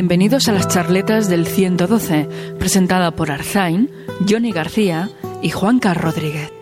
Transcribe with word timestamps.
Bienvenidos 0.00 0.48
a 0.48 0.52
las 0.52 0.66
charletas 0.66 1.28
del 1.28 1.46
112, 1.46 2.26
presentada 2.58 3.10
por 3.10 3.30
Arzain, 3.30 3.90
Johnny 4.26 4.50
García 4.50 5.10
y 5.42 5.50
Juanca 5.50 5.92
Rodríguez. 5.92 6.59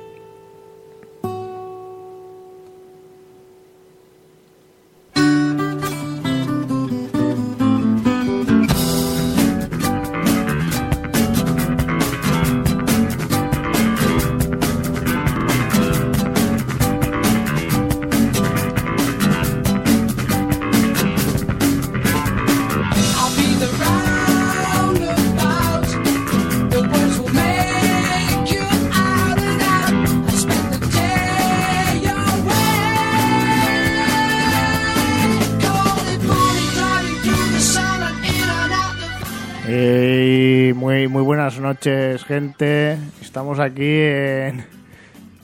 Noches, 41.68 42.24
gente. 42.24 42.96
Estamos 43.20 43.58
aquí 43.58 43.82
en 43.84 44.64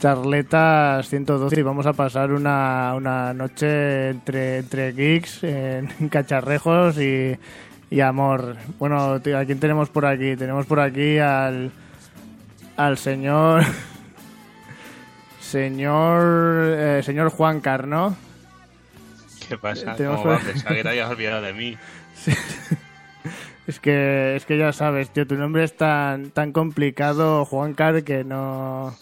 Charletas 0.00 1.06
112 1.10 1.60
y 1.60 1.62
vamos 1.62 1.84
a 1.84 1.92
pasar 1.92 2.32
una, 2.32 2.94
una 2.96 3.34
noche 3.34 4.08
entre, 4.08 4.60
entre 4.60 4.92
geeks, 4.94 5.44
en, 5.44 6.08
cacharrejos 6.10 6.96
y, 6.96 7.36
y 7.90 8.00
amor. 8.00 8.56
Bueno, 8.78 9.16
¿a 9.16 9.44
quién 9.44 9.60
tenemos 9.60 9.90
por 9.90 10.06
aquí? 10.06 10.34
Tenemos 10.34 10.64
por 10.64 10.80
aquí 10.80 11.18
al, 11.18 11.70
al 12.78 12.96
señor... 12.96 13.62
Señor... 15.40 16.74
Eh, 16.78 17.02
señor 17.04 17.28
Juan 17.28 17.60
Carno. 17.60 18.16
¿Qué 19.46 19.58
pasa? 19.58 19.94
¿Cómo 19.94 20.24
va? 20.24 20.38
Pensaba 20.38 20.74
que 20.74 20.82
te 20.82 20.88
habías 20.88 21.10
olvidado 21.10 21.42
de 21.42 21.52
mí. 21.52 21.76
Sí. 22.14 22.32
Es 23.66 23.80
que, 23.80 24.36
es 24.36 24.44
que 24.44 24.58
ya 24.58 24.72
sabes, 24.72 25.10
tío, 25.10 25.26
tu 25.26 25.36
nombre 25.36 25.64
es 25.64 25.74
tan, 25.76 26.30
tan 26.30 26.52
complicado, 26.52 27.44
Juan 27.46 27.72
Car, 27.74 28.04
que 28.04 28.22
no. 28.22 28.94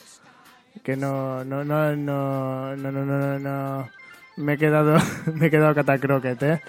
Que 0.84 0.97
no, 0.97 1.45
no, 1.45 1.65
no, 1.65 1.97
no, 1.97 2.77
no, 2.77 2.93
no, 2.93 3.05
no, 3.05 3.39
no. 3.39 3.89
Me 4.37 4.55
he 4.55 4.59
quedado, 4.59 4.99
me 5.34 5.47
he 5.47 5.50
quedado 5.50 5.75
catacroquet. 5.75 6.43
Eh. 6.45 6.61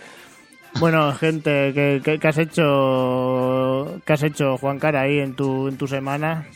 Bueno, 0.80 1.14
gente, 1.14 1.72
¿qué, 1.74 2.20
qué, 2.20 2.28
has 2.28 2.38
hecho, 2.40 4.02
qué 4.06 4.14
has 4.14 4.24
hecho 4.24 4.58
Juan 4.58 4.80
Cara 4.80 5.02
ahí 5.02 5.20
en 5.20 5.36
tu, 5.36 5.68
en 5.68 5.78
tu 5.78 5.88
semana? 5.88 6.48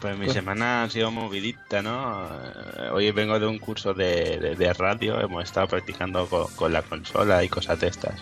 Pues 0.00 0.16
mi 0.16 0.30
semana 0.30 0.84
ha 0.84 0.90
sido 0.90 1.10
movidita, 1.10 1.82
¿no? 1.82 2.26
Eh, 2.26 2.88
hoy 2.92 3.10
vengo 3.10 3.38
de 3.38 3.46
un 3.46 3.58
curso 3.58 3.92
de, 3.92 4.54
de, 4.56 4.72
radio, 4.72 5.20
hemos 5.20 5.44
estado 5.44 5.66
practicando 5.66 6.26
con, 6.26 6.46
con, 6.54 6.72
la 6.72 6.82
consola 6.82 7.44
y 7.44 7.48
cosas 7.48 7.78
de 7.80 7.88
estas. 7.88 8.14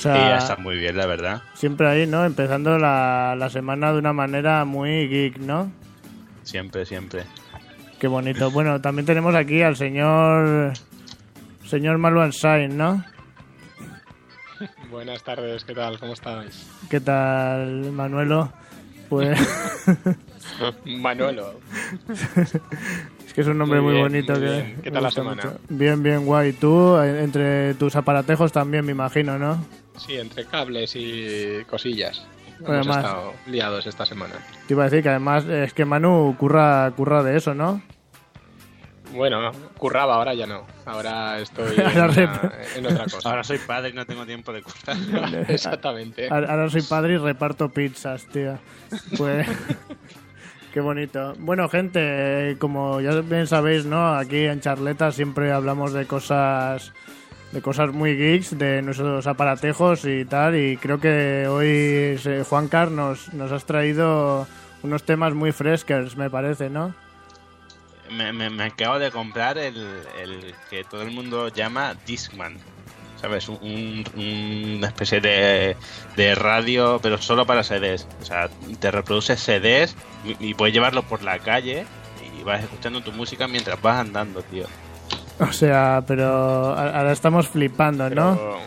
O 0.00 0.02
sea, 0.02 0.38
está 0.38 0.56
muy 0.56 0.78
bien, 0.78 0.96
la 0.96 1.04
verdad. 1.04 1.42
Siempre 1.52 1.86
ahí, 1.86 2.06
¿no? 2.06 2.24
Empezando 2.24 2.78
la, 2.78 3.34
la 3.36 3.50
semana 3.50 3.92
de 3.92 3.98
una 3.98 4.14
manera 4.14 4.64
muy 4.64 5.06
geek, 5.08 5.36
¿no? 5.40 5.70
Siempre, 6.42 6.86
siempre. 6.86 7.24
Qué 7.98 8.06
bonito. 8.06 8.50
Bueno, 8.50 8.80
también 8.80 9.04
tenemos 9.04 9.34
aquí 9.34 9.60
al 9.60 9.76
señor 9.76 10.72
señor 11.66 11.98
Marwan 11.98 12.32
Sain, 12.32 12.78
¿no? 12.78 13.04
Buenas 14.90 15.22
tardes, 15.22 15.64
¿qué 15.64 15.74
tal? 15.74 16.00
¿Cómo 16.00 16.14
estáis? 16.14 16.66
¿Qué 16.88 17.00
tal, 17.00 17.92
Manuelo? 17.92 18.50
Pues... 19.10 19.38
Manuelo. 20.86 21.60
es 23.26 23.34
que 23.34 23.42
es 23.42 23.46
un 23.46 23.58
nombre 23.58 23.82
muy, 23.82 23.98
bonito. 23.98 24.32
que 24.32 24.76
¿Qué 24.82 24.90
tal 24.90 25.02
la 25.02 25.10
semana? 25.10 25.42
Bien, 25.68 26.02
bien, 26.02 26.24
guay. 26.24 26.54
Tú, 26.54 26.96
entre 26.98 27.74
tus 27.74 27.94
aparatejos 27.96 28.50
también, 28.50 28.86
me 28.86 28.92
imagino, 28.92 29.38
¿no? 29.38 29.62
Sí, 30.06 30.16
entre 30.16 30.46
cables 30.46 30.96
y 30.96 31.64
cosillas. 31.68 32.26
Hemos 32.60 32.86
estado 32.86 33.34
liados 33.46 33.86
esta 33.86 34.04
semana. 34.06 34.34
Te 34.66 34.74
iba 34.74 34.82
a 34.82 34.88
decir 34.88 35.02
que 35.02 35.08
además 35.08 35.44
es 35.44 35.72
que 35.72 35.84
Manu 35.84 36.36
curra, 36.38 36.92
curra 36.96 37.22
de 37.22 37.36
eso, 37.36 37.54
¿no? 37.54 37.80
Bueno, 39.12 39.50
curraba, 39.76 40.14
ahora 40.14 40.34
ya 40.34 40.46
no. 40.46 40.66
Ahora 40.86 41.38
estoy 41.38 41.76
en, 41.76 42.86
otra 42.86 43.04
cosa. 43.04 43.28
Ahora 43.28 43.44
soy 43.44 43.58
padre 43.58 43.90
y 43.90 43.92
no 43.92 44.06
tengo 44.06 44.24
tiempo 44.24 44.52
de 44.52 44.62
currar. 44.62 44.96
Exactamente. 45.50 46.28
Ahora 46.30 46.68
soy 46.70 46.82
padre 46.82 47.14
y 47.14 47.16
reparto 47.18 47.68
pizzas, 47.70 48.26
tío. 48.26 48.58
Pues... 49.16 49.46
Qué 50.72 50.78
bonito. 50.78 51.34
Bueno, 51.40 51.68
gente, 51.68 52.56
como 52.60 53.00
ya 53.00 53.10
bien 53.22 53.48
sabéis, 53.48 53.86
¿no? 53.86 54.14
Aquí 54.14 54.44
en 54.44 54.60
Charleta 54.60 55.10
siempre 55.10 55.50
hablamos 55.50 55.92
de 55.92 56.06
cosas 56.06 56.92
de 57.52 57.62
cosas 57.62 57.92
muy 57.92 58.16
geeks, 58.16 58.56
de 58.58 58.82
nuestros 58.82 59.26
aparatejos 59.26 60.04
y 60.04 60.24
tal. 60.24 60.56
Y 60.56 60.76
creo 60.76 61.00
que 61.00 61.46
hoy, 61.48 62.18
Juan 62.48 62.68
Carlos, 62.68 63.32
nos, 63.32 63.52
has 63.52 63.64
traído 63.64 64.46
unos 64.82 65.02
temas 65.04 65.34
muy 65.34 65.52
frescos, 65.52 66.16
me 66.16 66.30
parece, 66.30 66.70
¿no? 66.70 66.94
Me, 68.10 68.32
me, 68.32 68.64
acabo 68.64 68.98
de 68.98 69.10
comprar 69.10 69.56
el, 69.56 70.54
que 70.68 70.84
todo 70.84 71.02
el 71.02 71.12
mundo 71.12 71.48
llama 71.48 71.94
Discman. 72.06 72.56
¿Sabes? 73.20 73.50
Un, 73.50 74.02
una 74.16 74.86
especie 74.86 75.20
de, 75.20 75.76
radio, 76.34 76.98
pero 77.02 77.18
solo 77.18 77.44
para 77.44 77.62
CDs. 77.62 78.08
O 78.22 78.24
sea, 78.24 78.48
te 78.80 78.90
reproduce 78.90 79.36
CDs 79.36 79.94
y, 80.24 80.48
y 80.48 80.54
puedes 80.54 80.72
llevarlo 80.72 81.02
por 81.02 81.22
la 81.22 81.38
calle 81.38 81.84
y 82.38 82.42
vas 82.42 82.62
escuchando 82.62 83.02
tu 83.02 83.12
música 83.12 83.46
mientras 83.46 83.80
vas 83.82 83.98
andando, 84.00 84.42
tío. 84.42 84.66
O 85.40 85.52
sea, 85.52 86.02
pero 86.06 86.26
ahora 86.74 87.12
estamos 87.12 87.48
flipando, 87.48 88.10
¿no? 88.10 88.58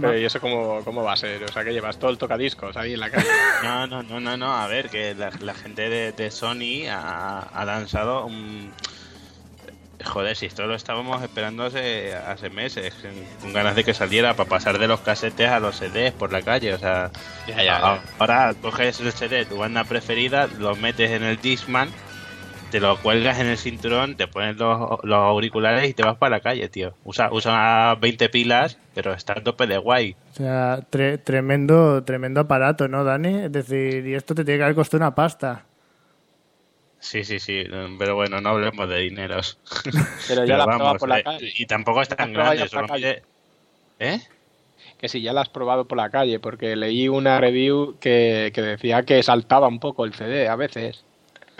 Pero, 0.00 0.18
¿y 0.18 0.24
eso 0.24 0.40
cómo, 0.40 0.80
cómo, 0.84 1.02
va 1.02 1.14
a 1.14 1.16
ser? 1.16 1.42
O 1.42 1.48
sea, 1.48 1.64
que 1.64 1.72
llevas 1.72 1.98
todo 1.98 2.10
el 2.10 2.18
tocadiscos 2.18 2.76
ahí 2.76 2.94
en 2.94 3.00
la 3.00 3.10
calle. 3.10 3.26
No, 3.62 3.86
no, 3.86 4.02
no, 4.02 4.20
no, 4.20 4.36
no. 4.36 4.56
A 4.56 4.66
ver, 4.68 4.90
que 4.90 5.14
la, 5.14 5.54
gente 5.54 6.12
de, 6.12 6.30
Sony 6.30 6.86
ha, 6.88 7.64
lanzado 7.64 8.26
un, 8.26 8.72
Joder, 10.04 10.36
si 10.36 10.46
esto 10.46 10.66
lo 10.66 10.76
estábamos 10.76 11.20
esperando 11.22 11.64
hace, 11.64 12.14
hace 12.14 12.50
meses, 12.50 12.94
con 13.40 13.52
ganas 13.52 13.74
de 13.74 13.82
que 13.82 13.94
saliera 13.94 14.34
para 14.34 14.48
pasar 14.48 14.78
de 14.78 14.86
los 14.86 15.00
casetes 15.00 15.48
a 15.48 15.58
los 15.58 15.76
CDs 15.76 16.12
por 16.12 16.32
la 16.32 16.42
calle. 16.42 16.74
O 16.74 16.78
sea, 16.78 17.10
ahora 18.18 18.54
coges 18.62 19.00
el 19.00 19.12
CD, 19.12 19.44
tu 19.44 19.56
banda 19.56 19.82
preferida, 19.84 20.46
lo 20.58 20.76
metes 20.76 21.10
en 21.10 21.24
el 21.24 21.40
Discman, 21.40 21.90
te 22.70 22.80
lo 22.80 22.98
cuelgas 22.98 23.38
en 23.40 23.46
el 23.46 23.56
cinturón, 23.56 24.16
te 24.16 24.28
pones 24.28 24.56
los, 24.56 25.00
auriculares 25.02 25.88
y 25.88 25.94
te 25.94 26.02
vas 26.02 26.16
para 26.16 26.36
la 26.36 26.40
calle, 26.40 26.68
tío. 26.68 26.94
Usa, 27.04 27.30
usa 27.32 27.96
20 28.00 28.28
pilas, 28.28 28.78
pero 28.94 29.12
está 29.14 29.34
a 29.34 29.42
tope 29.42 29.66
de 29.66 29.78
guay. 29.78 30.16
O 30.32 30.34
sea, 30.34 30.80
tremendo, 30.90 32.04
tremendo 32.04 32.40
aparato, 32.40 32.88
¿no, 32.88 33.04
Dani? 33.04 33.44
Es 33.44 33.52
decir, 33.52 34.06
y 34.06 34.14
esto 34.14 34.34
te 34.34 34.44
tiene 34.44 34.58
que 34.58 34.64
haber 34.64 34.76
costado 34.76 35.02
una 35.02 35.14
pasta. 35.14 35.64
Sí, 37.00 37.24
sí, 37.24 37.38
sí, 37.38 37.64
pero 37.98 38.16
bueno, 38.16 38.40
no 38.40 38.50
hablemos 38.50 38.88
de 38.88 38.98
dineros. 38.98 39.58
Pero 40.28 40.44
ya 40.44 40.56
la 40.56 40.64
has 40.64 40.76
probado 40.76 40.98
por 40.98 41.08
la 41.08 41.20
eh, 41.20 41.22
calle. 41.22 41.52
Y 41.56 41.66
tampoco 41.66 42.02
es 42.02 42.08
tan 42.08 42.32
grande. 42.32 43.22
¿Eh? 44.00 44.20
Que 44.98 45.08
si 45.08 45.22
ya 45.22 45.32
la 45.32 45.42
has 45.42 45.48
probado 45.48 45.86
por 45.86 45.96
la 45.96 46.10
calle, 46.10 46.40
porque 46.40 46.74
leí 46.74 47.08
una 47.08 47.40
review 47.40 47.96
que, 48.00 48.50
que 48.52 48.62
decía 48.62 49.04
que 49.04 49.22
saltaba 49.22 49.68
un 49.68 49.78
poco 49.78 50.04
el 50.04 50.12
CD 50.12 50.48
a 50.48 50.56
veces. 50.56 51.04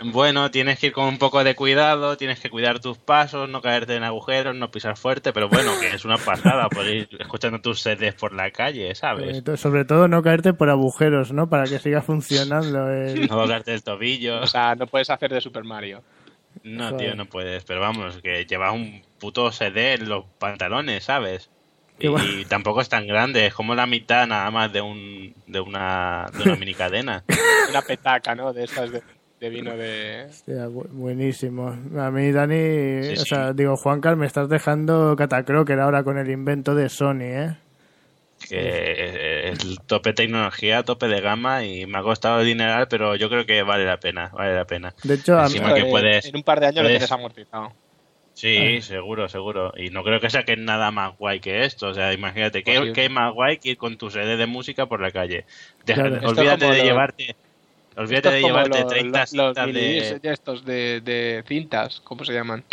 Bueno, 0.01 0.49
tienes 0.49 0.79
que 0.79 0.87
ir 0.87 0.93
con 0.93 1.05
un 1.05 1.17
poco 1.17 1.43
de 1.43 1.55
cuidado, 1.55 2.15
tienes 2.15 2.39
que 2.39 2.49
cuidar 2.49 2.79
tus 2.79 2.97
pasos, 2.97 3.49
no 3.49 3.61
caerte 3.61 3.95
en 3.95 4.03
agujeros, 4.03 4.55
no 4.55 4.71
pisar 4.71 4.95
fuerte, 4.95 5.33
pero 5.33 5.49
bueno, 5.49 5.71
que 5.81 5.87
es 5.87 6.05
una 6.05 6.17
pasada 6.17 6.69
por 6.69 6.85
ir 6.87 7.09
escuchando 7.19 7.59
tus 7.59 7.81
sedes 7.81 8.13
por 8.13 8.33
la 8.33 8.49
calle, 8.51 8.95
¿sabes? 8.95 9.43
sobre 9.59 9.83
todo 9.83 10.07
no 10.07 10.23
caerte 10.23 10.53
por 10.53 10.69
agujeros, 10.69 11.33
¿no? 11.33 11.49
Para 11.49 11.65
que 11.65 11.79
siga 11.79 12.01
funcionando. 12.01 12.89
El... 12.89 13.27
No 13.29 13.45
caerte 13.45 13.73
el 13.73 13.83
tobillo. 13.83 14.39
O 14.41 14.47
sea, 14.47 14.75
no 14.75 14.87
puedes 14.87 15.09
hacer 15.09 15.31
de 15.31 15.41
Super 15.41 15.65
Mario. 15.65 16.01
No, 16.63 16.95
tío, 16.95 17.15
no 17.15 17.25
puedes, 17.25 17.63
pero 17.65 17.79
vamos, 17.79 18.19
que 18.23 18.45
llevas 18.45 18.73
un 18.73 19.03
puto 19.19 19.51
CD 19.51 19.93
en 19.93 20.09
los 20.09 20.25
pantalones, 20.39 21.03
¿sabes? 21.03 21.49
Y, 21.99 22.45
tampoco 22.45 22.79
es 22.79 22.87
tan 22.87 23.05
grande, 23.05 23.45
es 23.45 23.53
como 23.53 23.75
la 23.75 23.85
mitad 23.85 24.25
nada 24.25 24.49
más 24.51 24.71
de 24.71 24.81
un 24.81 25.35
de 25.47 25.59
una, 25.59 26.27
de 26.37 26.43
una 26.43 26.55
mini 26.55 26.73
cadena. 26.73 27.25
una 27.69 27.81
petaca, 27.81 28.35
¿no? 28.35 28.53
De 28.53 28.63
estas 28.63 28.91
de 28.91 29.03
de 29.39 29.49
vino 29.49 29.75
de... 29.75 30.27
buenísimo. 30.91 31.69
A 31.97 32.11
mí, 32.11 32.31
Dani, 32.31 33.13
o 33.13 33.25
sea, 33.25 33.53
digo, 33.53 33.77
Juancar, 33.77 34.15
me 34.15 34.25
estás 34.25 34.49
dejando 34.49 35.15
catacroker 35.15 35.79
ahora 35.79 36.03
con 36.03 36.17
el 36.17 36.29
invento 36.29 36.75
de 36.75 36.89
Sony, 36.89 37.21
¿eh? 37.21 37.57
Que 38.47 39.49
es 39.49 39.59
tope 39.85 40.13
tecnología, 40.13 40.83
tope 40.83 41.07
de 41.07 41.19
gama 41.19 41.65
y 41.65 41.85
me 41.85 41.99
ha 41.99 42.01
costado 42.01 42.41
dinero, 42.41 42.87
pero 42.89 43.15
yo 43.15 43.29
creo 43.29 43.45
que 43.45 43.63
vale 43.63 43.85
la 43.85 43.97
pena, 43.97 44.29
vale 44.33 44.55
la 44.55 44.65
pena. 44.65 44.93
De 45.03 45.15
hecho, 45.15 45.37
a 45.37 45.49
mí, 45.49 45.59
que 45.59 45.85
puedes, 45.85 46.25
en 46.25 46.37
un 46.37 46.43
par 46.43 46.59
de 46.59 46.67
años 46.67 46.83
lo 46.83 46.89
tienes 46.89 47.11
amortizado. 47.11 47.73
Sí, 48.33 48.81
seguro, 48.81 49.27
seguro. 49.27 49.73
Y 49.75 49.89
no 49.89 50.01
creo 50.03 50.21
que 50.21 50.29
saquen 50.29 50.63
nada 50.63 50.91
más 50.91 51.17
guay 51.17 51.41
que 51.41 51.65
esto. 51.65 51.87
O 51.87 51.93
sea, 51.93 52.13
imagínate, 52.13 52.63
¿qué, 52.63 52.79
pues 52.79 53.11
más 53.11 53.33
guay 53.33 53.57
que 53.57 53.71
ir 53.71 53.77
con 53.77 53.97
tu 53.97 54.09
sede 54.09 54.37
de 54.37 54.45
música 54.45 54.85
por 54.85 55.01
la 55.01 55.11
calle? 55.11 55.43
Olvídate 56.23 56.67
de 56.67 56.83
llevarte 56.83 57.35
Olvídate 57.99 58.31
de 58.31 58.41
llevarte 58.41 58.85
30 58.85 59.25
cintas 59.25 59.73
de... 59.73 60.19
estos 60.23 60.63
de, 60.63 61.43
cintas, 61.45 61.99
¿cómo 62.05 62.23
se 62.23 62.31
llaman? 62.31 62.63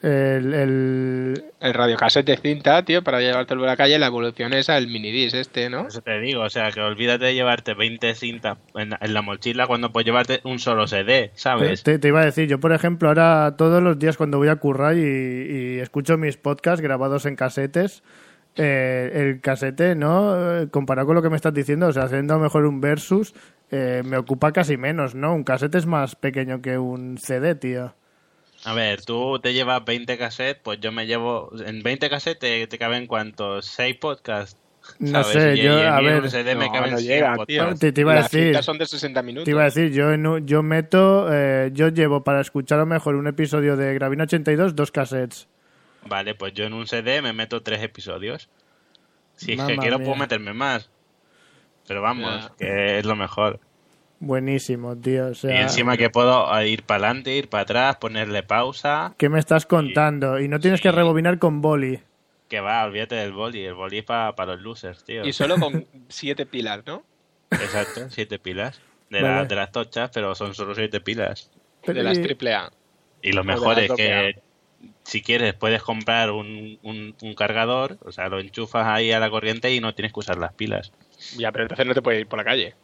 El, 0.00 0.54
el... 0.54 1.44
el 1.60 1.74
radiocassette 1.74 2.26
de 2.26 2.36
cinta, 2.36 2.84
tío, 2.84 3.02
para 3.02 3.18
llevártelo 3.20 3.64
a 3.64 3.66
la 3.66 3.76
calle, 3.76 3.98
la 3.98 4.06
evolución 4.06 4.52
es 4.52 4.68
al 4.68 4.86
minidisc 4.86 5.34
este, 5.34 5.70
¿no? 5.70 5.88
Eso 5.88 6.02
te 6.02 6.20
digo, 6.20 6.42
o 6.42 6.50
sea, 6.50 6.70
que 6.70 6.80
olvídate 6.80 7.24
de 7.24 7.34
llevarte 7.34 7.74
20 7.74 8.14
cintas 8.14 8.58
en, 8.76 8.94
la 9.12 9.22
mochila 9.22 9.66
cuando 9.66 9.90
puedes 9.90 10.06
llevarte 10.06 10.40
un 10.44 10.60
solo 10.60 10.86
CD, 10.86 11.32
¿sabes? 11.34 11.82
Te, 11.82 11.98
iba 12.06 12.20
a 12.20 12.24
decir, 12.24 12.46
yo 12.46 12.60
por 12.60 12.72
ejemplo, 12.72 13.08
ahora 13.08 13.56
todos 13.58 13.82
los 13.82 13.98
días 13.98 14.16
cuando 14.16 14.38
voy 14.38 14.48
a 14.48 14.56
currar 14.56 14.96
y, 14.96 15.00
y 15.00 15.78
escucho 15.80 16.16
mis 16.16 16.36
podcasts 16.36 16.80
grabados 16.80 17.26
en 17.26 17.34
casetes, 17.34 18.04
eh, 18.56 19.10
el 19.14 19.40
casete, 19.40 19.96
¿no? 19.96 20.36
Comparado 20.70 21.08
con 21.08 21.16
lo 21.16 21.22
que 21.22 21.30
me 21.30 21.34
estás 21.34 21.52
diciendo, 21.52 21.88
o 21.88 21.92
sea, 21.92 22.04
haciendo 22.04 22.38
mejor 22.38 22.66
un 22.66 22.80
versus, 22.80 23.34
eh, 23.70 24.02
me 24.04 24.16
ocupa 24.16 24.52
casi 24.52 24.76
menos, 24.76 25.14
¿no? 25.14 25.34
Un 25.34 25.44
casete 25.44 25.78
es 25.78 25.86
más 25.86 26.16
pequeño 26.16 26.62
que 26.62 26.78
un 26.78 27.18
CD, 27.18 27.54
tío. 27.54 27.94
A 28.64 28.72
ver, 28.72 29.04
tú 29.04 29.38
te 29.40 29.52
llevas 29.52 29.84
20 29.84 30.16
cassettes, 30.16 30.62
pues 30.62 30.80
yo 30.80 30.90
me 30.90 31.06
llevo. 31.06 31.50
En 31.66 31.82
20 31.82 32.08
cassettes 32.08 32.68
te, 32.68 32.78
caben 32.78 33.06
cuántos? 33.06 33.78
¿6 33.78 33.98
podcasts? 33.98 34.58
No 34.98 35.24
sé, 35.24 35.56
yo, 35.56 35.78
a 35.78 36.00
ver. 36.00 36.30
CD 36.30 36.54
me 36.54 36.70
caben 36.70 36.96
Te, 36.96 38.00
iba 38.00 38.12
a 38.12 38.22
decir. 38.22 38.62
son 38.62 38.78
de 38.78 38.86
60 38.86 39.22
minutos. 39.22 39.44
Te 39.44 39.50
iba 39.50 39.62
a 39.62 39.66
decir, 39.66 39.90
yo, 39.92 40.38
yo 40.38 40.62
meto. 40.62 41.32
Eh, 41.32 41.70
yo 41.72 41.88
llevo 41.88 42.22
para 42.22 42.40
escuchar 42.40 42.78
a 42.78 42.82
lo 42.82 42.86
mejor 42.86 43.14
un 43.16 43.26
episodio 43.26 43.76
de 43.76 43.94
Gravino 43.94 44.24
82 44.24 44.74
dos 44.74 44.90
cassettes. 44.90 45.48
Vale, 46.06 46.34
pues 46.34 46.52
yo 46.52 46.64
en 46.64 46.74
un 46.74 46.86
CD 46.86 47.22
me 47.22 47.32
meto 47.32 47.62
tres 47.62 47.82
episodios. 47.82 48.48
Si 49.36 49.52
es 49.52 49.62
que 49.62 49.76
quiero, 49.78 49.98
puedo 49.98 50.16
meterme 50.16 50.52
más. 50.52 50.90
Pero 51.86 52.02
vamos, 52.02 52.50
que 52.58 52.98
es 52.98 53.04
lo 53.04 53.16
mejor. 53.16 53.60
Buenísimo, 54.20 54.96
tío. 54.96 55.32
y 55.42 55.50
encima 55.50 55.96
que 55.96 56.08
puedo 56.08 56.62
ir 56.62 56.82
para 56.84 57.08
adelante, 57.08 57.36
ir 57.36 57.48
para 57.48 57.62
atrás, 57.62 57.96
ponerle 57.96 58.42
pausa. 58.42 59.14
¿Qué 59.18 59.28
me 59.28 59.38
estás 59.38 59.66
contando? 59.66 60.40
Y, 60.40 60.48
no 60.48 60.60
tienes 60.60 60.80
que 60.80 60.90
rebobinar 60.90 61.38
con 61.38 61.60
boli. 61.60 62.00
Que 62.48 62.60
va, 62.60 62.84
olvídate 62.84 63.16
del 63.16 63.32
boli. 63.32 63.64
El 63.64 63.74
boli 63.74 63.98
es 63.98 64.04
para 64.04 64.46
los 64.46 64.60
losers, 64.60 65.04
tío. 65.04 65.24
Y 65.26 65.32
solo 65.32 65.58
con 65.58 65.86
siete 66.08 66.46
pilas, 66.46 66.84
¿no? 66.86 67.02
Exacto, 67.50 68.08
siete 68.08 68.38
pilas. 68.38 68.80
De, 69.10 69.20
de 69.20 69.54
las 69.54 69.70
tochas, 69.70 70.10
pero 70.12 70.34
son 70.34 70.54
solo 70.54 70.74
siete 70.74 71.00
pilas. 71.00 71.50
De 71.86 72.02
las 72.02 72.20
triple 72.20 72.54
A. 72.54 72.72
Y 73.22 73.32
lo 73.32 73.44
mejor 73.44 73.78
es 73.78 73.92
que 73.92 74.42
si 75.02 75.22
quieres 75.22 75.54
puedes 75.54 75.82
comprar 75.82 76.30
un, 76.30 76.78
un, 76.82 77.34
cargador, 77.34 77.98
o 78.02 78.12
sea, 78.12 78.28
lo 78.28 78.40
enchufas 78.40 78.86
ahí 78.86 79.12
a 79.12 79.20
la 79.20 79.30
corriente 79.30 79.72
y 79.74 79.80
no 79.80 79.94
tienes 79.94 80.12
que 80.12 80.20
usar 80.20 80.38
las 80.38 80.52
pilas. 80.52 80.92
Ya, 81.36 81.52
pero 81.52 81.64
entonces 81.64 81.86
no 81.86 81.94
te 81.94 82.02
puedes 82.02 82.20
ir 82.20 82.26
por 82.26 82.38
la 82.38 82.44
calle. 82.44 82.74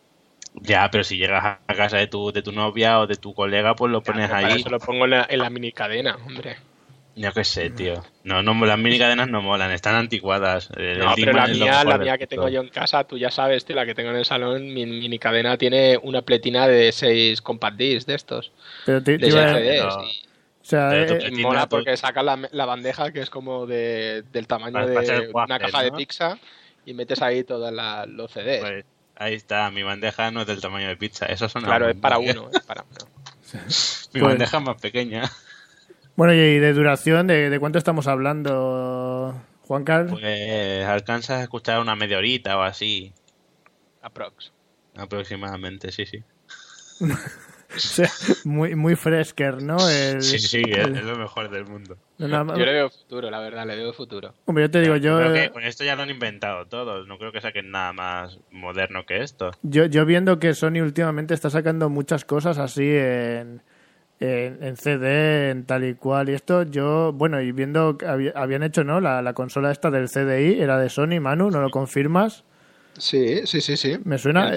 Ya, 0.55 0.91
pero 0.91 1.05
si 1.05 1.17
llegas 1.17 1.45
a 1.45 1.75
casa 1.75 1.99
de 1.99 2.07
tu, 2.07 2.33
de 2.33 2.43
tu 2.43 2.53
novia 2.53 3.01
o 3.01 3.07
de 3.07 3.17
tu 3.17 3.35
colega, 3.35 3.75
pues 3.75 3.93
lo 3.93 4.03
pones 4.03 4.31
ahí. 4.31 4.61
Eso 4.61 4.69
lo 4.69 4.81
pongo 4.81 5.05
en 5.05 5.11
la, 5.11 5.27
en 5.29 5.39
la 5.39 5.51
mini 5.51 5.73
cadena, 5.73 6.17
hombre. 6.27 6.57
Yo 7.17 7.33
qué 7.33 7.45
sé, 7.45 7.71
tío. 7.71 8.03
No, 8.25 8.43
no, 8.43 8.55
las 8.65 8.79
mini 8.79 8.99
cadenas 8.99 9.29
no 9.29 9.43
molan, 9.43 9.71
están 9.73 9.95
anticuadas. 9.95 10.71
no, 10.71 11.13
pero 11.17 11.33
la 11.33 11.47
mía, 11.49 11.85
la 11.85 11.99
mía 11.99 12.19
que 12.19 12.27
tengo 12.27 12.49
yo 12.49 12.61
en 12.61 12.69
casa, 12.69 13.05
tú 13.05 13.19
ya 13.19 13.31
sabes, 13.31 13.65
tío, 13.65 13.77
la 13.77 13.85
que 13.85 13.95
tengo 13.95 14.11
en 14.11 14.17
el 14.17 14.25
salón, 14.25 14.73
mi 14.73 14.87
mini 14.87 15.19
cadena 15.19 15.57
tiene 15.57 15.99
una 16.03 16.23
pletina 16.23 16.67
de 16.67 16.93
6 16.93 17.43
compact 17.43 17.77
discs 17.77 18.07
de 18.07 18.15
estos. 18.15 18.53
Pero 18.87 19.03
te, 19.03 19.19
de 19.19 19.83
O 19.83 20.15
sea, 20.63 20.91
eh, 20.95 21.31
mola 21.33 21.69
porque 21.69 21.97
saca 21.97 22.23
la, 22.23 22.49
la, 22.53 22.65
bandeja 22.65 23.13
que 23.13 23.21
es 23.21 23.31
como 23.31 23.67
de, 23.67 24.23
del 24.33 24.47
tamaño 24.47 24.87
de 24.87 25.31
una 25.33 25.59
caja 25.59 25.83
de 25.83 25.93
pizza 25.93 26.39
y 26.91 26.95
metes 26.95 27.23
ahí 27.23 27.45
todos 27.45 27.73
los 28.09 28.31
CDs. 28.31 28.61
Pues, 28.61 28.85
ahí 29.17 29.35
está, 29.35 29.71
mi 29.71 29.82
bandeja 29.82 30.31
no 30.31 30.43
es 30.43 30.47
del 30.47 30.61
tamaño 30.61 30.89
de 30.89 30.97
pizza, 30.97 31.27
eso 31.27 31.49
son 31.49 31.63
Claro, 31.63 31.89
es 31.89 31.97
para 31.97 32.19
uno, 32.19 32.51
es 32.53 32.61
para 32.61 32.82
uno. 32.82 33.11
mi 34.15 34.20
bandeja 34.20 34.59
es 34.59 34.65
más 34.65 34.81
pequeña. 34.81 35.31
Bueno, 36.17 36.35
y 36.35 36.59
de 36.59 36.73
duración, 36.73 37.27
¿de, 37.29 37.56
cuánto 37.61 37.79
estamos 37.79 38.06
hablando, 38.06 39.35
Juan 39.63 39.85
Carlos? 39.85 40.20
Pues 40.20 40.85
alcanzas 40.85 41.39
a 41.39 41.43
escuchar 41.43 41.81
una 41.81 41.97
media 41.97 42.19
horita 42.19 42.59
o 42.59 42.63
así. 42.63 43.13
Aprox. 44.03 44.53
Aproximadamente, 44.97 45.93
sí, 45.93 46.06
sí. 46.06 46.23
muy, 48.44 48.74
muy 48.74 48.96
fresker, 48.96 49.62
¿no? 49.62 49.79
sí, 49.79 50.39
sí, 50.39 50.62
es, 50.67 51.05
lo 51.05 51.17
mejor 51.17 51.50
del 51.50 51.67
mundo. 51.67 51.96
yo 52.19 52.27
le 52.27 52.72
veo 52.72 52.91
futuro, 52.91 53.31
la 53.31 53.41
verdad, 53.41 53.67
le 53.67 53.77
veo 53.77 53.93
futuro. 53.93 54.34
Hombre, 54.46 54.65
yo 54.65 54.70
te 54.70 54.81
digo, 54.81 54.96
yo... 54.96 55.19
Creo 55.19 55.32
que 55.32 55.50
con 55.50 55.65
esto 55.65 55.84
ya 55.84 55.96
lo 55.96 56.03
han 56.03 56.10
inventado 56.10 56.67
todos, 56.67 57.06
no 57.06 57.19
creo 57.19 57.32
que 57.32 57.41
saquen 57.41 57.70
nada 57.70 57.93
más 57.93 58.39
moderno 58.50 59.06
que 59.06 59.22
esto. 59.22 59.53
Yo, 59.62 59.86
yo 59.86 60.05
viendo 60.05 60.39
que 60.39 60.55
Sony 60.55 60.81
últimamente 60.82 61.34
está 61.34 61.50
sacando 61.50 61.89
muchas 61.89 62.24
cosas 62.24 62.58
así 62.58 62.89
en, 62.89 63.62
en, 64.20 64.77
CD, 64.77 65.50
en 65.50 65.65
tal 65.65 65.84
y 65.84 65.94
cual, 65.94 66.29
y 66.29 66.34
esto 66.34 66.65
yo, 66.65 67.12
bueno, 67.12 67.41
y 67.41 67.53
viendo 67.53 67.96
que 67.96 68.06
habían 68.06 68.62
hecho, 68.62 68.84
¿no? 68.84 69.00
La, 69.00 69.22
la 69.22 69.32
consola 69.32 69.70
esta 69.70 69.91
del 69.91 70.08
CDI 70.08 70.60
era 70.60 70.79
de 70.79 70.91
Sony, 70.91 71.20
Manu, 71.20 71.50
¿no 71.50 71.60
lo 71.60 71.70
confirmas? 71.70 72.44
Sí, 72.99 73.47
sí, 73.47 73.61
sí, 73.61 73.77
sí. 73.77 73.99
Me 74.05 74.19
suena. 74.19 74.53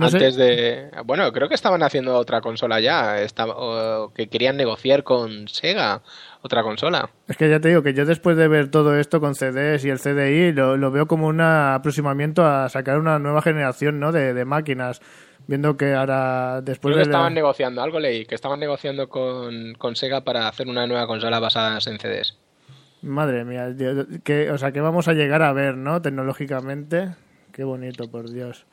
Antes 0.00 0.36
de. 0.36 0.90
Bueno, 1.04 1.30
creo 1.32 1.48
que 1.48 1.54
estaban 1.54 1.82
haciendo 1.82 2.16
otra 2.16 2.40
consola 2.40 2.80
ya. 2.80 3.20
Estaba, 3.20 4.08
que 4.14 4.28
querían 4.28 4.56
negociar 4.56 5.04
con 5.04 5.48
Sega 5.48 6.02
otra 6.42 6.62
consola. 6.62 7.10
Es 7.26 7.36
que 7.36 7.48
ya 7.48 7.60
te 7.60 7.68
digo 7.68 7.82
que 7.82 7.94
yo 7.94 8.04
después 8.04 8.36
de 8.36 8.48
ver 8.48 8.70
todo 8.70 8.98
esto 8.98 9.20
con 9.20 9.34
CDs 9.34 9.84
y 9.84 9.90
el 9.90 9.98
CDI, 9.98 10.52
lo, 10.52 10.90
veo 10.90 11.06
como 11.06 11.26
un 11.26 11.40
aproximamiento 11.40 12.44
a 12.44 12.68
sacar 12.68 12.98
una 12.98 13.18
nueva 13.18 13.42
generación 13.42 13.98
¿no? 13.98 14.12
de, 14.12 14.44
máquinas. 14.44 15.00
Viendo 15.46 15.76
que 15.76 15.92
ahora. 15.92 16.62
Después 16.62 16.94
creo 16.94 17.04
que 17.04 17.10
estaban 17.10 17.34
negociando, 17.34 17.82
algo 17.82 18.00
leí, 18.00 18.24
que 18.24 18.34
estaban 18.34 18.60
negociando 18.60 19.10
con, 19.10 19.74
con 19.74 19.94
Sega 19.94 20.22
para 20.22 20.48
hacer 20.48 20.68
una 20.68 20.86
nueva 20.86 21.06
consola 21.06 21.38
basada 21.38 21.78
en 21.86 21.98
CDs. 21.98 22.38
Madre 23.02 23.44
mía, 23.44 23.68
que, 24.24 24.50
o 24.50 24.56
sea, 24.56 24.72
que 24.72 24.80
vamos 24.80 25.08
a 25.08 25.12
llegar 25.12 25.42
a 25.42 25.52
ver, 25.52 25.76
¿no? 25.76 26.00
Tecnológicamente. 26.00 27.10
Qué 27.54 27.62
bonito, 27.62 28.10
por 28.10 28.30
Dios. 28.30 28.66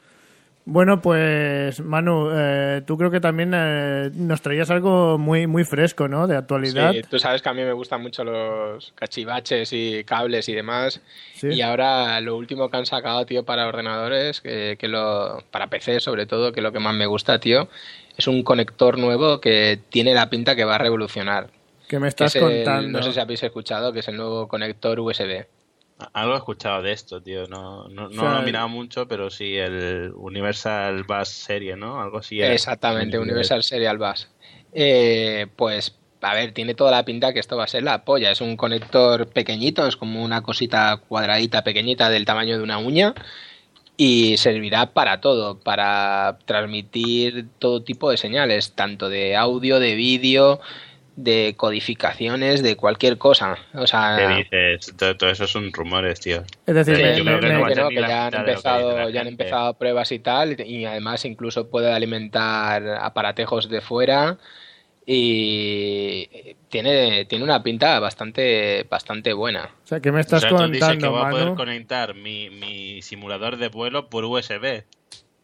Bueno, 0.66 1.02
pues 1.02 1.80
Manu, 1.80 2.30
eh, 2.34 2.82
tú 2.86 2.98
creo 2.98 3.10
que 3.10 3.20
también 3.20 3.52
eh, 3.56 4.12
nos 4.14 4.42
traías 4.42 4.70
algo 4.70 5.18
muy 5.18 5.48
muy 5.48 5.64
fresco, 5.64 6.08
¿no? 6.08 6.28
De 6.28 6.36
actualidad. 6.36 6.92
Sí, 6.92 7.02
tú 7.10 7.18
sabes 7.18 7.42
que 7.42 7.50
a 7.50 7.54
mí 7.54 7.64
me 7.64 7.74
gustan 7.74 8.02
mucho 8.02 8.24
los 8.24 8.92
cachivaches 8.94 9.74
y 9.74 10.04
cables 10.04 10.50
y 10.50 10.54
demás. 10.54 11.02
Y 11.42 11.62
ahora 11.62 12.22
lo 12.22 12.38
último 12.38 12.70
que 12.70 12.78
han 12.78 12.86
sacado, 12.86 13.26
tío, 13.26 13.44
para 13.44 13.68
ordenadores, 13.68 14.42
que, 14.42 14.78
lo, 14.84 15.44
para 15.50 15.68
PC 15.68 16.00
sobre 16.00 16.28
todo, 16.28 16.52
que 16.52 16.60
es 16.60 16.64
lo 16.64 16.72
que 16.72 16.80
más 16.80 16.94
me 16.94 17.08
gusta, 17.08 17.40
tío, 17.40 17.68
es 18.16 18.28
un 18.28 18.44
conector 18.44 19.00
nuevo 19.00 19.42
que 19.42 19.80
tiene 19.90 20.14
la 20.14 20.30
pinta 20.30 20.56
que 20.56 20.64
va 20.64 20.76
a 20.76 20.80
revolucionar. 20.80 21.50
¿Qué 21.88 22.00
me 22.00 22.08
estás 22.08 22.36
contando? 22.36 23.00
no 23.00 23.04
sé 23.04 23.14
si 23.14 23.20
habéis 23.20 23.44
escuchado, 23.44 23.94
que 23.94 24.00
es 24.00 24.08
el 24.08 24.16
nuevo 24.16 24.48
conector 24.48 25.00
USB. 25.00 25.46
Algo 26.14 26.34
he 26.34 26.38
escuchado 26.38 26.82
de 26.82 26.92
esto, 26.92 27.22
tío. 27.22 27.48
No, 27.48 27.88
no, 27.88 28.10
lo 28.10 28.40
he 28.40 28.44
mirado 28.44 28.70
mucho, 28.70 29.08
pero 29.08 29.30
sí 29.30 29.58
el 29.58 30.12
Universal 30.16 31.04
Bus 31.04 31.28
Serie, 31.28 31.76
¿no? 31.76 32.02
Algo 32.02 32.20
así. 32.20 32.42
Exactamente, 32.42 33.20
Universal 33.20 33.64
Serial 33.64 33.98
Bus. 33.98 34.28
Eh, 34.74 35.48
pues, 35.56 35.96
a 36.22 36.34
ver, 36.34 36.54
tiene 36.54 36.74
toda 36.74 36.92
la 36.92 37.06
pinta 37.06 37.34
que 37.34 37.40
esto 37.40 37.58
va 37.58 37.66
a 37.66 37.68
ser 37.68 37.84
la 37.84 38.04
polla. 38.06 38.32
Es 38.32 38.42
un 38.42 38.58
conector 38.58 39.28
pequeñito, 39.28 39.88
es 39.88 39.96
como 39.96 40.24
una 40.24 40.42
cosita 40.42 41.02
cuadradita 41.08 41.64
pequeñita 41.64 42.10
del 42.10 42.26
tamaño 42.26 42.58
de 42.58 42.64
una 42.64 42.78
uña 42.78 43.14
y 43.98 44.38
servirá 44.38 44.94
para 44.94 45.22
todo, 45.22 45.60
para 45.60 46.40
transmitir 46.46 47.48
todo 47.60 47.84
tipo 47.84 48.10
de 48.10 48.18
señales, 48.18 48.74
tanto 48.74 49.10
de 49.10 49.36
audio, 49.36 49.80
de 49.80 49.96
vídeo, 49.96 50.60
de 51.16 51.56
codificaciones 51.58 52.64
de 52.64 52.76
cualquier 52.76 53.18
cosa. 53.18 53.58
O 53.74 53.86
sea, 53.86 54.18
¿Qué 54.18 54.58
dices? 54.58 54.96
Todo, 54.96 55.30
eso 55.30 55.48
son 55.48 55.72
rumores, 55.74 56.20
tío. 56.20 56.44
Es 56.66 56.76
decir, 56.76 56.96
que, 56.96 57.24
ya 58.08 58.28
han 58.28 58.34
empezado, 58.36 59.10
ya 59.10 59.22
han 59.22 59.28
empezado 59.28 59.74
pruebas 59.76 60.12
y 60.12 60.20
tal, 60.20 60.60
y 60.62 60.86
además 60.86 61.26
incluso 61.26 61.70
puede 61.70 61.92
alimentar 61.92 62.88
aparatejos 63.02 63.70
de 63.70 63.82
fuera 63.82 64.38
y 65.06 66.56
tiene, 66.70 67.26
tiene 67.26 67.44
una 67.44 67.62
pinta 67.64 68.00
bastante 68.00 68.86
bastante 68.90 69.34
buena. 69.34 69.72
O 69.84 69.88
sea, 69.88 70.00
¿qué 70.00 70.12
me 70.12 70.22
estás 70.22 70.46
contando, 70.46 70.98
que 70.98 71.08
voy 71.08 71.26
a 71.26 71.30
poder 71.30 71.54
conectar 71.56 72.14
mi, 72.14 72.50
mi 72.50 73.02
simulador 73.02 73.58
de 73.58 73.70
vuelo 73.70 74.10
por 74.10 74.26
USB. 74.26 74.84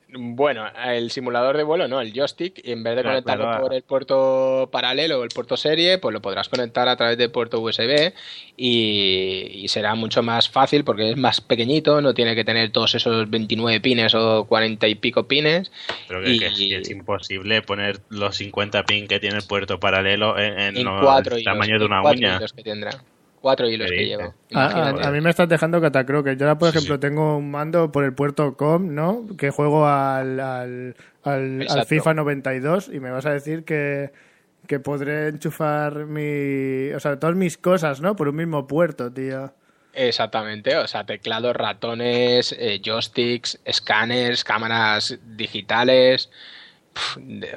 Bueno, 0.10 0.66
el 0.86 1.12
simulador 1.12 1.58
de 1.58 1.64
vuelo 1.64 1.90
no, 1.90 2.00
el 2.00 2.14
joystick, 2.14 2.62
en 2.66 2.82
vez 2.82 2.96
de 2.96 3.04
conectarlo 3.04 3.60
por 3.60 3.74
el 3.74 3.84
puerto 3.84 4.70
paralelo 4.72 5.20
o 5.20 5.24
el 5.24 5.30
puerto 5.30 5.58
serie, 5.58 5.98
pues 5.98 6.14
lo 6.14 6.22
podrás 6.22 6.48
conectar 6.48 6.88
a 6.88 6.96
través 6.96 7.18
del 7.18 7.30
puerto 7.30 7.60
USB 7.60 8.14
y, 8.56 9.66
será 9.68 9.96
mucho 9.96 10.24
más 10.24 10.50
fácil 10.50 10.86
porque 10.86 11.12
es 11.12 11.18
más 11.18 11.42
pequeñito, 11.42 12.02
no 12.02 12.14
tiene 12.14 12.36
que 12.36 12.46
tener 12.46 12.72
todos 12.72 12.96
esos 12.96 13.30
29 13.30 13.82
pines 13.82 14.16
o 14.16 14.46
40 14.46 14.88
y 14.88 14.96
pico 14.96 15.28
pines. 15.28 15.74
Pero 16.08 16.24
que, 16.24 16.78
es 16.78 16.90
imposible 16.90 17.62
poner 17.62 18.00
los 18.08 18.38
50 18.38 18.86
pins 18.86 19.10
que 19.10 19.20
tiene 19.20 19.38
el 19.38 19.44
puerto 19.44 19.78
paralelo 19.78 20.40
en, 20.40 20.78
el 20.78 21.44
tamaño 21.44 21.80
de 21.80 21.86
una 21.86 22.02
uña. 22.02 22.40
que 22.56 22.64
tendrá 22.64 22.92
cuatro 23.48 23.70
hilos 23.70 23.90
que 23.90 24.06
lleva. 24.06 24.34
A, 24.54 25.10
mí 25.10 25.22
me 25.22 25.30
estás 25.30 25.48
dejando 25.48 25.80
catacroques. 25.80 26.38
Yo 26.38 26.46
ahora, 26.46 26.60
por 26.60 26.68
ejemplo, 26.68 27.00
tengo 27.00 27.38
un 27.38 27.50
mando 27.50 27.94
por 27.94 28.04
el 28.04 28.14
puerto 28.14 28.58
COM, 28.58 28.94
¿no? 28.94 29.26
Que 29.38 29.52
juego 29.52 29.88
al, 29.88 30.38
al, 30.38 30.96
al, 31.24 31.86
FIFA 31.86 32.16
92 32.16 32.90
y 32.94 33.00
me 33.00 33.10
vas 33.10 33.26
a 33.26 33.32
decir 33.32 33.64
que, 33.64 34.12
que 34.68 34.82
podré 34.82 35.30
enchufar 35.30 36.08
mi... 36.08 36.92
O 36.92 37.00
sea, 37.00 37.18
todas 37.20 37.38
mis 37.38 37.58
cosas, 37.58 38.02
¿no? 38.02 38.18
Por 38.18 38.28
un 38.28 38.36
mismo 38.36 38.68
puerto, 38.68 39.14
tío. 39.14 39.54
Exactamente, 39.94 40.76
o 40.76 40.88
sea, 40.88 41.06
teclados, 41.06 41.56
ratones, 41.56 42.54
eh, 42.60 42.82
joysticks, 42.84 43.62
escáneres, 43.64 44.44
cámaras 44.44 45.18
digitales, 45.26 46.30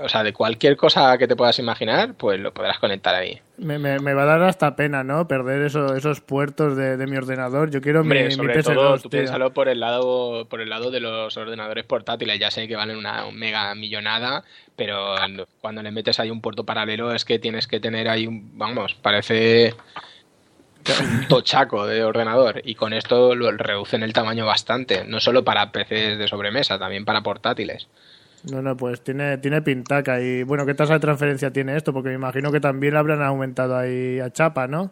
o 0.02 0.09
sea, 0.09 0.23
de 0.23 0.32
cualquier 0.32 0.76
cosa 0.76 1.16
que 1.18 1.28
te 1.28 1.37
puedas 1.37 1.59
imaginar, 1.59 2.14
pues 2.14 2.40
lo 2.40 2.52
podrás 2.52 2.78
conectar 2.78 3.14
ahí. 3.14 3.40
Me, 3.59 3.78
me, 3.78 4.14
va 4.14 4.23
a 4.23 4.26
dar 4.26 4.42
hasta 4.42 4.75
pena, 4.75 5.04
¿no? 5.04 5.28
Perder 5.28 5.62
eso, 5.62 5.94
esos 5.94 6.20
puertos 6.20 6.76
de, 6.76 6.97
mi 7.06 7.16
ordenador. 7.16 7.70
Yo 7.70 7.80
quiero 7.82 8.02
mi, 8.02 8.30
sobre 8.30 8.56
mi 8.56 8.62
todo, 8.62 8.99
tú 8.99 9.11
piénsalo 9.11 9.52
por 9.52 9.68
el 9.68 9.80
lado 9.80 10.47
por 10.49 10.61
el 10.61 10.70
lado 10.70 10.90
de 10.90 11.00
los 11.00 11.37
ordenadores 11.37 11.85
portátiles. 11.85 12.38
Ya 12.38 12.50
sé 12.50 12.66
que 12.66 12.76
valen 12.76 12.97
una 12.97 13.30
mega 13.32 13.75
millonada, 13.75 14.44
pero 14.76 15.14
cuando 15.61 15.82
le 15.82 15.90
metes 15.90 16.18
ahí 16.20 16.30
un 16.30 16.40
puerto 16.40 16.64
paralelo 16.64 17.12
es 17.12 17.25
que 17.25 17.38
tienes 17.38 17.66
que 17.66 17.80
tener 17.80 18.09
ahí 18.09 18.26
un, 18.26 18.56
vamos, 18.59 18.94
parece 18.94 19.75
un 21.00 21.28
tochaco 21.28 21.87
de 21.87 22.02
ordenador 22.02 22.62
y 22.64 22.75
con 22.75 22.92
esto 22.92 23.35
lo 23.35 23.50
reducen 23.52 24.02
el 24.02 24.12
tamaño 24.12 24.47
bastante, 24.47 25.04
no 25.04 25.20
solo 25.20 25.44
para 25.44 25.70
PCs 25.73 26.18
de 26.18 26.28
sobremesa, 26.28 26.78
también 26.78 27.04
para 27.04 27.23
portátiles. 27.23 27.88
No, 28.44 28.62
no, 28.62 28.76
pues 28.76 29.02
tiene, 29.02 29.38
tiene 29.38 29.62
pintaca. 29.62 30.20
Y 30.20 30.42
bueno, 30.42 30.64
¿qué 30.64 30.75
tasa 30.75 30.94
de 30.94 31.00
transferencia 31.00 31.52
tiene 31.52 31.76
esto? 31.76 31.92
Porque 31.92 32.09
me 32.09 32.14
imagino 32.14 32.50
que 32.50 32.61
también 32.61 32.97
habrán 32.97 33.23
aumentado 33.23 33.76
ahí 33.76 34.18
a 34.20 34.30
chapa, 34.30 34.66
¿no? 34.66 34.90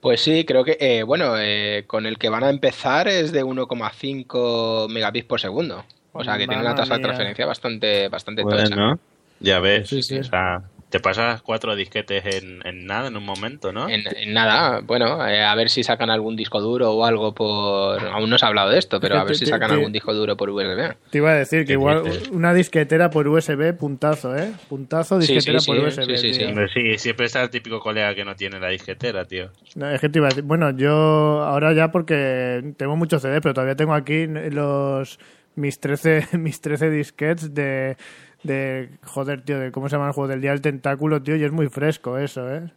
Pues 0.00 0.22
sí, 0.22 0.44
creo 0.44 0.64
que, 0.64 0.76
eh, 0.80 1.02
bueno, 1.02 1.34
eh, 1.38 1.84
con 1.86 2.06
el 2.06 2.18
que 2.18 2.30
van 2.30 2.44
a 2.44 2.50
empezar 2.50 3.06
es 3.08 3.32
de 3.32 3.44
1,5 3.44 4.88
megabits 4.88 5.26
por 5.26 5.40
segundo. 5.40 5.84
O 6.12 6.24
sea, 6.24 6.38
que 6.38 6.46
tiene 6.46 6.62
una 6.62 6.74
tasa 6.74 6.96
de 6.96 7.02
transferencia 7.02 7.46
bastante, 7.46 8.08
bastante 8.08 8.42
bueno, 8.42 8.98
Ya 9.38 9.60
ves. 9.60 9.88
Sí, 9.88 10.02
sí. 10.02 10.18
O 10.18 10.24
sea, 10.24 10.62
te 10.90 10.98
pasas 10.98 11.40
cuatro 11.40 11.76
disquetes 11.76 12.42
en, 12.42 12.84
nada, 12.84 13.08
en 13.08 13.16
un 13.16 13.24
momento, 13.24 13.72
¿no? 13.72 13.88
En, 13.88 14.02
nada, 14.32 14.80
bueno, 14.80 15.26
eh, 15.26 15.42
a 15.42 15.54
ver 15.54 15.70
si 15.70 15.84
sacan 15.84 16.10
algún 16.10 16.34
disco 16.36 16.60
duro 16.60 16.90
o 16.92 17.04
algo 17.04 17.32
por... 17.32 18.04
Aún 18.08 18.28
no 18.28 18.36
se 18.36 18.44
ha 18.44 18.48
hablado 18.48 18.70
de 18.70 18.78
esto, 18.78 19.00
pero 19.00 19.16
a 19.16 19.24
ver 19.24 19.36
si 19.36 19.46
sacan 19.46 19.70
algún 19.70 19.92
disco 19.92 20.12
duro 20.12 20.36
por 20.36 20.50
USB. 20.50 20.94
Te 21.10 21.18
iba 21.18 21.30
a 21.30 21.34
decir 21.34 21.64
que 21.64 21.74
igual 21.74 22.02
una 22.32 22.52
disquetera 22.52 23.08
por 23.08 23.28
USB, 23.28 23.76
puntazo, 23.76 24.36
¿eh? 24.36 24.52
Puntazo, 24.68 25.18
disquetera 25.18 25.60
por 25.64 25.78
USB. 25.78 26.16
Sí, 26.16 26.34
sí, 26.34 26.46
sí. 26.74 26.98
siempre 26.98 27.26
está 27.26 27.42
el 27.42 27.50
típico 27.50 27.78
colega 27.78 28.14
que 28.14 28.24
no 28.24 28.34
tiene 28.34 28.58
la 28.58 28.68
disquetera, 28.68 29.24
tío. 29.24 29.50
es 29.92 30.00
que 30.00 30.08
te 30.08 30.18
iba 30.18 30.26
a 30.26 30.30
decir, 30.30 30.44
bueno, 30.44 30.70
yo 30.76 31.42
ahora 31.42 31.72
ya 31.72 31.92
porque 31.92 32.74
tengo 32.76 32.96
muchos 32.96 33.22
CD, 33.22 33.40
pero 33.40 33.54
todavía 33.54 33.76
tengo 33.76 33.94
aquí 33.94 34.26
los 34.26 35.18
mis 35.54 35.78
13, 35.78 36.28
mis 36.38 36.60
13 36.60 36.90
disquets 36.90 37.54
de 37.54 37.96
de, 38.42 38.90
joder, 39.04 39.44
tío, 39.44 39.58
de 39.58 39.72
cómo 39.72 39.88
se 39.88 39.96
llama 39.96 40.08
el 40.08 40.12
juego 40.12 40.28
del 40.28 40.40
día 40.40 40.50
del 40.50 40.60
tentáculo, 40.60 41.22
tío, 41.22 41.36
y 41.36 41.44
es 41.44 41.52
muy 41.52 41.68
fresco 41.68 42.18
eso, 42.18 42.52
¿eh? 42.52 42.70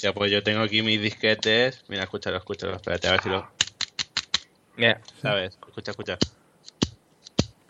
Ya, 0.00 0.12
pues 0.12 0.30
yo 0.30 0.42
tengo 0.42 0.60
aquí 0.60 0.82
mis 0.82 1.00
disquetes. 1.00 1.84
Mira, 1.88 2.04
escúchalo, 2.04 2.38
escúchalo, 2.38 2.76
espérate, 2.76 3.08
a 3.08 3.10
ver 3.12 3.20
si 3.20 3.28
lo... 3.28 3.50
Mira, 4.76 5.00
¿sabes? 5.20 5.58
Escucha, 5.66 5.90
escucha. 5.90 6.18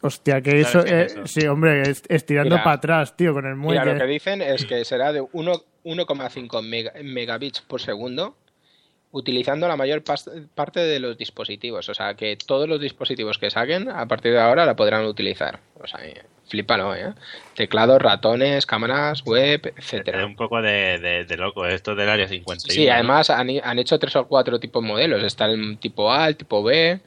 Hostia, 0.02 0.40
que 0.40 0.60
eso, 0.60 0.84
eh, 0.84 1.08
sí, 1.24 1.46
hombre, 1.46 1.82
estirando 2.08 2.56
para 2.56 2.72
atrás, 2.72 3.16
tío, 3.16 3.32
con 3.32 3.46
el 3.46 3.54
muelle. 3.54 3.80
Mira, 3.80 3.92
lo 3.92 4.00
que 4.00 4.06
dicen 4.06 4.42
es 4.42 4.64
que 4.64 4.84
será 4.84 5.12
de 5.12 5.22
1,5 5.22 7.02
megabits 7.02 7.60
por 7.60 7.80
segundo 7.80 8.36
utilizando 9.12 9.68
la 9.68 9.76
mayor 9.76 10.02
parte 10.02 10.80
de 10.80 10.98
los 10.98 11.16
dispositivos. 11.16 11.88
O 11.88 11.94
sea, 11.94 12.14
que 12.14 12.36
todos 12.36 12.68
los 12.68 12.80
dispositivos 12.80 13.38
que 13.38 13.50
saquen 13.50 13.88
a 13.88 14.06
partir 14.08 14.32
de 14.32 14.40
ahora 14.40 14.66
la 14.66 14.74
podrán 14.74 15.04
utilizar. 15.04 15.60
O 15.80 15.86
sea, 15.86 16.00
flipalo, 16.52 16.94
¿eh? 16.94 17.14
Teclados, 17.54 18.00
ratones, 18.00 18.66
cámaras, 18.66 19.24
web, 19.24 19.72
etcétera. 19.74 20.20
Es 20.20 20.26
un 20.26 20.36
poco 20.36 20.60
de, 20.60 21.26
loco 21.38 21.66
esto 21.66 21.94
del 21.94 22.10
área 22.10 22.28
51. 22.28 22.72
Sí, 22.72 22.88
además 22.90 23.30
han, 23.30 23.48
han, 23.64 23.78
hecho 23.78 23.98
tres 23.98 24.14
o 24.16 24.26
cuatro 24.28 24.60
tipos 24.60 24.82
de 24.82 24.88
modelos. 24.88 25.22
Está 25.22 25.46
el 25.46 25.78
tipo 25.78 26.12
A, 26.12 26.28
el 26.28 26.36
tipo 26.36 26.62
B, 26.62 27.00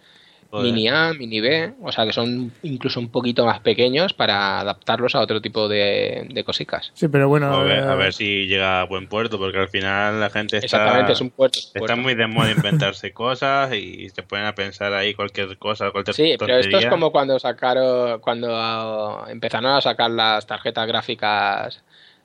Mini 0.62 0.88
A, 0.88 1.13
Mini 1.13 1.41
B, 1.41 1.74
o 1.81 1.91
sea 1.91 2.05
que 2.05 2.13
son 2.13 2.51
incluso 2.63 3.00
un 3.00 3.09
poquito 3.09 3.45
más 3.45 3.59
pequeños 3.59 4.13
para 4.13 4.59
adaptarlos 4.59 5.15
a 5.15 5.19
otro 5.19 5.41
tipo 5.41 5.67
de, 5.67 6.27
de 6.29 6.43
cositas. 6.43 6.91
Sí, 6.93 7.07
pero 7.07 7.27
bueno. 7.27 7.53
A 7.53 7.63
ver, 7.63 7.83
a 7.83 7.95
ver, 7.95 8.13
si 8.13 8.47
llega 8.47 8.81
a 8.81 8.85
buen 8.85 9.07
puerto, 9.07 9.38
porque 9.38 9.57
al 9.59 9.69
final 9.69 10.19
la 10.19 10.29
gente 10.29 10.57
está. 10.57 10.65
Exactamente, 10.65 11.13
es 11.13 11.21
un 11.21 11.29
puerto. 11.29 11.59
Está 11.74 11.95
muy 11.95 12.15
de 12.15 12.27
moda 12.27 12.51
inventarse 12.51 13.12
cosas 13.13 13.74
y 13.74 14.09
se 14.09 14.24
pueden 14.24 14.45
a 14.45 14.55
pensar 14.55 14.93
ahí 14.93 15.13
cualquier 15.13 15.57
cosa, 15.57 15.91
cualquier 15.91 16.15
Sí, 16.15 16.35
pero 16.38 16.57
esto 16.57 16.77
es 16.77 16.85
como 16.88 17.12
cuando 17.12 17.39
sacaron, 17.39 18.19
cuando 18.19 19.25
empezaron 19.27 19.71
a 19.71 19.81
sacar 19.81 20.12
las 20.12 20.45
tarjetas 20.45 20.88
gráficas 20.88 21.83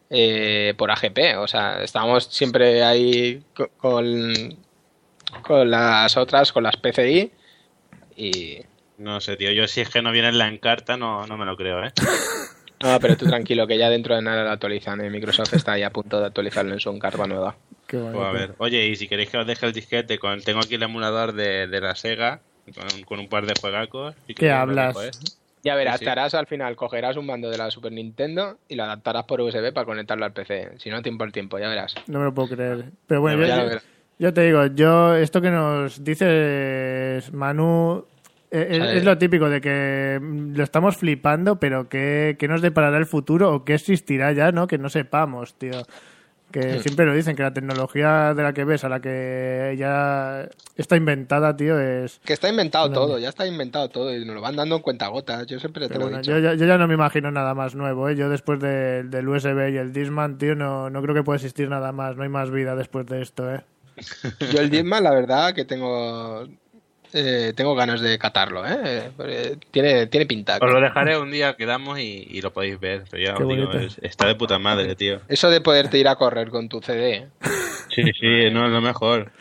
eh, 0.09 0.75
por 0.77 0.91
AGP, 0.91 1.39
o 1.39 1.47
sea, 1.47 1.83
estábamos 1.83 2.25
siempre 2.25 2.83
ahí 2.83 3.43
con, 3.77 4.35
con 5.43 5.71
las 5.71 6.17
otras, 6.17 6.53
con 6.53 6.65
las 6.65 6.77
PCI 6.77 7.31
y... 8.17 8.61
No 8.99 9.21
sé, 9.21 9.37
tío, 9.37 9.51
yo 9.53 9.67
si 9.67 9.81
es 9.81 9.89
que 9.89 10.03
no 10.03 10.13
viene 10.13 10.29
en 10.29 10.39
la 10.39 10.49
encarta 10.49 10.97
no, 10.97 11.27
no 11.27 11.39
me 11.39 11.47
lo 11.47 11.57
creo, 11.57 11.85
¿eh? 11.85 11.93
No, 12.83 12.99
pero 12.99 13.15
tú 13.15 13.27
tranquilo, 13.27 13.67
que 13.67 13.77
ya 13.77 13.91
dentro 13.91 14.15
de 14.15 14.23
nada 14.23 14.43
lo 14.43 14.51
actualizan. 14.51 15.03
¿eh? 15.03 15.11
Microsoft 15.11 15.53
está 15.53 15.73
ahí 15.73 15.83
a 15.83 15.91
punto 15.91 16.19
de 16.19 16.27
actualizarlo 16.27 16.73
en 16.73 16.81
su 16.81 16.89
encarta 16.89 17.27
nueva. 17.27 17.55
Pues 17.87 18.03
a 18.03 18.33
ver. 18.33 18.55
Oye, 18.57 18.87
y 18.87 18.97
si 18.97 19.07
queréis 19.07 19.29
que 19.29 19.37
os 19.37 19.47
deje 19.47 19.67
el 19.67 19.75
disquete, 19.75 20.19
con, 20.19 20.41
tengo 20.41 20.61
aquí 20.61 20.77
el 20.77 20.83
emulador 20.83 21.35
de, 21.35 21.67
de 21.67 21.81
la 21.81 21.95
Sega, 21.95 22.41
con, 23.07 23.19
un 23.19 23.29
par 23.29 23.45
de 23.45 23.53
juegacos. 23.61 24.15
¿Qué 24.35 24.51
hablas? 24.51 24.97
Ya 25.63 25.75
verás, 25.75 26.01
te 26.01 26.09
harás 26.09 26.33
al 26.33 26.47
final, 26.47 26.75
cogerás 26.75 27.19
un 27.19 27.27
mando 27.27 27.51
de 27.51 27.59
la 27.59 27.71
Super 27.71 27.93
Nintendo 27.93 28.57
y 28.67 28.77
lo 28.77 28.85
adaptarás 28.85 29.25
por 29.25 29.43
USB 29.43 29.75
para 29.75 29.85
conectarlo 29.85 30.25
al 30.25 30.33
PC. 30.33 30.79
Si 30.79 30.89
no, 30.89 31.03
tiempo 31.03 31.25
al 31.25 31.33
tiempo, 31.33 31.59
ya 31.59 31.69
verás. 31.69 31.95
No 32.07 32.19
me 32.19 32.25
lo 32.25 32.35
puedo 32.35 32.49
creer. 32.49 32.87
Pero 33.07 33.21
bueno, 33.21 33.47
ya, 33.47 33.83
yo 34.21 34.33
te 34.33 34.43
digo, 34.43 34.67
yo, 34.67 35.17
esto 35.17 35.41
que 35.41 35.51
nos 35.51 36.05
dices, 36.05 37.33
Manu, 37.33 38.05
Eh, 38.53 38.67
sea, 38.79 38.91
es, 38.93 38.97
es 38.99 39.05
lo 39.05 39.17
típico 39.17 39.49
de 39.49 39.61
que 39.61 40.19
lo 40.21 40.63
estamos 40.65 40.97
flipando, 40.97 41.57
pero 41.61 41.89
¿qué, 41.89 42.37
qué 42.39 42.49
nos 42.49 42.63
deparará 42.63 42.99
el 42.99 43.07
futuro 43.07 43.53
o 43.55 43.65
qué 43.65 43.75
existirá 43.75 44.33
ya, 44.33 44.51
no? 44.53 44.67
Que 44.67 44.77
no 44.79 44.89
sepamos, 44.89 45.55
tío. 45.55 45.87
Que 46.51 46.81
siempre 46.81 47.07
lo 47.07 47.15
dicen, 47.15 47.37
que 47.37 47.45
la 47.45 47.55
tecnología 47.55 48.35
de 48.35 48.43
la 48.43 48.53
que 48.53 48.65
ves, 48.65 48.83
a 48.83 48.89
la 48.89 48.99
que 48.99 49.77
ya 49.79 50.49
está 50.75 50.97
inventada, 50.97 51.57
tío, 51.57 51.79
es... 51.79 52.21
Que 52.25 52.33
está 52.33 52.49
inventado 52.49 52.89
No. 52.89 52.95
todo, 52.95 53.19
ya 53.21 53.29
está 53.29 53.47
inventado 53.47 53.89
todo 53.89 54.13
y 54.13 54.25
nos 54.25 54.35
lo 54.35 54.41
van 54.41 54.57
dando 54.57 54.75
en 54.75 54.83
cuentagotas. 54.83 55.47
Yo 55.47 55.61
siempre 55.61 55.87
te 55.87 55.95
lo 55.95 56.01
bueno, 56.01 56.17
he 56.17 56.21
dicho. 56.23 56.33
yo, 56.33 56.39
ya- 56.41 56.55
yo 56.55 56.67
ya 56.67 56.77
no 56.77 56.89
me 56.89 56.95
imagino 56.95 57.31
nada 57.31 57.55
más 57.55 57.77
nuevo, 57.77 58.09
¿eh? 58.09 58.17
Yo 58.17 58.29
después 58.29 58.59
de- 58.59 59.05
del 59.05 59.29
USB 59.29 59.71
y 59.71 59.77
el 59.77 59.93
Disman, 59.93 60.39
tío, 60.39 60.57
no, 60.57 60.91
no 60.91 61.01
creo 61.03 61.15
que 61.15 61.23
pueda 61.23 61.37
existir 61.37 61.69
nada 61.69 61.93
más. 61.93 62.17
No 62.17 62.25
hay 62.25 62.29
más 62.29 62.51
vida 62.51 62.75
después 62.75 63.07
de 63.07 63.23
esto, 63.23 63.49
¿eh? 63.55 63.61
Yo 64.53 64.61
el 64.61 64.71
Disman, 64.71 65.03
la 65.05 65.11
verdad, 65.13 65.55
que 65.55 65.65
tengo 65.65 66.47
eh, 67.13 67.53
tengo 67.57 67.75
ganas 67.75 68.01
de 68.01 68.19
catarlo, 68.19 68.65
¿eh? 68.67 69.11
Porque 69.17 69.59
Tiene, 69.71 70.07
tiene 70.07 70.27
pinta. 70.27 70.59
Os 70.61 70.71
lo 70.73 70.81
dejaré 70.81 71.19
un 71.19 71.31
día, 71.31 71.57
quedamos 71.57 71.99
y, 71.99 72.27
y 72.31 72.41
lo 72.41 72.53
podéis 72.53 72.79
ver. 72.79 73.05
Pero 73.11 73.23
ya 73.23 73.35
os 73.35 73.49
digo, 73.49 73.73
es- 73.73 73.99
está 74.03 74.27
de 74.29 74.35
puta 74.37 74.59
madre, 74.59 74.95
tío. 74.95 75.21
Eso 75.29 75.51
de 75.51 75.61
poderte 75.61 75.99
ir 75.99 76.07
a 76.09 76.17
correr 76.17 76.51
con 76.51 76.69
tu 76.69 76.81
CD. 76.81 77.15
¿eh? 77.15 77.29
Sí, 77.89 78.03
sí, 78.19 78.51
no 78.53 78.67
es 78.67 78.71
lo 78.73 78.81
mejor. 78.81 79.33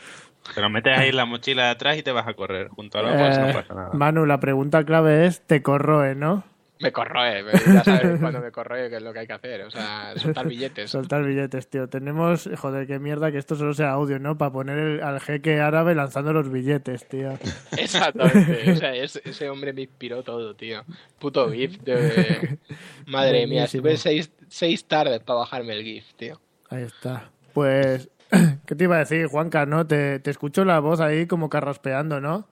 Te 0.54 0.60
lo 0.60 0.68
metes 0.68 0.98
ahí 0.98 1.10
en 1.10 1.16
la 1.16 1.26
mochila 1.26 1.64
de 1.66 1.70
atrás 1.70 1.96
y 1.96 2.02
te 2.02 2.10
vas 2.10 2.26
a 2.26 2.34
correr. 2.34 2.68
Junto 2.68 2.98
a 2.98 3.02
la 3.02 3.10
bolsa 3.12 3.44
Eh, 3.44 3.46
no 3.46 3.52
pasa 3.52 3.74
nada. 3.74 3.90
Manu, 3.92 4.26
la 4.26 4.40
pregunta 4.40 4.82
clave 4.84 5.26
es, 5.26 5.40
te 5.46 5.62
corroe, 5.62 6.16
¿no? 6.16 6.42
Me 6.80 6.92
corroe, 6.92 7.44
ya 7.66 7.84
sabes 7.84 8.18
cuando 8.20 8.40
me 8.40 8.50
corroe 8.50 8.88
qué 8.88 8.96
es 8.96 9.02
lo 9.02 9.12
que 9.12 9.18
hay 9.20 9.26
que 9.26 9.32
hacer. 9.34 9.62
O 9.62 9.70
sea, 9.70 10.14
soltar 10.16 10.46
billetes. 10.48 10.90
Soltar 10.90 11.22
billetes, 11.24 11.68
tío. 11.68 11.88
Tenemos, 11.88 12.48
joder, 12.56 12.86
qué 12.86 12.98
mierda 12.98 13.30
que 13.30 13.36
esto 13.38 13.54
solo 13.54 13.74
sea 13.74 13.90
audio, 13.92 14.18
¿no? 14.18 14.38
Para 14.38 14.50
poner 14.52 14.78
el- 14.78 15.02
al 15.02 15.20
jeque 15.20 15.60
árabe 15.60 15.94
lanzando 15.94 16.32
los 16.32 16.50
billetes, 16.50 17.06
tío. 17.08 17.38
Exactamente. 17.76 18.72
O 18.72 18.76
sea, 18.76 18.94
es- 18.94 19.20
ese 19.24 19.50
hombre 19.50 19.72
me 19.74 19.82
inspiró 19.82 20.22
todo, 20.22 20.54
tío. 20.54 20.82
Puto 21.18 21.50
GIF. 21.52 21.78
De... 21.82 22.58
Madre 23.06 23.46
mía, 23.46 23.62
Buenísimo. 23.62 23.64
estuve 23.88 23.96
seis, 23.98 24.32
seis 24.48 24.84
tardes 24.86 25.20
para 25.20 25.40
bajarme 25.40 25.74
el 25.74 25.84
GIF, 25.84 26.14
tío. 26.14 26.40
Ahí 26.70 26.84
está. 26.84 27.30
Pues, 27.52 28.08
¿qué 28.66 28.74
te 28.74 28.84
iba 28.84 28.96
a 28.96 29.00
decir, 29.00 29.26
Juanca, 29.26 29.66
no? 29.66 29.86
Te, 29.86 30.18
te 30.20 30.30
escucho 30.30 30.64
la 30.64 30.78
voz 30.80 31.00
ahí 31.00 31.26
como 31.26 31.50
carraspeando, 31.50 32.20
¿no? 32.20 32.48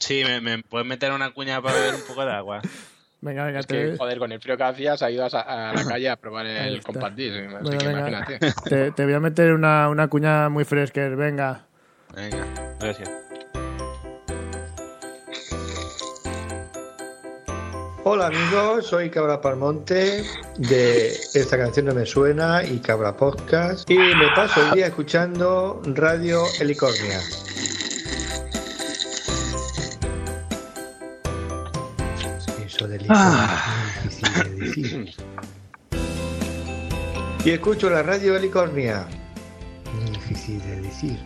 Sí, 0.00 0.22
me, 0.24 0.40
me 0.40 0.62
puedes 0.62 0.86
meter 0.86 1.12
una 1.12 1.32
cuña 1.32 1.60
para 1.60 1.74
beber 1.78 1.94
un 1.96 2.06
poco 2.08 2.24
de 2.24 2.32
agua. 2.32 2.62
Venga, 3.20 3.44
venga, 3.44 3.60
Es 3.60 3.66
te, 3.66 3.90
que, 3.92 3.96
joder, 3.96 4.18
con 4.18 4.30
el 4.30 4.40
frío 4.40 4.56
que 4.56 4.62
hacías, 4.62 5.02
ha 5.02 5.10
ido 5.10 5.24
a, 5.24 5.72
la 5.74 5.84
calle 5.88 6.08
a 6.10 6.16
probar 6.16 6.46
el 6.46 6.80
Bueno, 6.82 7.90
imagínate. 7.90 8.38
te- 8.68 8.90
te 8.92 9.04
voy 9.04 9.14
a 9.14 9.20
meter 9.20 9.52
una, 9.52 9.88
una 9.88 10.08
cuña 10.08 10.48
muy 10.48 10.64
fresca, 10.64 11.08
venga. 11.08 11.62
Venga, 12.14 12.46
gracias. 12.78 13.10
Hola 18.08 18.26
amigos, 18.28 18.86
soy 18.86 19.10
Cabra 19.10 19.40
Palmonte 19.40 20.22
de 20.58 21.08
Esta 21.34 21.58
canción 21.58 21.86
no 21.86 21.94
me 21.94 22.06
suena 22.06 22.62
y 22.62 22.78
Cabra 22.78 23.16
Podcast 23.16 23.90
y 23.90 23.96
me 23.98 24.28
paso 24.36 24.64
el 24.68 24.70
día 24.76 24.86
escuchando 24.86 25.82
Radio 25.86 26.42
Helicornia. 26.60 27.18
Eso 32.86 34.26
de 34.36 34.42
es 34.42 34.56
difícil 34.60 34.84
de 34.92 35.04
decir. 35.04 35.14
Y 37.44 37.50
escucho 37.50 37.90
la 37.90 38.02
Radio 38.02 38.36
Helicornia. 38.36 39.06
Muy 39.94 40.10
difícil 40.10 40.60
de 40.60 40.80
decir. 40.82 41.18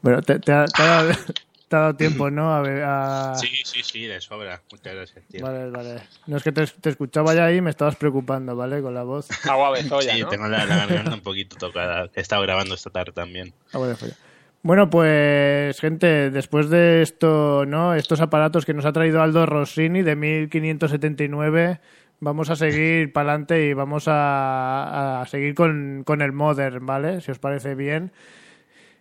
Bueno, 0.00 0.22
te, 0.22 0.38
te 0.38 0.52
te 0.52 1.47
te 1.68 1.76
ha 1.76 1.80
dado 1.80 1.96
tiempo, 1.96 2.30
¿no? 2.30 2.52
A 2.54 2.60
ver, 2.62 2.82
a- 2.84 3.34
Sí, 3.36 3.48
sí, 3.64 3.82
sí, 3.82 4.06
de 4.06 4.20
sobra. 4.20 4.60
Muchas 4.72 4.94
gracias, 4.94 5.24
tío. 5.26 5.44
Vale, 5.44 5.70
vale. 5.70 6.00
No 6.26 6.36
es 6.36 6.42
que 6.42 6.50
te, 6.52 6.66
te 6.66 6.90
escuchaba 6.90 7.34
ya 7.34 7.44
ahí 7.44 7.56
y 7.56 7.60
me 7.60 7.70
estabas 7.70 7.96
preocupando, 7.96 8.56
¿vale? 8.56 8.82
Con 8.82 8.94
la 8.94 9.02
voz. 9.04 9.28
Agua 9.48 9.70
bezoya, 9.70 10.14
sí, 10.14 10.22
¿no? 10.22 10.28
tengo 10.28 10.48
la, 10.48 10.64
la 10.66 10.76
garganta 10.86 11.14
un 11.14 11.20
poquito 11.22 11.56
tocada. 11.56 12.10
He 12.14 12.20
estado 12.20 12.42
grabando 12.42 12.74
esta 12.74 12.90
tarde 12.90 13.12
también. 13.12 13.52
Agua 13.72 13.88
de 13.88 13.94
folla. 13.96 14.14
Bueno, 14.62 14.90
pues, 14.90 15.78
gente, 15.80 16.30
después 16.30 16.68
de 16.68 17.00
esto, 17.02 17.64
¿no? 17.64 17.94
Estos 17.94 18.20
aparatos 18.20 18.66
que 18.66 18.74
nos 18.74 18.84
ha 18.86 18.92
traído 18.92 19.22
Aldo 19.22 19.46
Rossini 19.46 20.02
de 20.02 20.16
1579, 20.16 21.78
vamos 22.20 22.50
a 22.50 22.56
seguir 22.56 23.12
para 23.12 23.30
adelante 23.30 23.66
y 23.66 23.72
vamos 23.74 24.04
a, 24.08 25.20
a 25.22 25.26
seguir 25.26 25.54
con, 25.54 26.02
con 26.04 26.22
el 26.22 26.32
Modern, 26.32 26.84
¿vale? 26.86 27.20
Si 27.20 27.30
os 27.30 27.38
parece 27.38 27.74
bien. 27.76 28.10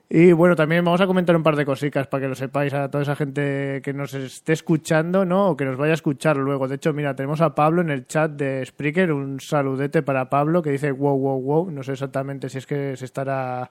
Y 0.09 0.31
bueno, 0.31 0.55
también 0.55 0.85
vamos 0.85 1.01
a 1.01 1.07
comentar 1.07 1.35
un 1.35 1.43
par 1.43 1.57
de 1.57 1.65
cositas 1.65 2.07
para 2.07 2.21
que 2.21 2.27
lo 2.29 2.35
sepáis 2.35 2.73
a 2.73 2.89
toda 2.89 3.01
esa 3.01 3.15
gente 3.15 3.81
que 3.83 3.91
nos 3.91 4.13
esté 4.13 4.53
escuchando, 4.53 5.25
¿no? 5.25 5.49
O 5.49 5.57
que 5.57 5.65
nos 5.65 5.75
vaya 5.75 5.91
a 5.91 5.95
escuchar 5.95 6.37
luego. 6.37 6.69
De 6.69 6.75
hecho, 6.75 6.93
mira, 6.93 7.13
tenemos 7.15 7.41
a 7.41 7.55
Pablo 7.55 7.81
en 7.81 7.89
el 7.89 8.07
chat 8.07 8.31
de 8.31 8.65
Spreaker, 8.65 9.11
un 9.11 9.41
saludete 9.41 10.03
para 10.03 10.29
Pablo 10.29 10.61
que 10.61 10.71
dice 10.71 10.91
wow, 10.91 11.17
wow, 11.17 11.41
wow. 11.41 11.71
No 11.71 11.83
sé 11.83 11.91
exactamente 11.91 12.47
si 12.47 12.59
es 12.59 12.65
que 12.65 12.95
se 12.95 13.03
estará 13.03 13.69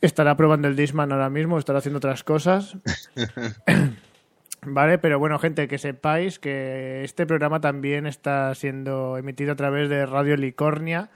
estará 0.00 0.36
probando 0.36 0.68
el 0.68 0.76
Disman 0.76 1.10
ahora 1.10 1.30
mismo, 1.30 1.58
estará 1.58 1.78
haciendo 1.78 1.98
otras 1.98 2.22
cosas. 2.22 2.76
Vale, 4.62 4.98
pero 4.98 5.18
bueno, 5.18 5.38
gente, 5.38 5.68
que 5.68 5.78
sepáis 5.78 6.38
que 6.38 7.04
este 7.04 7.26
programa 7.26 7.60
también 7.60 8.06
está 8.06 8.54
siendo 8.54 9.16
emitido 9.16 9.52
a 9.52 9.56
través 9.56 9.88
de 9.88 10.04
Radio 10.04 10.36
Licornia. 10.36 11.10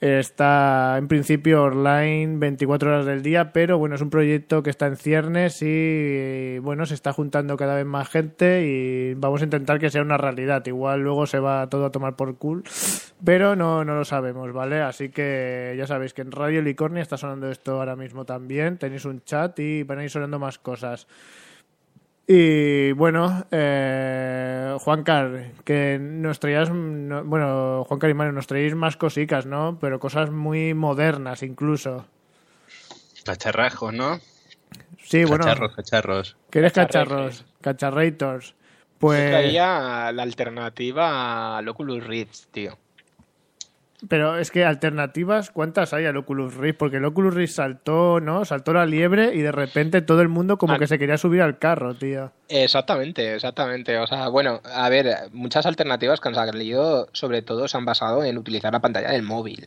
Está 0.00 0.96
en 0.96 1.08
principio 1.08 1.64
online 1.64 2.38
24 2.38 2.88
horas 2.88 3.04
del 3.04 3.22
día, 3.22 3.52
pero 3.52 3.76
bueno, 3.76 3.96
es 3.96 4.00
un 4.00 4.08
proyecto 4.08 4.62
que 4.62 4.70
está 4.70 4.86
en 4.86 4.96
ciernes 4.96 5.60
y 5.60 6.58
bueno, 6.60 6.86
se 6.86 6.94
está 6.94 7.12
juntando 7.12 7.58
cada 7.58 7.74
vez 7.74 7.84
más 7.84 8.08
gente 8.08 8.64
y 8.66 9.12
vamos 9.12 9.42
a 9.42 9.44
intentar 9.44 9.78
que 9.78 9.90
sea 9.90 10.00
una 10.00 10.16
realidad. 10.16 10.64
Igual 10.64 11.00
luego 11.00 11.26
se 11.26 11.38
va 11.38 11.68
todo 11.68 11.84
a 11.84 11.92
tomar 11.92 12.16
por 12.16 12.38
cool, 12.38 12.64
pero 13.22 13.56
no, 13.56 13.84
no 13.84 13.94
lo 13.94 14.06
sabemos, 14.06 14.50
¿vale? 14.54 14.80
Así 14.80 15.10
que 15.10 15.74
ya 15.76 15.86
sabéis 15.86 16.14
que 16.14 16.22
en 16.22 16.32
Radio 16.32 16.62
Licornia 16.62 17.02
está 17.02 17.18
sonando 17.18 17.50
esto 17.50 17.72
ahora 17.72 17.94
mismo 17.94 18.24
también. 18.24 18.78
Tenéis 18.78 19.04
un 19.04 19.22
chat 19.24 19.58
y 19.58 19.82
van 19.82 19.98
a 19.98 20.04
ir 20.04 20.10
sonando 20.10 20.38
más 20.38 20.58
cosas. 20.58 21.08
Y 22.26 22.92
bueno, 22.92 23.44
eh, 23.50 24.76
Juancar, 24.80 25.52
que 25.64 25.98
nos 26.00 26.38
traías, 26.38 26.70
no- 26.70 27.24
bueno, 27.24 27.84
Juancar 27.88 28.10
y 28.10 28.14
Mario, 28.14 28.32
nos 28.32 28.46
traéis 28.46 28.74
más 28.74 28.96
cositas, 28.96 29.46
¿no? 29.46 29.78
Pero 29.80 29.98
cosas 29.98 30.30
muy 30.30 30.72
modernas 30.74 31.42
incluso. 31.42 32.06
Cacharrajos, 33.24 33.92
¿no? 33.92 34.20
Sí, 35.02 35.24
bueno, 35.24 35.44
Cacharros, 35.44 35.74
cacharros. 35.74 36.36
¿quieres 36.50 36.72
cacharros? 36.72 37.44
Cacharrators. 37.60 38.50
Yo 38.50 38.54
Pues, 38.98 39.30
traía 39.30 40.12
la 40.12 40.22
alternativa 40.22 41.58
al 41.58 41.68
Oculus 41.68 42.06
Rift, 42.06 42.46
tío. 42.52 42.78
Pero 44.08 44.38
es 44.38 44.50
que 44.50 44.64
alternativas, 44.64 45.50
¿cuántas 45.50 45.92
hay 45.92 46.06
al 46.06 46.16
Oculus 46.16 46.54
Rift? 46.54 46.78
Porque 46.78 46.96
el 46.96 47.04
Oculus 47.04 47.34
Rift 47.34 47.54
saltó, 47.54 48.20
¿no? 48.20 48.44
Saltó 48.44 48.72
la 48.72 48.86
liebre 48.86 49.34
y 49.34 49.40
de 49.42 49.52
repente 49.52 50.00
todo 50.02 50.22
el 50.22 50.28
mundo 50.28 50.56
como 50.58 50.74
Ah. 50.74 50.78
que 50.78 50.86
se 50.86 50.98
quería 50.98 51.18
subir 51.18 51.42
al 51.42 51.58
carro, 51.58 51.94
tío. 51.94 52.32
Exactamente, 52.48 53.34
exactamente. 53.34 53.98
O 53.98 54.06
sea, 54.06 54.28
bueno, 54.28 54.60
a 54.64 54.88
ver, 54.88 55.14
muchas 55.32 55.66
alternativas 55.66 56.20
que 56.20 56.28
han 56.28 56.34
salido, 56.34 57.08
sobre 57.12 57.42
todo, 57.42 57.68
se 57.68 57.76
han 57.76 57.84
basado 57.84 58.24
en 58.24 58.38
utilizar 58.38 58.72
la 58.72 58.80
pantalla 58.80 59.10
del 59.10 59.22
móvil. 59.22 59.66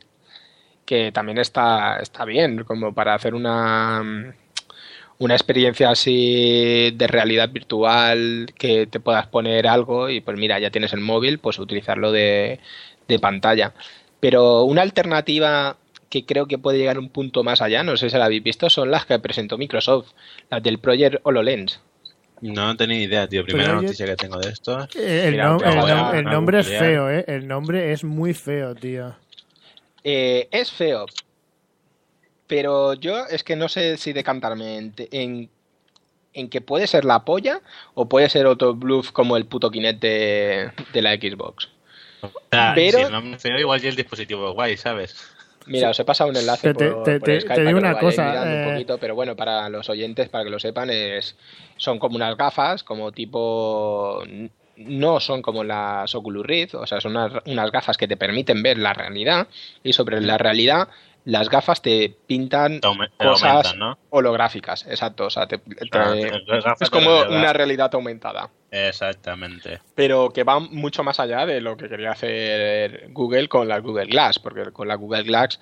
Que 0.85 1.11
también 1.11 1.37
está, 1.37 1.97
está 1.99 2.25
bien, 2.25 2.63
como 2.65 2.93
para 2.93 3.13
hacer 3.13 3.35
una, 3.35 4.33
una 5.19 5.33
experiencia 5.35 5.91
así 5.91 6.91
de 6.95 7.07
realidad 7.07 7.49
virtual, 7.49 8.47
que 8.57 8.87
te 8.87 8.99
puedas 8.99 9.27
poner 9.27 9.67
algo 9.67 10.09
y 10.09 10.19
pues 10.21 10.37
mira, 10.37 10.59
ya 10.59 10.71
tienes 10.71 10.91
el 10.93 10.99
móvil, 10.99 11.39
pues 11.39 11.59
utilizarlo 11.59 12.11
de, 12.11 12.59
de 13.07 13.19
pantalla. 13.19 13.73
Pero 14.23 14.63
una 14.63 14.81
alternativa 14.83 15.75
que 16.09 16.25
creo 16.25 16.45
que 16.45 16.57
puede 16.57 16.77
llegar 16.77 16.97
un 16.97 17.09
punto 17.09 17.43
más 17.43 17.61
allá, 17.61 17.83
no 17.83 17.97
sé 17.97 18.09
si 18.09 18.17
la 18.17 18.25
habéis 18.25 18.41
visto, 18.41 18.69
son 18.69 18.89
las 18.89 19.05
que 19.05 19.19
presentó 19.19 19.57
Microsoft, 19.57 20.11
las 20.49 20.63
del 20.63 20.77
Project 20.79 21.17
HoloLens. 21.23 21.81
No 22.39 22.75
tenía 22.77 22.97
ni 22.99 23.03
idea, 23.03 23.27
tío. 23.27 23.43
Primera 23.43 23.73
noticia 23.73 24.05
que 24.05 24.15
tengo 24.15 24.37
de 24.39 24.49
esto. 24.49 24.87
Eh, 24.95 25.23
El, 25.25 25.31
Mira, 25.31 25.49
nom- 25.51 25.59
te 25.59 25.67
el 25.67 26.25
nom- 26.25 26.31
nombre 26.31 26.59
es 26.59 26.67
feo, 26.67 27.09
¿eh? 27.09 27.25
El 27.27 27.47
nombre 27.47 27.91
es 27.91 28.03
muy 28.05 28.33
feo, 28.33 28.73
tío. 28.75 29.13
Eh, 30.05 30.47
es 30.51 30.71
feo, 30.71 31.05
pero 32.47 32.93
yo 32.93 33.25
es 33.25 33.43
que 33.43 33.55
no 33.55 33.67
sé 33.69 33.97
si 33.97 34.13
decantarme 34.13 34.77
en, 34.77 34.93
en, 35.11 35.49
en 36.33 36.49
que 36.49 36.61
puede 36.61 36.87
ser 36.87 37.05
la 37.05 37.23
polla 37.25 37.61
o 37.93 38.07
puede 38.07 38.29
ser 38.29 38.45
otro 38.45 38.73
bluff 38.73 39.11
como 39.11 39.37
el 39.37 39.45
puto 39.45 39.71
Kinect 39.71 40.01
de, 40.01 40.71
de 40.93 41.01
la 41.01 41.13
Xbox. 41.15 41.69
O 42.23 42.31
sea, 42.51 42.71
Pero- 42.75 42.97
si 42.99 43.03
el 43.05 43.11
nombre 43.11 43.39
feo, 43.39 43.57
igual 43.59 43.83
y 43.83 43.87
el 43.87 43.95
dispositivo 43.95 44.49
es 44.49 44.53
guay, 44.55 44.77
¿sabes? 44.77 45.15
Mira, 45.65 45.91
os 45.91 45.99
he 45.99 46.03
pasado 46.03 46.29
un 46.29 46.35
enlace 46.35 46.73
Te- 46.73 46.89
por, 46.89 47.03
te- 47.03 47.19
por 47.19 47.25
te- 47.25 47.39
Skype 47.41 47.55
te 47.55 47.59
para 47.61 47.67
digo 47.69 47.79
que 47.79 47.85
una 47.87 47.99
cosa, 47.99 48.43
eh, 48.53 48.65
un 48.67 48.73
poquito, 48.73 48.97
pero 48.97 49.15
bueno, 49.15 49.35
para 49.35 49.69
los 49.69 49.89
oyentes, 49.89 50.27
para 50.29 50.43
que 50.43 50.49
lo 50.49 50.59
sepan, 50.59 50.89
es 50.89 51.37
son 51.77 51.99
como 51.99 52.15
unas 52.17 52.35
gafas, 52.37 52.83
como 52.83 53.11
tipo 53.13 54.23
no 54.75 55.19
son 55.19 55.41
como 55.41 55.63
las 55.63 56.13
Oculus 56.15 56.45
Rift, 56.45 56.75
o 56.75 56.85
sea, 56.87 56.99
son 56.99 57.15
unas, 57.15 57.31
unas 57.45 57.71
gafas 57.71 57.95
que 57.97 58.07
te 58.07 58.17
permiten 58.17 58.61
ver 58.63 58.77
la 58.77 58.91
realidad 58.93 59.47
y 59.83 59.93
sobre 59.93 60.19
la 60.19 60.37
realidad 60.37 60.87
las 61.25 61.49
gafas 61.49 61.81
te 61.81 62.15
pintan 62.27 62.81
Te 62.81 62.87
cosas 63.17 63.49
aumentan, 63.49 63.79
¿no? 63.79 63.97
holográficas, 64.09 64.85
exacto, 64.87 65.25
o 65.25 65.29
sea, 65.29 65.47
te- 65.47 65.57
te- 65.59 65.89
Ah, 65.93 66.13
es 66.79 66.89
como 66.89 67.21
una 67.23 67.53
realidad 67.53 67.89
aumentada 67.95 68.49
Exactamente. 68.71 69.79
pero 69.95 70.29
que 70.31 70.43
va 70.43 70.59
mucho 70.59 71.03
más 71.03 71.19
allá 71.19 71.45
de 71.45 71.61
lo 71.61 71.77
que 71.77 71.89
quería 71.89 72.11
hacer 72.11 73.07
Google 73.11 73.47
con 73.47 73.67
la 73.67 73.79
Google 73.79 74.05
Glass, 74.07 74.39
porque 74.39 74.71
con 74.71 74.87
la 74.87 74.95
Google 74.95 75.23
Glass 75.23 75.59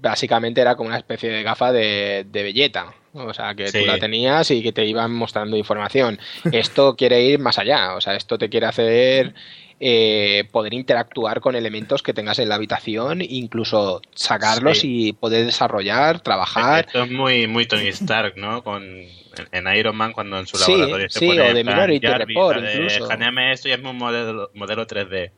básicamente 0.00 0.60
era 0.60 0.74
como 0.76 0.88
una 0.88 0.98
especie 0.98 1.30
de 1.30 1.42
gafa 1.42 1.72
de, 1.72 2.26
de 2.30 2.42
belleta. 2.42 2.92
O 3.14 3.32
sea, 3.32 3.54
que 3.54 3.68
Sí. 3.68 3.80
tú 3.80 3.86
la 3.86 3.98
tenías 3.98 4.50
y 4.50 4.60
que 4.62 4.72
te 4.72 4.84
iban 4.84 5.12
mostrando 5.14 5.56
información. 5.56 6.18
Esto 6.52 6.96
quiere 6.96 7.22
ir 7.22 7.38
más 7.38 7.58
allá. 7.58 7.94
O 7.94 8.00
sea, 8.00 8.14
esto 8.16 8.36
te 8.36 8.48
quiere 8.50 8.66
hacer 8.66 9.34
eh, 9.80 10.48
poder 10.52 10.72
interactuar 10.74 11.40
con 11.40 11.54
elementos 11.56 12.02
que 12.02 12.14
tengas 12.14 12.38
en 12.38 12.48
la 12.48 12.54
habitación, 12.54 13.20
incluso 13.22 14.00
sacarlos 14.14 14.78
Sí. 14.78 15.08
y 15.08 15.12
poder 15.12 15.44
desarrollar, 15.44 16.20
trabajar. 16.20 16.86
Esto 16.86 17.02
es 17.04 17.10
muy, 17.10 17.46
muy 17.46 17.66
Tony 17.66 17.88
Stark, 17.88 18.34
¿no? 18.36 18.62
Con, 18.62 18.82
en, 18.84 19.76
Iron 19.76 19.96
Man 19.96 20.12
cuando 20.12 20.38
en 20.38 20.46
su 20.46 20.56
Sí, 20.56 20.72
laboratorio 20.72 21.10
se 21.10 21.18
sí, 21.18 21.26
pone 21.26 21.40
o 21.40 21.54
de 21.54 21.64
plan, 21.64 21.74
Minority 21.76 22.06
Jarvis, 22.06 22.26
Report, 22.36 22.58
incluso. 22.58 23.02
escaneame 23.04 23.52
esto 23.52 23.68
y 23.68 23.72
hazme 23.72 23.90
un 23.90 23.98
modelo, 23.98 24.50
modelo 24.54 24.86
3D. 24.86 25.30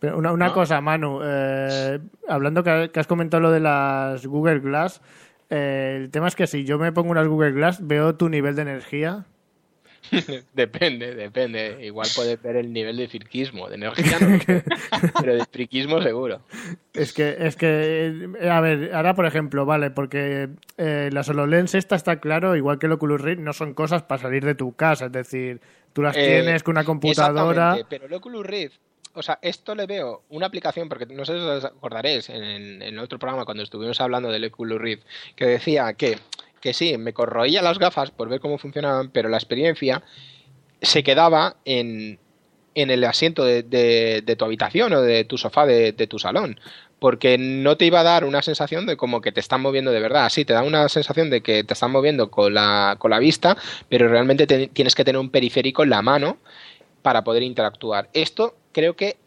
Pero 0.00 0.18
una, 0.18 0.32
una 0.32 0.48
¿No? 0.48 0.52
cosa, 0.54 0.80
Manu, 0.80 1.20
eh, 1.24 1.98
hablando 2.28 2.62
que, 2.62 2.90
que 2.92 3.00
has 3.00 3.06
comentado 3.06 3.40
lo 3.40 3.50
de 3.50 3.60
las 3.60 4.24
Google 4.26 4.60
Glass, 4.60 5.00
eh, 5.50 5.98
el 6.00 6.10
tema 6.10 6.28
es 6.28 6.36
que 6.36 6.46
si 6.46 6.64
yo 6.64 6.78
me 6.78 6.92
pongo 6.92 7.10
unas 7.10 7.26
Google 7.26 7.52
Glass, 7.52 7.78
veo 7.86 8.14
tu 8.14 8.28
nivel 8.28 8.54
de 8.54 8.62
energía. 8.62 9.24
Depende, 10.54 11.14
depende. 11.14 11.78
Igual 11.84 12.08
puedes 12.14 12.40
ver 12.42 12.56
el 12.56 12.72
nivel 12.72 12.96
de 12.96 13.08
friquismo, 13.08 13.68
de 13.68 13.76
energía 13.76 14.18
no, 14.20 14.38
pero 15.20 15.34
de 15.34 15.44
friquismo 15.46 16.02
seguro. 16.02 16.40
Es 16.92 17.12
que, 17.12 17.36
es 17.38 17.56
que, 17.56 18.28
eh, 18.40 18.50
a 18.50 18.60
ver, 18.60 18.94
ahora 18.94 19.14
por 19.14 19.26
ejemplo, 19.26 19.64
vale, 19.66 19.90
porque 19.90 20.48
eh, 20.78 21.10
la 21.12 21.22
HoloLens 21.22 21.74
esta 21.74 21.96
está 21.96 22.20
claro, 22.20 22.56
igual 22.56 22.78
que 22.78 22.86
el 22.86 22.92
Oculus 22.92 23.20
Rift, 23.20 23.40
no 23.40 23.52
son 23.52 23.74
cosas 23.74 24.02
para 24.02 24.22
salir 24.22 24.44
de 24.44 24.54
tu 24.54 24.74
casa, 24.74 25.06
es 25.06 25.12
decir, 25.12 25.60
tú 25.92 26.02
las 26.02 26.16
Eh, 26.16 26.42
tienes 26.42 26.62
con 26.62 26.72
una 26.72 26.84
computadora. 26.84 27.50
Exactamente, 27.50 27.86
pero 27.88 28.06
el 28.06 28.14
Oculus 28.14 28.46
Rift, 28.46 28.76
o 29.14 29.22
sea, 29.22 29.38
esto 29.42 29.74
le 29.74 29.86
veo 29.86 30.22
una 30.30 30.46
aplicación, 30.46 30.88
porque 30.88 31.06
no 31.06 31.24
sé 31.24 31.34
si 31.34 31.38
os 31.38 31.64
acordaréis 31.64 32.28
en, 32.28 32.42
en 32.44 32.82
el 32.82 32.98
otro 32.98 33.18
programa 33.18 33.44
cuando 33.44 33.62
estuvimos 33.62 34.00
hablando 34.00 34.30
del 34.30 34.44
Oculus 34.44 34.80
Rift, 34.80 35.02
que 35.36 35.46
decía 35.46 35.92
que, 35.94 36.18
que 36.64 36.72
sí, 36.72 36.96
me 36.96 37.12
corroía 37.12 37.60
las 37.60 37.78
gafas 37.78 38.10
por 38.10 38.30
ver 38.30 38.40
cómo 38.40 38.56
funcionaban, 38.56 39.10
pero 39.10 39.28
la 39.28 39.36
experiencia 39.36 40.02
se 40.80 41.02
quedaba 41.02 41.56
en, 41.66 42.18
en 42.74 42.90
el 42.90 43.04
asiento 43.04 43.44
de, 43.44 43.62
de- 43.62 44.36
tu 44.36 44.46
habitación 44.46 44.94
o 44.94 45.02
de 45.02 45.24
tu 45.24 45.36
sofá 45.36 45.66
de, 45.66 45.92
tu 45.92 46.18
salón. 46.18 46.58
Porque 46.98 47.36
no 47.36 47.76
te 47.76 47.84
iba 47.84 48.00
a 48.00 48.02
dar 48.02 48.24
una 48.24 48.40
sensación 48.40 48.86
de 48.86 48.96
como 48.96 49.20
que 49.20 49.30
te 49.30 49.40
están 49.40 49.60
moviendo 49.60 49.90
de 49.92 50.00
verdad. 50.00 50.30
Sí, 50.30 50.46
te 50.46 50.54
da 50.54 50.62
una 50.62 50.88
sensación 50.88 51.28
de 51.28 51.42
que 51.42 51.64
te 51.64 51.74
están 51.74 51.90
moviendo 51.90 52.30
con 52.30 52.54
la, 52.54 52.96
con 52.98 53.10
la 53.10 53.18
vista, 53.18 53.58
pero 53.90 54.08
realmente 54.08 54.46
te- 54.46 54.68
tienes 54.68 54.94
que 54.94 55.04
tener 55.04 55.20
un 55.20 55.28
periférico 55.28 55.82
en 55.82 55.90
la 55.90 56.00
mano 56.00 56.38
para 57.02 57.22
poder 57.24 57.42
interactuar. 57.42 58.08
Esto 58.14 58.56
creo 58.72 58.96
que 58.96 59.18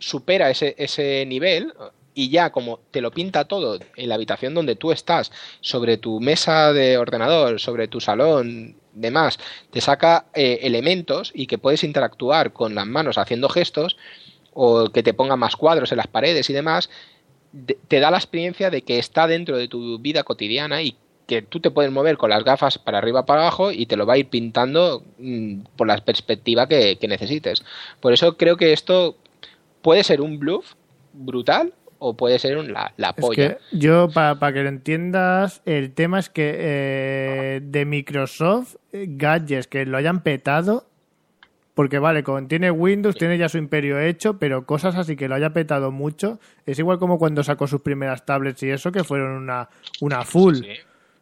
supera 0.00 0.50
ese, 0.50 0.74
ese 0.78 1.24
nivel 1.26 1.72
y 2.18 2.30
ya 2.30 2.50
como 2.50 2.80
te 2.90 3.00
lo 3.00 3.12
pinta 3.12 3.44
todo 3.44 3.78
en 3.94 4.08
la 4.08 4.16
habitación 4.16 4.52
donde 4.52 4.74
tú 4.74 4.90
estás, 4.90 5.30
sobre 5.60 5.98
tu 5.98 6.18
mesa 6.18 6.72
de 6.72 6.98
ordenador, 6.98 7.60
sobre 7.60 7.86
tu 7.86 8.00
salón, 8.00 8.74
demás, 8.92 9.38
te 9.70 9.80
saca 9.80 10.26
eh, 10.34 10.58
elementos 10.62 11.30
y 11.32 11.46
que 11.46 11.58
puedes 11.58 11.84
interactuar 11.84 12.52
con 12.52 12.74
las 12.74 12.88
manos 12.88 13.18
haciendo 13.18 13.48
gestos 13.48 13.96
o 14.52 14.90
que 14.90 15.04
te 15.04 15.14
ponga 15.14 15.36
más 15.36 15.54
cuadros 15.54 15.92
en 15.92 15.98
las 15.98 16.08
paredes 16.08 16.50
y 16.50 16.52
demás, 16.52 16.90
de- 17.52 17.78
te 17.86 18.00
da 18.00 18.10
la 18.10 18.16
experiencia 18.16 18.68
de 18.68 18.82
que 18.82 18.98
está 18.98 19.28
dentro 19.28 19.56
de 19.56 19.68
tu 19.68 20.00
vida 20.00 20.24
cotidiana 20.24 20.82
y 20.82 20.96
que 21.28 21.42
tú 21.42 21.60
te 21.60 21.70
puedes 21.70 21.92
mover 21.92 22.16
con 22.16 22.30
las 22.30 22.42
gafas 22.42 22.78
para 22.78 22.98
arriba 22.98 23.26
para 23.26 23.42
abajo 23.42 23.70
y 23.70 23.86
te 23.86 23.96
lo 23.96 24.06
va 24.06 24.14
a 24.14 24.18
ir 24.18 24.26
pintando 24.28 25.04
mm, 25.18 25.60
por 25.76 25.86
la 25.86 25.98
perspectiva 25.98 26.66
que 26.66 26.98
necesites. 27.06 27.62
Por 28.00 28.12
eso 28.12 28.36
creo 28.36 28.56
que 28.56 28.72
esto 28.72 29.14
puede 29.82 30.02
ser 30.02 30.20
un 30.20 30.40
bluff 30.40 30.72
brutal 31.12 31.74
o 32.00 32.16
puede 32.16 32.38
ser 32.38 32.56
un- 32.58 32.72
la, 32.72 32.92
la 32.96 33.10
Es 33.10 33.14
polla. 33.16 33.56
que 33.56 33.76
yo, 33.78 34.08
para 34.10 34.52
que 34.52 34.62
lo 34.62 34.68
entiendas, 34.68 35.62
el 35.66 35.92
tema 35.92 36.18
es 36.18 36.28
que 36.30 36.54
eh, 36.56 37.60
de 37.62 37.84
Microsoft, 37.84 38.76
eh, 38.92 39.06
gadgets 39.08 39.66
que 39.66 39.84
lo 39.86 39.96
hayan 39.96 40.22
petado, 40.22 40.86
porque 41.74 41.98
vale, 42.00 42.22
con, 42.24 42.48
tiene 42.48 42.70
Windows, 42.72 43.16
tiene 43.16 43.38
ya 43.38 43.48
su 43.48 43.58
imperio 43.58 44.00
hecho, 44.00 44.38
pero 44.38 44.66
cosas 44.66 44.96
así 44.96 45.14
que 45.16 45.28
lo 45.28 45.34
haya 45.36 45.50
petado 45.52 45.90
mucho, 45.92 46.40
es 46.66 46.78
igual 46.78 46.98
como 46.98 47.18
cuando 47.18 47.44
sacó 47.44 47.66
sus 47.68 47.82
primeras 47.82 48.26
tablets 48.26 48.62
y 48.64 48.70
eso, 48.70 48.90
que 48.90 49.04
fueron 49.04 49.32
una, 49.32 49.68
una 50.00 50.24
full. 50.24 50.54
Sí, 50.56 50.62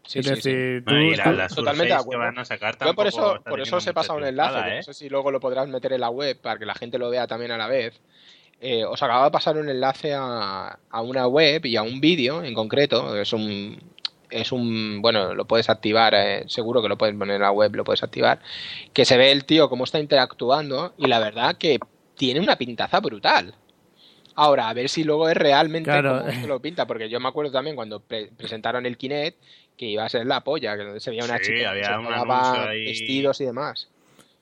sí, 0.07 0.19
es 0.21 0.27
sí, 0.27 0.37
sí. 0.37 0.51
decir, 0.53 0.85
tú- 0.87 0.95
No, 0.95 1.01
tú- 1.49 1.55
Totalmente 1.57 1.93
de 1.93 2.01
acuerdo. 2.01 2.23
van 2.25 2.39
a 2.39 2.45
sacar 2.47 2.77
Yo 2.83 2.95
por 2.95 3.07
eso, 3.07 3.19
por 3.19 3.37
eso 3.37 3.45
teniendo 3.45 3.77
os 3.77 3.87
he 3.87 3.93
pasado 3.93 4.19
un 4.19 4.25
enlace, 4.25 4.63
que 4.63 4.73
¿eh? 4.73 4.77
no 4.77 4.83
sé 4.85 4.95
si 4.95 5.09
luego 5.11 5.31
lo 5.31 5.41
podrás 5.41 5.69
meter 5.69 5.93
en 5.93 6.01
la 6.01 6.09
web 6.11 6.39
para 6.41 6.59
que 6.59 6.65
la 6.65 6.75
gente 6.75 6.97
lo 6.99 7.11
vea 7.11 7.27
también 7.27 7.51
a 7.53 7.59
la 7.59 7.67
vez. 7.67 8.01
Eh, 8.61 8.85
os 8.85 9.03
acabo 9.03 9.25
de 9.25 9.31
pasar 9.31 9.57
un 9.57 9.69
enlace 9.69 10.15
a, 10.15 10.79
a 10.91 11.03
una 11.03 11.27
web 11.27 11.65
y 11.67 11.77
a 11.77 11.83
un 11.83 12.01
vídeo 12.01 12.43
en 12.43 12.55
concreto. 12.55 13.17
Es 13.21 13.33
un, 13.33 13.79
es 14.31 14.51
un, 14.53 15.01
bueno, 15.03 15.35
lo 15.35 15.45
puedes 15.45 15.69
activar, 15.69 16.15
eh, 16.15 16.45
seguro 16.49 16.81
que 16.83 16.89
lo 16.89 16.97
puedes 16.97 17.15
poner 17.17 17.37
en 17.37 17.43
la 17.43 17.53
web, 17.53 17.75
lo 17.77 17.85
puedes 17.85 18.03
activar. 18.03 18.41
Que 18.93 19.05
se 19.05 19.17
ve 19.19 19.31
el 19.31 19.45
tío 19.45 19.69
cómo 19.69 19.85
está 19.85 19.99
interactuando 20.01 20.95
y 20.97 21.07
la 21.07 21.19
verdad 21.21 21.57
que 21.59 21.79
tiene 22.17 22.41
una 22.41 22.57
pintaza 22.57 23.01
brutal. 23.01 23.55
Ahora, 24.39 24.69
a 24.69 24.75
ver 24.75 24.89
si 24.91 25.03
luego 25.05 25.29
es 25.31 25.37
realmente 25.37 25.91
Claro. 25.91 26.19
como 26.21 26.31
se 26.31 26.47
lo 26.47 26.61
pinta, 26.61 26.87
porque 26.87 27.09
yo 27.09 27.21
me 27.21 27.29
acuerdo 27.29 27.53
también 27.53 27.75
cuando 27.77 28.01
pre- 28.01 28.31
presentaron 28.37 28.85
el 28.85 28.97
Kinect 28.99 29.39
que 29.79 29.87
iba 29.87 30.05
a 30.05 30.09
ser 30.09 30.27
la 30.27 30.41
polla, 30.43 30.77
que 30.77 31.01
se 31.01 31.11
veía 31.11 31.25
una 31.25 31.39
Sí, 31.39 31.45
chica 31.45 31.73
que 31.75 31.85
se 31.85 31.93
un 31.99 32.07
vestidos 32.85 33.41
y 33.41 33.45
demás. 33.45 33.89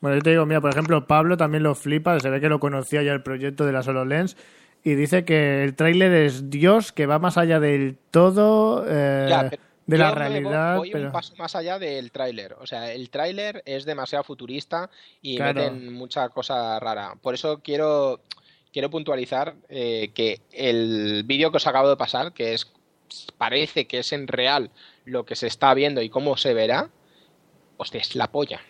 Bueno, 0.04 0.18
yo 0.18 0.22
te 0.22 0.30
digo, 0.32 0.44
mira, 0.44 0.60
por 0.60 0.70
ejemplo, 0.70 1.06
Pablo 1.06 1.38
también 1.38 1.62
lo 1.62 1.74
flipa, 1.74 2.20
se 2.20 2.28
ve 2.28 2.38
que 2.38 2.50
lo 2.50 2.60
conocía 2.60 3.02
ya 3.02 3.12
el 3.14 3.22
proyecto 3.22 3.64
de 3.64 3.72
la 3.72 3.80
HoloLens 3.80 4.36
y 4.82 4.96
dice 4.96 5.24
que 5.24 5.64
el 5.64 5.74
tráiler 5.74 6.12
es 6.12 6.50
Dios, 6.50 6.92
que 6.92 7.06
va 7.06 7.18
más 7.18 7.38
allá 7.38 7.58
del 7.58 7.96
todo, 8.10 8.84
eh, 8.86 9.28
Ya, 9.30 9.50
de 9.86 9.96
la 9.96 10.10
realidad. 10.10 10.76
Voy, 10.76 10.88
voy 10.88 10.92
pero... 10.92 11.06
un 11.06 11.12
paso 11.12 11.34
más 11.36 11.56
allá 11.56 11.78
del 11.78 12.12
tráiler. 12.12 12.54
O 12.60 12.66
sea, 12.66 12.92
el 12.92 13.08
tráiler 13.08 13.62
es 13.64 13.86
demasiado 13.86 14.24
futurista 14.24 14.90
y 15.22 15.36
Claro. 15.36 15.54
meten 15.54 15.94
mucha 15.94 16.28
cosa 16.28 16.78
rara. 16.80 17.14
Por 17.22 17.32
eso 17.32 17.62
quiero, 17.64 18.20
quiero 18.74 18.90
puntualizar 18.90 19.54
eh, 19.70 20.10
que 20.14 20.42
el 20.52 21.22
vídeo 21.24 21.50
que 21.50 21.56
os 21.56 21.66
acabo 21.66 21.88
de 21.88 21.96
pasar, 21.96 22.34
que 22.34 22.52
es 22.52 22.70
parece 23.38 23.86
que 23.86 24.00
es 24.00 24.12
en 24.12 24.28
real 24.28 24.70
lo 25.06 25.24
que 25.24 25.34
se 25.34 25.46
está 25.46 25.72
viendo 25.72 26.02
y 26.02 26.10
cómo 26.10 26.36
se 26.36 26.52
verá, 26.52 26.90
hostia, 27.78 28.02
es 28.02 28.14
la 28.16 28.30
polla. 28.30 28.60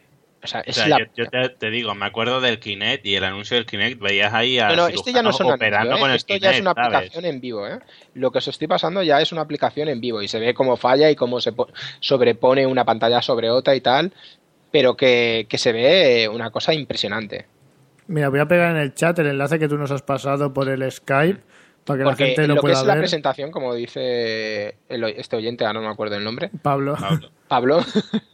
O 0.45 0.47
sea, 0.47 0.61
O 0.61 0.65
es 0.67 0.77
sea, 0.77 0.89
la 0.89 0.99
yo, 0.99 1.05
yo 1.17 1.27
te, 1.31 1.49
te 1.49 1.71
digo, 1.71 1.95
me 1.95 2.05
acuerdo 2.05 2.41
del 2.43 2.59
Kinect 2.61 3.05
y 3.07 3.17
el 3.17 3.25
anuncio 3.25 3.57
del 3.57 3.65
Kinect, 3.65 3.99
veías 3.99 4.33
ahí 4.35 4.59
a 4.59 4.69
No, 4.69 4.77
no, 4.77 4.87
este 4.89 5.13
ya 5.13 5.23
no 5.23 5.31
es 5.31 5.41
un 5.41 5.51
operando 5.53 5.95
anuncio, 5.95 5.97
¿eh? 5.97 6.01
con 6.01 6.11
el 6.11 6.17
esto 6.17 6.37
ya 6.37 6.51
es 6.51 6.61
una 6.61 6.75
¿sabes? 6.75 6.87
aplicación 6.99 7.25
en 7.25 7.41
vivo, 7.41 7.67
¿eh? 7.67 7.79
Lo 8.15 8.31
que 8.31 8.39
os 8.39 8.49
estoy 8.49 8.69
pasando 8.69 9.03
ya 9.03 9.21
es 9.23 9.33
una 9.33 9.41
aplicación 9.41 9.89
en 9.89 10.01
vivo 10.01 10.21
y 10.23 10.29
se 10.29 10.39
ve 10.39 10.53
cómo 10.55 10.77
falla 10.77 11.11
y 11.11 11.17
cómo 11.17 11.41
se 11.41 11.53
po- 11.53 11.69
sobrepone 12.01 12.67
una 12.67 12.85
pantalla 12.85 13.23
sobre 13.23 13.49
otra 13.51 13.75
y 13.75 13.81
tal, 13.81 14.13
pero 14.71 14.97
que, 14.97 15.47
que 15.49 15.57
se 15.57 15.73
ve 15.73 16.29
una 16.31 16.51
cosa 16.51 16.75
impresionante. 16.75 17.47
Mira, 18.07 18.29
voy 18.29 18.41
a 18.41 18.47
pegar 18.47 18.73
en 18.77 18.83
el 18.83 18.93
chat 18.95 19.19
el 19.21 19.29
enlace 19.29 19.59
que 19.59 19.67
tú 19.69 19.79
nos 19.79 19.91
has 19.91 20.03
pasado 20.03 20.53
por 20.53 20.69
el 20.69 20.93
Skype 20.93 21.41
para 21.87 21.99
que 21.99 22.05
la 22.05 22.17
gente 22.17 22.43
lo 22.43 22.49
lo 22.49 22.55
que 22.57 22.61
pueda 22.63 22.81
es 22.81 22.85
la 22.87 22.97
presentación, 22.99 23.51
como 23.51 23.75
dice 23.75 24.77
el- 24.91 25.05
este 25.05 25.37
oyente, 25.37 25.65
ahora 25.65 25.81
no 25.81 25.87
me 25.87 25.93
acuerdo 25.93 26.17
el 26.17 26.25
nombre, 26.25 26.51
Pablo. 26.63 26.97
Pablo. 27.01 27.31
Pablo, 27.49 27.79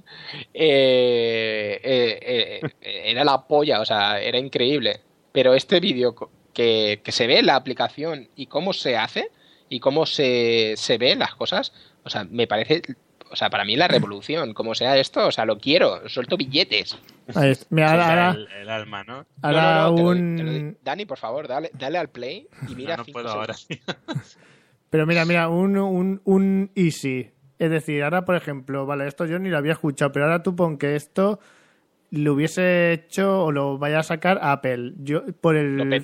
eh, 0.54 1.80
eh, 1.82 2.60
eh, 2.80 3.02
era 3.10 3.24
la 3.24 3.46
polla, 3.46 3.80
o 3.80 3.84
sea, 3.84 4.20
era 4.20 4.38
increíble. 4.38 5.00
Pero 5.32 5.54
este 5.54 5.80
vídeo 5.80 6.14
que, 6.52 7.00
que 7.04 7.12
se 7.12 7.26
ve 7.26 7.42
la 7.42 7.56
aplicación 7.56 8.28
y 8.36 8.46
cómo 8.46 8.72
se 8.72 8.96
hace 8.96 9.30
y 9.68 9.78
cómo 9.80 10.06
se, 10.06 10.74
se 10.76 10.98
ven 10.98 11.20
las 11.20 11.34
cosas, 11.36 11.72
o 12.04 12.10
sea, 12.10 12.24
me 12.24 12.46
parece, 12.48 12.82
o 13.30 13.36
sea, 13.36 13.48
para 13.50 13.64
mí 13.64 13.76
la 13.76 13.86
revolución, 13.86 14.52
como 14.54 14.74
sea 14.74 14.98
esto, 14.98 15.26
o 15.28 15.30
sea, 15.30 15.44
lo 15.44 15.58
quiero, 15.58 16.08
suelto 16.08 16.36
billetes. 16.36 16.98
Mira, 17.70 17.90
ahora, 17.92 18.08
ahora, 18.08 18.30
el, 18.32 18.48
el 18.62 18.68
alma, 18.68 19.04
¿no? 19.04 19.24
ahora 19.42 19.60
No, 19.62 19.74
no, 19.74 19.88
no, 19.90 19.94
te 19.94 20.02
lo- 20.02 20.08
un... 20.08 20.36
te 20.36 20.42
lo 20.42 20.52
digo. 20.52 20.72
Dani, 20.82 21.06
por 21.06 21.18
favor, 21.18 21.46
dale, 21.46 21.70
dale 21.74 21.98
al 21.98 22.08
play 22.10 22.48
y 22.68 22.74
mira 22.74 22.96
no, 22.96 23.04
cinco 23.04 23.20
puedo 23.20 23.30
ahora. 23.30 23.54
Pero 24.90 25.06
mira, 25.06 25.24
mira, 25.24 25.48
un, 25.48 25.76
un, 25.78 26.20
un 26.24 26.72
easy. 26.74 27.30
Es 27.60 27.70
decir, 27.70 28.02
ahora, 28.02 28.24
por 28.24 28.36
ejemplo, 28.36 28.86
vale, 28.86 29.06
esto 29.06 29.26
yo 29.26 29.38
ni 29.38 29.50
lo 29.50 29.58
había 29.58 29.72
escuchado, 29.72 30.12
pero 30.12 30.24
ahora 30.24 30.42
tú 30.42 30.56
pon 30.56 30.78
que 30.78 30.96
esto 30.96 31.40
lo 32.10 32.32
hubiese 32.32 32.90
hecho 32.90 33.44
o 33.44 33.52
lo 33.52 33.76
vaya 33.76 33.98
a 33.98 34.02
sacar 34.02 34.38
Apple. 34.40 34.94
Yo, 34.96 35.26
por 35.42 35.56
el. 35.56 36.02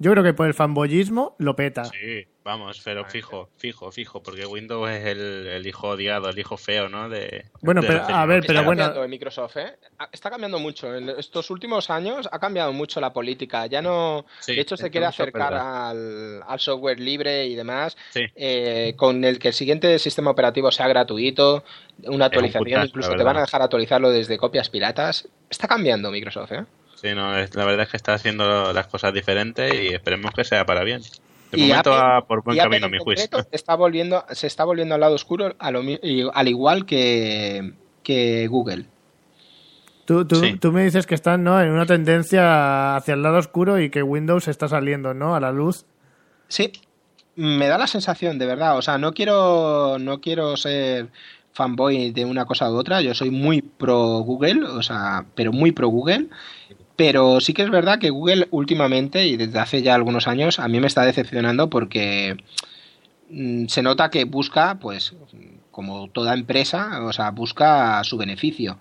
Yo 0.00 0.12
creo 0.12 0.22
que 0.22 0.32
por 0.32 0.46
el 0.46 0.54
fanboyismo 0.54 1.34
lo 1.38 1.56
peta. 1.56 1.84
Sí, 1.86 2.24
vamos, 2.44 2.80
pero 2.84 3.04
fijo, 3.04 3.50
fijo, 3.56 3.90
fijo, 3.90 4.22
porque 4.22 4.46
Windows 4.46 4.88
es 4.90 5.04
el, 5.06 5.48
el 5.48 5.66
hijo 5.66 5.88
odiado, 5.88 6.28
el 6.28 6.38
hijo 6.38 6.56
feo, 6.56 6.88
¿no? 6.88 7.08
De, 7.08 7.46
Bueno, 7.62 7.80
de 7.82 7.88
pero, 7.88 8.04
a 8.04 8.24
ver, 8.24 8.42
pero 8.42 8.60
está 8.60 8.64
bueno, 8.64 8.82
cambiando 8.82 9.04
en 9.04 9.10
Microsoft, 9.10 9.56
¿eh? 9.56 9.76
Está 10.12 10.30
cambiando 10.30 10.60
mucho. 10.60 10.94
En 10.94 11.08
estos 11.08 11.50
últimos 11.50 11.90
años 11.90 12.28
ha 12.30 12.38
cambiado 12.38 12.72
mucho 12.72 13.00
la 13.00 13.12
política. 13.12 13.66
Ya 13.66 13.82
no. 13.82 14.24
Sí, 14.38 14.54
de 14.54 14.60
hecho, 14.60 14.76
se 14.76 14.88
quiere 14.88 15.06
acercar 15.06 15.52
al, 15.52 16.42
al 16.46 16.60
software 16.60 17.00
libre 17.00 17.46
y 17.46 17.56
demás. 17.56 17.96
Sí. 18.10 18.20
eh, 18.36 18.94
con 18.96 19.24
el 19.24 19.40
que 19.40 19.48
el 19.48 19.54
siguiente 19.54 19.98
sistema 19.98 20.30
operativo 20.30 20.70
sea 20.70 20.86
gratuito, 20.86 21.64
una 22.04 22.26
actualización, 22.26 22.86
incluso 22.86 23.16
te 23.16 23.24
van 23.24 23.36
a 23.36 23.40
dejar 23.40 23.62
actualizarlo 23.62 24.10
desde 24.10 24.38
copias 24.38 24.70
piratas. 24.70 25.28
Está 25.50 25.66
cambiando 25.66 26.12
Microsoft, 26.12 26.52
¿eh? 26.52 26.64
Sí, 27.00 27.14
no, 27.14 27.36
es- 27.36 27.54
la 27.54 27.64
verdad 27.64 27.82
es 27.84 27.90
que 27.90 27.96
está 27.96 28.14
haciendo 28.14 28.72
las 28.72 28.86
cosas 28.88 29.12
diferentes 29.14 29.72
y 29.74 29.88
esperemos 29.94 30.32
que 30.32 30.44
sea 30.44 30.64
para 30.66 30.82
bien. 30.84 31.00
De 31.52 31.58
Y 31.58 31.62
momento 31.68 31.92
Apple- 31.94 32.04
va 32.08 32.26
por 32.26 32.42
buen 32.42 32.56
y 32.56 32.60
camino, 32.60 32.88
mi 32.88 32.98
juicio. 32.98 33.28
Está 33.52 33.74
volviendo, 33.76 34.24
se 34.32 34.46
está 34.46 34.64
volviendo 34.64 34.94
al 34.94 35.00
lado 35.00 35.14
oscuro 35.14 35.54
a 35.58 35.70
lo 35.70 35.80
al 36.34 36.48
igual 36.48 36.84
que, 36.86 37.72
que 38.02 38.46
Google. 38.48 38.84
tú, 40.04 40.24
tú, 40.26 40.36
Sí. 40.36 40.56
tú 40.58 40.72
me 40.72 40.84
dices 40.84 41.06
que 41.06 41.14
están 41.14 41.44
¿no? 41.44 41.60
en 41.60 41.70
una 41.70 41.86
tendencia 41.86 42.96
hacia 42.96 43.14
el 43.14 43.22
lado 43.22 43.38
oscuro 43.38 43.78
y 43.80 43.90
que 43.90 44.02
Windows 44.02 44.48
está 44.48 44.68
saliendo 44.68 45.14
¿no? 45.14 45.34
a 45.34 45.40
la 45.40 45.52
luz. 45.52 45.84
Sí, 46.48 46.72
me 47.36 47.68
da 47.68 47.78
la 47.78 47.86
sensación, 47.86 48.38
de 48.38 48.46
verdad. 48.46 48.76
O 48.76 48.82
sea, 48.82 48.98
no 48.98 49.12
quiero, 49.12 49.98
no 49.98 50.20
quiero 50.20 50.56
ser 50.56 51.08
fanboy 51.52 52.10
de 52.12 52.24
una 52.24 52.44
cosa 52.46 52.70
u 52.70 52.74
otra. 52.76 53.00
Yo 53.00 53.14
soy 53.14 53.30
muy 53.30 53.62
pro 53.62 54.18
Google, 54.20 54.64
o 54.64 54.82
sea, 54.82 55.24
pero 55.34 55.52
muy 55.52 55.72
pro 55.72 55.88
Google. 55.88 56.26
Pero 56.98 57.38
sí 57.40 57.54
que 57.54 57.62
es 57.62 57.70
verdad 57.70 58.00
que 58.00 58.10
Google 58.10 58.48
últimamente 58.50 59.24
y 59.24 59.36
desde 59.36 59.60
hace 59.60 59.82
ya 59.82 59.94
algunos 59.94 60.26
años 60.26 60.58
a 60.58 60.66
mí 60.66 60.80
me 60.80 60.88
está 60.88 61.02
decepcionando 61.02 61.70
porque 61.70 62.36
mm, 63.30 63.66
se 63.68 63.84
nota 63.84 64.10
que 64.10 64.24
busca, 64.24 64.80
pues, 64.80 65.14
como 65.70 66.08
toda 66.10 66.34
empresa, 66.34 67.04
o 67.04 67.12
sea, 67.12 67.30
busca 67.30 68.02
su 68.02 68.16
beneficio. 68.16 68.80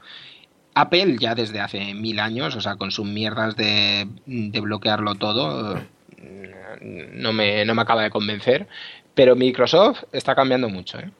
Apple 0.74 1.18
ya 1.20 1.36
desde 1.36 1.60
hace 1.60 1.94
mil 1.94 2.20
años, 2.20 2.56
o 2.56 2.60
sea, 2.62 2.76
con 2.76 2.90
sus 2.90 3.06
mierdas 3.06 3.56
de, 3.56 4.08
de 4.26 4.60
bloquearlo 4.62 5.14
todo, 5.14 5.76
mm, 5.76 7.22
no 7.22 7.34
me, 7.34 7.66
no 7.66 7.76
me 7.76 7.84
acaba 7.84 8.02
de 8.02 8.10
convencer. 8.10 8.68
Pero 9.14 9.36
Microsoft 9.36 10.06
está 10.12 10.34
cambiando 10.34 10.70
mucho, 10.70 10.98
¿eh? 10.98 11.12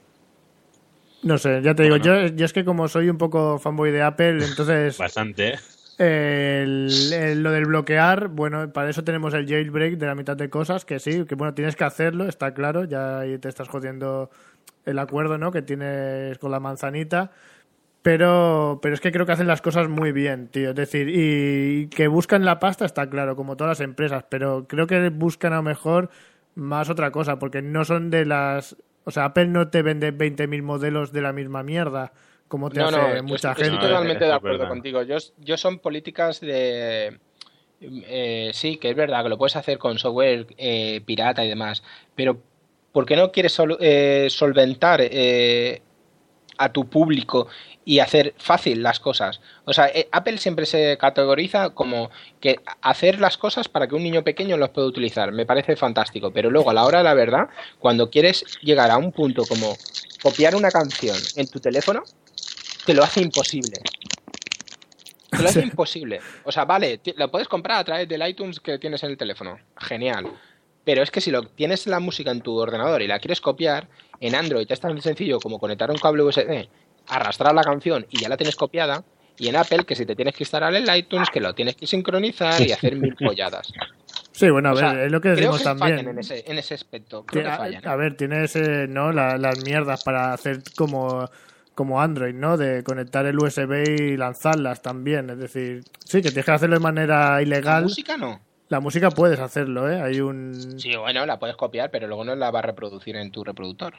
No 1.22 1.38
sé, 1.38 1.60
ya 1.62 1.76
te 1.76 1.84
digo, 1.84 1.98
Bueno. 1.98 2.26
yo, 2.26 2.34
yo 2.34 2.44
es 2.44 2.52
que 2.52 2.64
como 2.64 2.88
soy 2.88 3.08
un 3.08 3.18
poco 3.18 3.60
fanboy 3.60 3.92
de 3.92 4.02
Apple, 4.02 4.44
entonces 4.44 4.98
Bastante. 4.98 5.60
Lo 5.98 7.50
del 7.52 7.64
bloquear, 7.66 8.28
bueno, 8.28 8.72
para 8.72 8.90
eso 8.90 9.02
tenemos 9.04 9.34
el 9.34 9.48
jailbreak 9.48 9.98
de 9.98 10.06
la 10.06 10.14
mitad 10.14 10.36
de 10.36 10.48
cosas, 10.48 10.84
que 10.84 10.98
sí, 11.00 11.24
que 11.24 11.34
bueno, 11.34 11.54
tienes 11.54 11.76
que 11.76 11.84
hacerlo, 11.84 12.26
está 12.28 12.54
claro, 12.54 12.84
ya 12.84 13.20
ahí 13.20 13.38
te 13.38 13.48
estás 13.48 13.68
jodiendo 13.68 14.30
el 14.84 14.98
acuerdo, 14.98 15.38
¿no? 15.38 15.50
Que 15.50 15.62
tienes 15.62 16.38
con 16.38 16.50
la 16.50 16.60
manzanita. 16.60 17.30
Pero, 18.02 18.78
pero 18.80 18.94
es 18.94 19.00
que 19.00 19.12
creo 19.12 19.26
que 19.26 19.32
hacen 19.32 19.48
las 19.48 19.60
cosas 19.60 19.88
muy 19.88 20.12
bien, 20.12 20.48
tío. 20.48 20.70
Es 20.70 20.76
decir, 20.76 21.08
y 21.12 21.88
que 21.88 22.08
buscan 22.08 22.44
la 22.44 22.58
pasta 22.60 22.84
está 22.84 23.10
claro, 23.10 23.36
como 23.36 23.56
todas 23.56 23.78
las 23.78 23.84
empresas, 23.84 24.24
pero 24.28 24.66
creo 24.68 24.86
que 24.86 25.10
buscan 25.10 25.52
a 25.52 25.56
lo 25.56 25.62
mejor 25.62 26.08
más 26.54 26.90
otra 26.90 27.10
cosa, 27.10 27.38
porque 27.38 27.60
no 27.60 27.84
son 27.84 28.10
de 28.10 28.24
las... 28.24 28.76
O 29.04 29.10
sea, 29.10 29.26
Apple 29.26 29.48
no 29.48 29.68
te 29.68 29.82
vende 29.82 30.16
20.000 30.16 30.62
modelos 30.62 31.12
de 31.12 31.22
la 31.22 31.32
misma 31.32 31.62
mierda, 31.62 32.12
como 32.48 32.70
te 32.70 32.80
No, 32.80 32.86
hace 32.86 32.96
no, 32.96 33.22
mucha 33.22 33.50
estoy, 33.50 33.64
gente. 33.64 33.76
estoy 33.76 33.88
totalmente 33.88 34.24
de 34.24 34.32
acuerdo 34.32 34.66
contigo. 34.68 35.02
Yo, 35.02 35.16
yo 35.38 35.56
son 35.56 35.78
políticas 35.78 36.40
de... 36.40 37.18
eh, 37.80 38.50
sí, 38.52 38.76
que 38.78 38.90
es 38.90 38.96
verdad 38.96 39.22
que 39.22 39.28
lo 39.28 39.38
puedes 39.38 39.56
hacer 39.56 39.78
con 39.78 39.98
software 39.98 40.46
eh, 40.56 41.00
pirata 41.04 41.44
y 41.44 41.48
demás, 41.48 41.82
pero 42.14 42.38
¿por 42.92 43.06
qué 43.06 43.16
no 43.16 43.30
quieres 43.30 43.52
sol- 43.52 43.76
eh, 43.80 44.26
solventar 44.30 45.00
eh, 45.02 45.82
a 46.56 46.72
tu 46.72 46.88
público 46.88 47.46
y 47.84 48.00
hacer 48.00 48.34
fácil 48.38 48.82
las 48.82 48.98
cosas? 48.98 49.40
O 49.64 49.72
sea, 49.72 49.86
eh, 49.88 50.08
Apple 50.10 50.38
siempre 50.38 50.66
se 50.66 50.96
categoriza 50.98 51.70
como 51.70 52.10
que 52.40 52.58
hacer 52.82 53.20
las 53.20 53.36
cosas 53.38 53.68
para 53.68 53.86
que 53.86 53.94
un 53.94 54.02
niño 54.02 54.24
pequeño 54.24 54.56
los 54.56 54.70
pueda 54.70 54.88
utilizar. 54.88 55.30
Me 55.32 55.46
parece 55.46 55.76
fantástico, 55.76 56.32
pero 56.32 56.50
luego 56.50 56.70
a 56.70 56.74
la 56.74 56.84
hora 56.84 56.98
de 56.98 57.04
la 57.04 57.14
verdad, 57.14 57.48
cuando 57.78 58.10
quieres 58.10 58.44
llegar 58.62 58.90
a 58.90 58.98
un 58.98 59.12
punto 59.12 59.44
como 59.46 59.76
copiar 60.22 60.56
una 60.56 60.70
canción 60.70 61.16
en 61.36 61.46
tu 61.48 61.60
teléfono, 61.60 62.02
te 62.88 62.94
lo 62.94 63.04
hace 63.04 63.20
imposible. 63.20 63.76
Te 65.30 65.42
lo 65.42 65.48
hace 65.50 65.60
imposible. 65.60 66.20
O 66.44 66.50
sea, 66.50 66.64
vale, 66.64 67.00
lo 67.16 67.30
puedes 67.30 67.46
comprar 67.48 67.80
a 67.80 67.84
través 67.84 68.08
del 68.08 68.26
iTunes 68.26 68.60
que 68.60 68.78
tienes 68.78 69.02
en 69.02 69.10
el 69.10 69.18
teléfono. 69.18 69.58
Genial. 69.76 70.26
Pero 70.84 71.02
es 71.02 71.10
que 71.10 71.20
si 71.20 71.30
lo 71.30 71.42
tienes 71.42 71.86
la 71.86 72.00
música 72.00 72.30
en 72.30 72.40
tu 72.40 72.56
ordenador 72.56 73.02
y 73.02 73.06
la 73.06 73.18
quieres 73.18 73.42
copiar, 73.42 73.88
en 74.20 74.34
Android 74.34 74.66
es 74.70 74.80
tan 74.80 74.98
sencillo 75.02 75.38
como 75.38 75.58
conectar 75.58 75.90
un 75.90 75.98
cable 75.98 76.22
USB, 76.22 76.66
arrastrar 77.08 77.54
la 77.54 77.62
canción 77.62 78.06
y 78.10 78.20
ya 78.22 78.30
la 78.30 78.38
tienes 78.38 78.56
copiada. 78.56 79.04
Y 79.36 79.48
en 79.48 79.56
Apple, 79.56 79.84
que 79.84 79.94
si 79.94 80.06
te 80.06 80.16
tienes 80.16 80.34
que 80.34 80.44
instalar 80.44 80.74
el 80.74 80.88
iTunes, 80.96 81.28
que 81.30 81.40
lo 81.40 81.54
tienes 81.54 81.76
que 81.76 81.86
sincronizar 81.86 82.60
y 82.66 82.72
hacer 82.72 82.96
mil 82.96 83.14
polladas. 83.14 83.70
Sí, 84.32 84.48
bueno, 84.48 84.70
a 84.70 84.72
O 84.72 84.74
ver, 84.76 84.84
sea, 84.84 85.04
es 85.04 85.12
lo 85.12 85.20
que 85.20 85.34
creo 85.34 85.36
decimos 85.52 85.58
que 85.58 85.64
también. 85.64 85.96
fallan 85.98 86.08
en 86.12 86.18
ese, 86.20 86.44
en 86.50 86.58
ese 86.58 86.74
aspecto. 86.74 87.26
Que, 87.26 87.32
Creo 87.32 87.44
que 87.44 87.50
a, 87.50 87.56
fallan. 87.58 87.84
¿eh? 87.84 87.88
a 87.88 87.96
ver, 87.96 88.16
tienes 88.16 88.56
eh, 88.56 88.86
¿no? 88.88 89.12
La- 89.12 89.36
las 89.36 89.62
mierdas 89.62 90.02
para 90.04 90.32
hacer 90.32 90.62
como, 90.74 91.28
como 91.78 92.00
Android, 92.02 92.34
¿no? 92.34 92.56
De 92.56 92.82
conectar 92.82 93.24
el 93.24 93.38
USB 93.38 93.88
y 93.88 94.16
lanzarlas 94.16 94.82
también. 94.82 95.30
Es 95.30 95.38
decir, 95.38 95.84
sí, 96.04 96.20
que 96.20 96.30
tienes 96.30 96.44
que 96.44 96.50
hacerlo 96.50 96.74
de 96.74 96.82
manera 96.82 97.36
¿La 97.36 97.42
ilegal. 97.42 97.84
música 97.84 98.16
no? 98.16 98.40
La 98.68 98.80
música 98.80 99.12
puedes 99.12 99.38
hacerlo, 99.38 99.88
¿eh? 99.88 100.02
Hay 100.02 100.20
un... 100.20 100.80
Sí, 100.80 100.96
bueno, 100.96 101.24
la 101.24 101.38
puedes 101.38 101.54
copiar, 101.54 101.92
pero 101.92 102.08
luego 102.08 102.24
no 102.24 102.34
la 102.34 102.50
va 102.50 102.58
a 102.58 102.62
reproducir 102.62 103.14
en 103.14 103.30
tu 103.30 103.44
reproductor. 103.44 103.94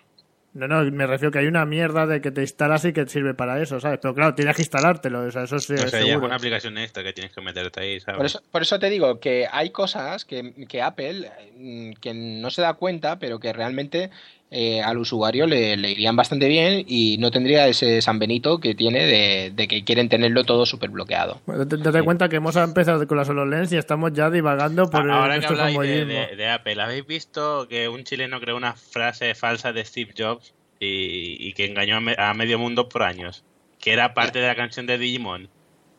No, 0.53 0.67
no, 0.67 0.83
me 0.91 1.07
refiero 1.07 1.31
que 1.31 1.39
hay 1.39 1.47
una 1.47 1.65
mierda 1.65 2.05
de 2.05 2.19
que 2.19 2.31
te 2.31 2.41
instalas 2.41 2.83
y 2.83 2.91
que 2.91 3.07
sirve 3.07 3.33
para 3.33 3.61
eso, 3.61 3.79
¿sabes? 3.79 3.99
Pero 4.01 4.13
claro, 4.13 4.35
tienes 4.35 4.57
que 4.57 4.63
instalártelo, 4.63 5.21
o 5.21 5.31
sea, 5.31 5.43
eso 5.43 5.59
sí, 5.59 5.73
o 5.73 5.77
sea, 5.77 5.87
ya 5.89 5.99
es 5.99 6.05
seguro. 6.05 6.25
una 6.25 6.35
aplicación 6.35 6.77
extra 6.77 7.01
que 7.01 7.13
tienes 7.13 7.31
que 7.31 7.39
meterte 7.39 7.79
ahí, 7.79 7.99
¿sabes? 8.01 8.17
Por 8.17 8.25
eso, 8.25 8.41
por 8.51 8.61
eso 8.63 8.77
te 8.77 8.89
digo 8.89 9.19
que 9.19 9.47
hay 9.49 9.69
cosas 9.69 10.25
que, 10.25 10.65
que 10.67 10.81
Apple 10.81 11.31
mm, 11.55 11.91
que 12.01 12.13
no 12.13 12.49
se 12.49 12.61
da 12.61 12.73
cuenta, 12.73 13.19
pero 13.19 13.39
que 13.39 13.53
realmente 13.53 14.09
eh, 14.51 14.81
al 14.81 14.97
usuario 14.97 15.45
le, 15.45 15.77
le 15.77 15.91
irían 15.91 16.15
bastante 16.15 16.47
bien 16.47 16.83
y 16.87 17.17
no 17.19 17.29
tendría 17.29 17.67
ese 17.67 18.01
San 18.01 18.17
Benito 18.17 18.59
que 18.59 18.73
tiene 18.73 19.05
de, 19.05 19.51
de 19.55 19.67
que 19.67 19.83
quieren 19.83 20.09
tenerlo 20.09 20.43
todo 20.43 20.65
súper 20.65 20.89
bloqueado. 20.89 21.39
Bueno, 21.45 21.65
cuenta 22.03 22.29
que 22.29 22.37
hemos 22.37 22.55
empezado 22.55 23.05
con 23.07 23.17
las 23.17 23.29
HoloLens 23.29 23.71
y 23.73 23.77
estamos 23.77 24.11
ya 24.13 24.29
divagando 24.31 24.89
por 24.89 25.09
Ah, 25.09 25.21
Ahora 25.21 25.35
el, 25.35 25.41
que 25.41 25.47
habláis 25.47 25.79
de, 25.79 26.05
de- 26.05 26.35
de 26.35 26.49
Apple, 26.49 26.81
¿habéis 26.81 27.05
visto 27.05 27.67
que 27.69 27.87
un 27.89 28.03
chileno 28.03 28.39
creó 28.39 28.57
una 28.57 28.73
frase 28.73 29.35
falsa 29.35 29.71
de 29.71 29.85
Steve 29.85 30.13
Jobs 30.17 30.53
y, 30.79 31.35
y 31.39 31.53
que 31.53 31.65
engañó 31.65 31.97
a, 31.97 32.01
me- 32.01 32.15
a 32.17 32.33
medio 32.33 32.57
mundo 32.57 32.89
por 32.89 33.03
años? 33.03 33.43
Que 33.79 33.93
era 33.93 34.13
parte 34.13 34.39
de 34.39 34.47
la 34.47 34.55
canción 34.55 34.87
de 34.87 34.97
Digimon. 34.97 35.47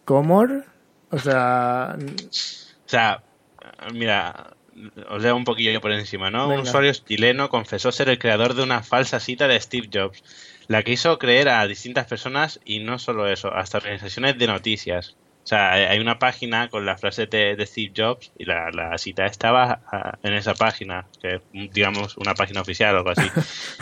¿Comor? 0.04 0.64
O 1.12 1.18
sea, 1.18 1.96
O 1.98 2.88
sea, 2.88 3.22
mira, 3.92 4.50
os 5.08 5.22
leo 5.22 5.36
un 5.36 5.44
poquillo 5.44 5.80
por 5.80 5.92
encima, 5.92 6.30
¿no? 6.30 6.48
Venga. 6.48 6.62
Un 6.62 6.68
usuario 6.68 6.92
chileno 6.92 7.48
confesó 7.48 7.92
ser 7.92 8.08
el 8.08 8.18
creador 8.18 8.54
de 8.54 8.62
una 8.62 8.82
falsa 8.82 9.20
cita 9.20 9.48
de 9.48 9.60
Steve 9.60 9.88
Jobs, 9.92 10.22
la 10.68 10.82
que 10.82 10.92
hizo 10.92 11.18
creer 11.18 11.48
a 11.48 11.66
distintas 11.66 12.06
personas 12.06 12.60
y 12.64 12.80
no 12.80 12.98
solo 12.98 13.28
eso, 13.28 13.52
hasta 13.52 13.78
organizaciones 13.78 14.38
de 14.38 14.46
noticias. 14.46 15.16
O 15.42 15.46
sea, 15.50 15.72
hay- 15.72 15.98
una 15.98 16.18
página 16.18 16.68
con 16.68 16.84
la 16.86 16.96
frase 16.96 17.26
de, 17.26 17.56
de 17.56 17.66
Steve 17.66 17.92
Jobs 17.96 18.30
y 18.36 18.44
la, 18.44 18.70
la 18.70 18.96
cita 18.98 19.26
estaba 19.26 19.82
ah, 19.90 20.18
en 20.22 20.34
esa 20.34 20.54
página, 20.54 21.08
que 21.20 21.36
es 21.36 21.42
digamos 21.72 22.16
una 22.18 22.34
página 22.34 22.60
oficial 22.60 22.94
o 22.94 22.98
algo 22.98 23.10
así. 23.10 23.26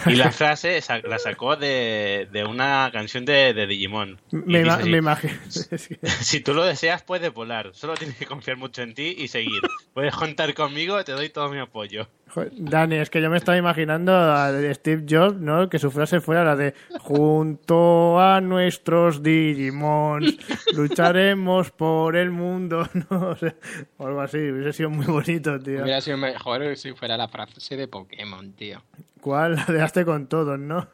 Y 0.07 0.14
la 0.14 0.31
frase 0.33 0.81
la 1.05 1.18
sacó 1.18 1.57
de, 1.57 2.29
de 2.33 2.44
una 2.44 2.88
canción 2.92 3.25
de, 3.25 3.53
de 3.55 3.66
Digimon. 3.66 4.21
Me, 4.31 4.62
me 4.90 4.99
imagino. 4.99 5.38
si 6.21 6.40
tú 6.40 6.55
lo 6.55 6.64
deseas, 6.64 7.03
puedes 7.03 7.33
volar. 7.35 7.71
Solo 7.75 7.94
tienes 7.94 8.16
que 8.16 8.27
confiar 8.27 8.57
mucho 8.57 8.83
en 8.83 8.94
ti 8.94 9.14
y 9.18 9.29
seguir. 9.29 9.61
Puedes 9.92 10.14
contar 10.14 10.55
conmigo, 10.55 11.03
te 11.05 11.12
doy 11.12 11.29
todo 11.29 11.51
mi 11.51 11.59
apoyo. 11.59 12.09
Dani, 12.52 12.96
es 12.96 13.10
que 13.10 13.20
yo 13.20 13.30
me 13.30 13.36
estaba 13.36 13.56
imaginando 13.56 14.12
a 14.14 14.52
Steve 14.74 15.04
Jobs, 15.08 15.40
¿no? 15.40 15.68
Que 15.68 15.78
su 15.78 15.90
frase 15.90 16.20
fuera 16.20 16.44
la 16.44 16.56
de 16.56 16.74
junto 17.00 18.20
a 18.20 18.40
nuestros 18.40 19.22
Digimons 19.22 20.36
lucharemos 20.74 21.70
por 21.70 22.16
el 22.16 22.30
mundo, 22.30 22.88
¿no? 23.10 23.30
O, 23.30 23.36
sea, 23.36 23.54
o 23.96 24.06
algo 24.06 24.20
así, 24.20 24.38
hubiese 24.38 24.72
sido 24.72 24.90
muy 24.90 25.06
bonito, 25.06 25.58
tío. 25.60 25.82
Hubiera 25.82 26.00
sido 26.00 26.16
mejor 26.16 26.76
si 26.76 26.92
fuera 26.92 27.16
la 27.16 27.28
frase 27.28 27.76
de 27.76 27.88
Pokémon, 27.88 28.52
tío. 28.52 28.82
¿Cuál? 29.20 29.56
La 29.56 29.64
de 29.66 29.82
hazte 29.82 30.04
con 30.04 30.26
todos, 30.28 30.58
¿no? 30.58 30.88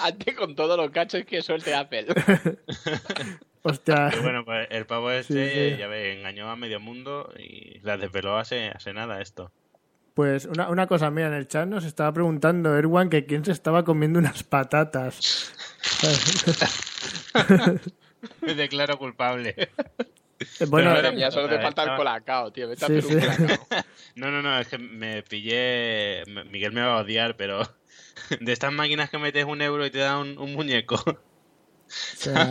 Hazte 0.00 0.34
con 0.34 0.54
todos 0.56 0.76
los 0.76 0.90
cachos 0.90 1.24
que 1.24 1.42
suelte 1.42 1.74
Apple. 1.74 2.06
Hostia. 3.70 4.10
Y 4.16 4.20
bueno, 4.22 4.44
pues 4.44 4.66
el 4.70 4.86
pavo 4.86 5.10
este, 5.10 5.70
Sí, 5.70 5.70
sí. 5.72 5.76
ya 5.78 5.86
ves, 5.88 6.16
engañó 6.18 6.50
a 6.50 6.56
medio 6.56 6.80
mundo 6.80 7.32
y 7.38 7.78
la 7.80 7.96
desveló 7.96 8.36
hace, 8.38 8.68
hace 8.68 8.92
nada 8.92 9.20
esto. 9.20 9.52
Pues 10.14 10.46
una, 10.46 10.68
una 10.70 10.86
cosa, 10.86 11.10
mira, 11.10 11.26
en 11.28 11.34
el 11.34 11.46
chat 11.46 11.68
nos 11.68 11.84
estaba 11.84 12.10
preguntando 12.12 12.74
Erwan 12.76 13.10
que 13.10 13.26
quién 13.26 13.44
se 13.44 13.52
estaba 13.52 13.84
comiendo 13.84 14.18
unas 14.18 14.42
patatas. 14.42 15.52
Me 18.40 18.54
declaro 18.54 18.98
culpable. 18.98 19.54
Bueno, 20.68 20.90
Madre 20.90 21.12
mía, 21.12 21.30
solo 21.30 21.48
te 21.48 21.58
falta 21.60 21.82
el 21.82 21.88
estaba- 21.88 21.96
colacao, 21.96 22.52
tío. 22.52 22.68
Vete 22.68 22.84
a 22.84 22.88
Sí, 22.88 22.98
hacer 22.98 23.02
sí. 23.10 23.14
un 23.14 23.20
colacao. 23.46 23.66
No, 24.16 24.30
no, 24.30 24.40
no, 24.40 24.58
es 24.58 24.66
que 24.68 24.78
me 24.78 25.22
pillé. 25.22 26.22
Miguel 26.50 26.72
me 26.72 26.80
va 26.80 26.94
a 26.98 27.02
odiar, 27.02 27.36
pero. 27.36 27.60
De 28.40 28.52
estas 28.52 28.72
máquinas 28.72 29.10
que 29.10 29.18
metes 29.18 29.44
un 29.44 29.60
euro 29.60 29.84
y 29.84 29.90
te 29.90 29.98
dan 29.98 30.16
un, 30.18 30.38
un 30.38 30.54
muñeco. 30.54 30.94
o 31.06 31.16
sea, 32.16 32.50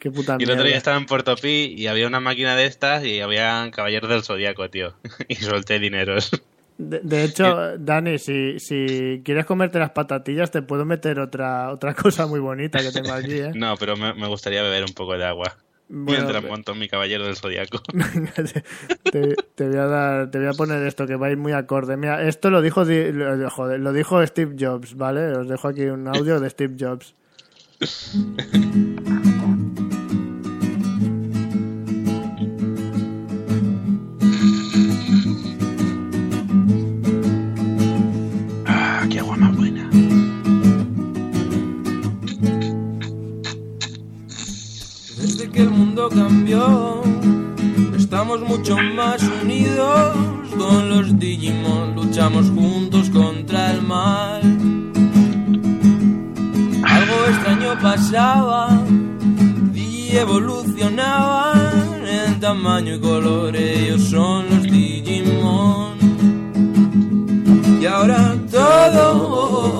qué 0.00 0.10
puta 0.10 0.36
Y 0.40 0.42
el 0.42 0.50
otro 0.50 0.64
día 0.64 0.76
estaba 0.76 0.96
en 0.96 1.06
Puerto 1.06 1.36
Pi 1.36 1.74
y 1.78 1.86
había 1.86 2.08
una 2.08 2.18
máquina 2.18 2.56
de 2.56 2.66
estas 2.66 3.04
y 3.04 3.20
había 3.20 3.70
caballeros 3.72 4.10
del 4.10 4.24
zodiaco, 4.24 4.68
tío. 4.68 4.94
Y 5.28 5.36
solté 5.36 5.78
dineros. 5.78 6.30
De, 6.78 7.00
de 7.02 7.24
hecho, 7.24 7.76
Dani, 7.78 8.18
si, 8.18 8.58
si 8.58 9.20
quieres 9.24 9.44
comerte 9.44 9.78
las 9.78 9.90
patatillas, 9.90 10.50
te 10.50 10.62
puedo 10.62 10.84
meter 10.86 11.20
otra, 11.20 11.70
otra 11.70 11.94
cosa 11.94 12.26
muy 12.26 12.40
bonita 12.40 12.80
que 12.80 12.90
tengo 12.90 13.12
aquí, 13.12 13.32
¿eh? 13.34 13.52
No, 13.54 13.76
pero 13.76 13.96
me, 13.96 14.14
me 14.14 14.26
gustaría 14.26 14.62
beber 14.62 14.84
un 14.84 14.94
poco 14.94 15.16
de 15.16 15.24
agua. 15.26 15.56
Bueno, 15.92 16.22
Mientras 16.22 16.44
monto 16.44 16.74
mi 16.76 16.88
caballero 16.88 17.26
del 17.26 17.34
zodiaco. 17.36 17.82
Te, 19.10 19.66
voy 19.66 19.76
a 19.76 19.86
dar, 19.86 20.30
te 20.30 20.38
voy 20.38 20.46
a 20.46 20.52
poner 20.52 20.86
esto 20.86 21.04
que 21.04 21.16
va 21.16 21.26
a 21.26 21.30
ir 21.32 21.36
muy 21.36 21.52
acorde. 21.52 21.96
Mira, 21.96 22.22
esto 22.28 22.48
lo 22.48 22.62
dijo, 22.62 22.84
di- 22.84 23.10
lo, 23.10 23.50
joder, 23.50 23.80
lo 23.80 23.92
dijo 23.92 24.24
Steve 24.24 24.54
Jobs, 24.58 24.94
¿vale? 24.96 25.32
Os 25.36 25.48
dejo 25.48 25.66
aquí 25.66 25.82
un 25.82 26.06
audio 26.06 26.38
de 26.38 26.48
Steve 26.48 26.76
Jobs. 26.78 27.14
El 45.60 45.70
mundo 45.70 46.08
cambió, 46.08 47.02
estamos 47.96 48.40
mucho 48.40 48.76
más 48.78 49.22
unidos. 49.42 50.16
Con 50.56 50.88
los 50.90 51.18
Digimon 51.18 51.94
luchamos 51.94 52.50
juntos 52.50 53.10
contra 53.10 53.72
el 53.72 53.82
mal. 53.82 54.42
Algo 56.82 57.14
extraño 57.28 57.78
pasaba, 57.80 58.82
Digi 59.72 60.16
evolucionaban 60.16 62.06
en 62.06 62.40
tamaño 62.40 62.94
y 62.94 63.00
color. 63.00 63.54
Ellos 63.56 64.02
son 64.04 64.46
los 64.50 64.62
Digimon. 64.62 65.98
Y 67.80 67.86
ahora 67.86 68.34
todos 68.50 69.79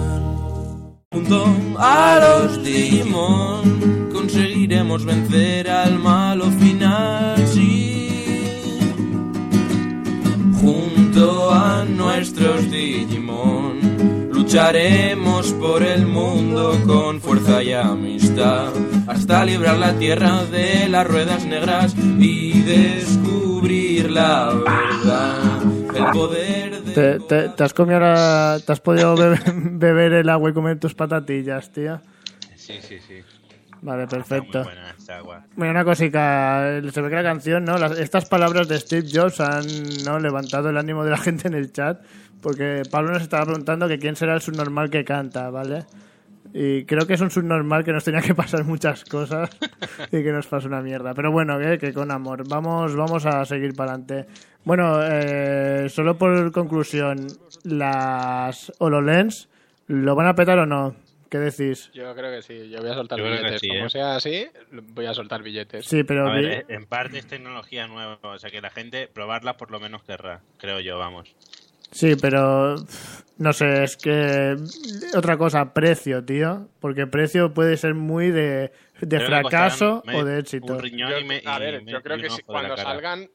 Junto 1.13 1.45
a 1.77 2.19
los 2.21 2.63
Digimon 2.63 4.09
conseguiremos 4.13 5.03
vencer 5.03 5.69
al 5.69 5.99
malo 5.99 6.49
final, 6.51 7.35
sí. 7.49 8.79
Junto 10.61 11.51
a 11.51 11.83
nuestros 11.83 12.71
Digimon 12.71 14.29
lucharemos 14.31 15.51
por 15.51 15.83
el 15.83 16.07
mundo 16.07 16.79
con 16.87 17.19
fuerza 17.19 17.61
y 17.61 17.73
amistad 17.73 18.69
hasta 19.05 19.43
librar 19.43 19.79
la 19.79 19.91
tierra 19.99 20.45
de 20.45 20.87
las 20.87 21.05
ruedas 21.05 21.43
negras 21.43 21.93
y 22.19 22.61
descubrir 22.61 24.09
la 24.11 24.53
verdad, 24.53 25.50
el 25.95 26.11
poder 26.11 26.81
de 26.83 26.93
¿Te, 26.93 27.19
te, 27.19 27.49
te 27.49 27.63
has 27.63 27.73
comido 27.73 27.95
ahora- 27.97 28.57
te 28.65 28.71
has 28.71 28.79
podido 28.79 29.15
beber, 29.15 29.39
beber 29.55 30.13
el 30.13 30.29
agua 30.29 30.49
y 30.49 30.53
comer 30.53 30.79
tus 30.79 30.93
patatillas, 30.95 31.71
tío? 31.71 31.99
Sí, 32.55 32.79
sí, 32.81 32.99
sí. 33.05 33.21
Vale, 33.83 34.03
Está 34.03 34.17
perfecto. 34.17 34.59
muy 34.59 34.63
buena 34.65 34.91
esta 34.97 35.17
agua. 35.17 35.43
Bueno, 35.55 35.71
una 35.71 35.83
cosica, 35.83 36.81
se 36.91 37.01
ve 37.01 37.09
que 37.09 37.15
la 37.15 37.23
canción, 37.23 37.65
¿no? 37.65 37.77
Las- 37.79 37.97
estas 37.97 38.25
palabras 38.25 38.67
de 38.67 38.79
Steve 38.79 39.07
Jobs 39.11 39.39
han 39.39 39.65
¿no? 40.05 40.19
levantado 40.19 40.69
el 40.69 40.77
ánimo 40.77 41.03
de 41.03 41.09
la 41.11 41.17
gente 41.17 41.47
en 41.47 41.55
el 41.55 41.71
chat, 41.71 41.99
porque 42.41 42.83
Pablo 42.91 43.11
nos 43.11 43.23
estaba 43.23 43.45
preguntando 43.45 43.87
que 43.87 43.97
quién 43.97 44.15
será 44.15 44.35
el 44.35 44.41
subnormal 44.41 44.89
que 44.91 45.03
canta, 45.03 45.49
¿vale? 45.49 45.85
Y 46.53 46.83
creo 46.85 47.05
que 47.07 47.13
es 47.13 47.21
un 47.21 47.31
subnormal 47.31 47.83
que 47.83 47.93
nos 47.93 48.03
tenía 48.03 48.21
que 48.21 48.35
pasar 48.35 48.63
muchas 48.65 49.05
cosas 49.05 49.49
y 50.11 50.21
que 50.23 50.31
nos 50.31 50.47
pasa 50.47 50.67
una 50.67 50.81
mierda. 50.81 51.13
Pero 51.13 51.31
bueno, 51.31 51.57
que, 51.59 51.77
que 51.77 51.93
con 51.93 52.11
amor. 52.11 52.47
Vamos, 52.47 52.95
vamos 52.95 53.25
a 53.25 53.45
seguir 53.45 53.73
para 53.73 53.93
adelante. 53.93 54.25
Bueno, 54.65 54.99
eh, 55.03 55.87
solo 55.89 56.17
por 56.17 56.51
conclusión, 56.51 57.27
las 57.63 58.71
HoloLens, 58.79 59.49
¿lo 59.87 60.15
van 60.15 60.27
a 60.27 60.35
petar 60.35 60.59
o 60.59 60.65
no? 60.65 60.95
¿Qué 61.29 61.37
decís? 61.37 61.89
Yo 61.93 62.13
creo 62.13 62.29
que 62.29 62.41
sí, 62.41 62.69
yo 62.69 62.79
voy 62.81 62.89
a 62.89 62.93
soltar 62.95 63.17
Yo 63.17 63.23
billetes. 63.23 63.61
sí, 63.61 63.67
Como 63.69 63.85
¿eh? 63.85 63.89
sea 63.89 64.15
así, 64.17 64.47
voy 64.93 65.05
a 65.05 65.13
soltar 65.13 65.41
billetes. 65.41 65.85
Sí, 65.85 66.03
pero... 66.03 66.27
A 66.27 66.33
ver, 66.33 66.65
vi- 66.67 66.73
en 66.75 66.85
parte 66.85 67.19
es 67.19 67.25
tecnología 67.25 67.87
nueva, 67.87 68.19
o 68.21 68.37
sea 68.37 68.49
que 68.51 68.59
la 68.59 68.69
gente 68.69 69.07
probarla 69.07 69.55
por 69.55 69.71
lo 69.71 69.79
menos 69.79 70.03
querrá, 70.03 70.41
creo 70.57 70.81
yo, 70.81 70.97
vamos. 70.99 71.33
Sí, 71.91 72.15
pero 72.21 72.75
no 73.41 73.53
sé, 73.53 73.83
es 73.83 73.97
que 73.97 74.55
otra 75.17 75.35
cosa, 75.37 75.73
precio, 75.73 76.23
tío, 76.23 76.69
porque 76.79 77.07
precio 77.07 77.53
puede 77.53 77.75
ser 77.77 77.95
muy 77.95 78.29
de, 78.29 78.71
de 79.01 79.19
fracaso 79.19 80.03
o 80.13 80.23
de 80.23 80.39
éxito. 80.39 80.73
Un 80.73 80.79
riñón 80.79 81.09
Yo- 81.09 81.19
y 81.19 81.23
me- 81.25 81.41
a 81.45 81.57
y 81.57 81.59
ver, 81.59 81.83
me- 81.83 81.91
yo 81.91 82.01
creo 82.01 82.17
que 82.17 82.27
la 82.29 82.35
cuando 82.45 82.77
salgan, 82.77 83.29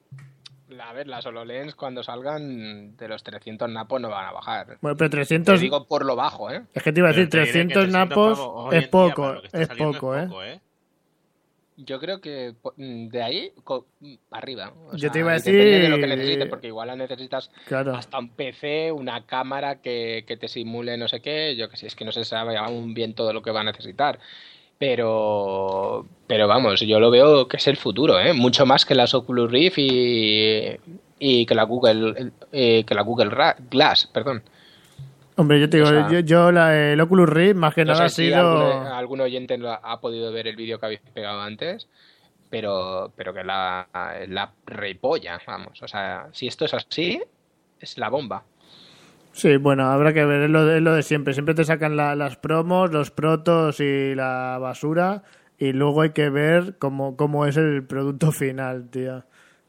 a 0.80 0.92
ver, 0.92 1.08
las 1.08 1.26
HoloLens 1.26 1.74
cuando 1.74 2.02
salgan 2.02 2.96
de 2.96 3.08
los 3.08 3.22
300 3.22 3.68
napos 3.68 4.00
no 4.00 4.08
van 4.08 4.26
a 4.26 4.32
bajar. 4.32 4.78
Bueno, 4.80 4.96
pero 4.96 5.10
Te 5.10 5.16
300, 5.16 5.60
digo 5.60 5.86
por 5.86 6.04
lo 6.04 6.14
bajo, 6.16 6.50
¿eh? 6.50 6.62
es 6.72 6.82
que 6.82 6.92
te 6.92 7.00
iba 7.00 7.08
a 7.08 7.12
decir, 7.12 7.28
Pero 7.28 7.44
te 7.44 7.50
diré 7.52 7.66
que 7.66 7.74
300 7.74 7.88
napos 7.88 8.38
es 8.72 8.88
poco, 8.88 9.40
que 9.40 9.46
está 9.48 9.62
es 9.62 9.68
poco, 9.78 10.16
¿eh? 10.16 10.26
poco, 10.26 10.42
¿eh? 10.44 10.60
Yo 11.78 12.00
creo 12.00 12.20
que 12.20 12.54
mm, 12.76 13.08
de 13.08 13.22
ahí 13.22 13.52
mm, 14.00 14.14
arriba. 14.30 14.72
O 14.88 14.92
Yo 14.92 14.98
sea, 14.98 15.12
te 15.12 15.18
iba 15.18 15.32
a 15.32 15.34
Depende 15.38 15.78
de 15.78 15.88
lo 15.90 15.96
que 15.96 16.02
decir- 16.06 16.16
necesites, 16.16 16.48
porque 16.48 16.66
igual 16.68 16.88
la 16.88 16.96
necesitas 16.96 17.50
Claro. 17.66 17.94
hasta 17.94 18.18
un 18.18 18.30
PC, 18.30 18.90
una 18.92 19.26
cámara 19.26 19.82
que, 19.82 20.24
que 20.26 20.36
te 20.36 20.48
simule 20.48 20.96
no 20.96 21.06
sé 21.08 21.20
qué. 21.20 21.54
Yo 21.56 21.68
que 21.68 21.76
sé, 21.76 21.86
es 21.86 21.94
que 21.94 22.04
no 22.06 22.12
se 22.12 22.24
sabe 22.24 22.56
aún 22.56 22.94
bien 22.94 23.14
todo 23.14 23.32
lo 23.32 23.42
que 23.42 23.50
va 23.50 23.60
a 23.60 23.64
necesitar. 23.64 24.18
Pero, 24.78 26.06
pero 26.26 26.46
vamos, 26.48 26.80
yo 26.80 27.00
lo 27.00 27.10
veo 27.10 27.48
que 27.48 27.56
es 27.56 27.66
el 27.66 27.76
futuro, 27.76 28.20
¿eh? 28.20 28.32
Mucho 28.32 28.64
más 28.66 28.84
que 28.84 28.94
las 28.94 29.14
Oculus 29.14 29.50
Rift 29.50 29.78
y, 29.78 30.76
y 31.18 31.44
que 31.46 31.54
la 31.54 31.64
Google, 31.64 32.30
eh, 32.52 32.84
que 32.84 32.94
la 32.94 33.02
Google 33.02 33.30
Glass, 33.70 34.06
perdón. 34.06 34.42
Hombre, 35.37 35.61
yo 35.61 35.68
te 35.68 35.77
digo, 35.77 35.88
O 35.88 35.92
sea- 35.92 36.09
yo, 36.09 36.20
yo 36.20 36.51
la, 36.53 36.92
el 36.92 37.01
Oculus 37.01 37.29
Rift 37.29 37.57
más 37.57 37.75
que 37.75 37.85
No 37.85 37.92
nada 37.92 37.99
sé 37.99 38.05
ha 38.05 38.09
si 38.09 38.16
sido... 38.29 38.38
algún, 38.38 38.87
algún 38.87 39.20
oyente 39.20 39.59
lo 39.59 39.70
ha, 39.70 39.77
ha 39.77 40.01
podido 40.01 40.33
ver 40.33 40.46
el 40.49 40.57
vídeo 40.57 40.79
que 40.81 40.87
habéis 40.87 41.01
pegado 41.12 41.40
antes, 41.42 41.88
pero, 42.51 43.12
pero 43.16 43.35
que 43.35 43.44
la, 43.44 43.88
la 44.29 44.53
repolla, 44.66 45.40
vamos. 45.46 45.83
O 45.83 45.88
sea, 45.88 46.29
si 46.33 46.46
esto 46.46 46.64
es 46.64 46.75
así, 46.75 47.22
es 47.81 47.99
la 47.99 48.09
bomba. 48.09 48.44
Sí, 49.33 49.57
bueno, 49.59 49.85
habrá 49.90 50.14
que 50.14 50.25
ver, 50.25 50.42
es 50.42 50.51
lo 50.51 50.64
de, 50.64 50.77
es 50.79 50.83
lo 50.83 50.94
de 50.94 51.03
siempre. 51.03 51.35
Siempre 51.35 51.55
te 51.55 51.64
sacan 51.64 51.96
la- 51.96 52.14
las 52.16 52.37
promos, 52.37 52.90
los 52.92 53.11
protos 53.11 53.81
y 53.81 54.14
la 54.14 54.59
basura 54.61 55.25
y 55.59 55.72
luego 55.72 56.03
hay 56.03 56.11
que 56.11 56.31
ver 56.31 56.77
cómo, 56.79 57.16
cómo 57.16 57.46
es 57.46 57.57
el 57.57 57.85
producto 57.87 58.33
final, 58.33 58.88
tío. 58.90 59.25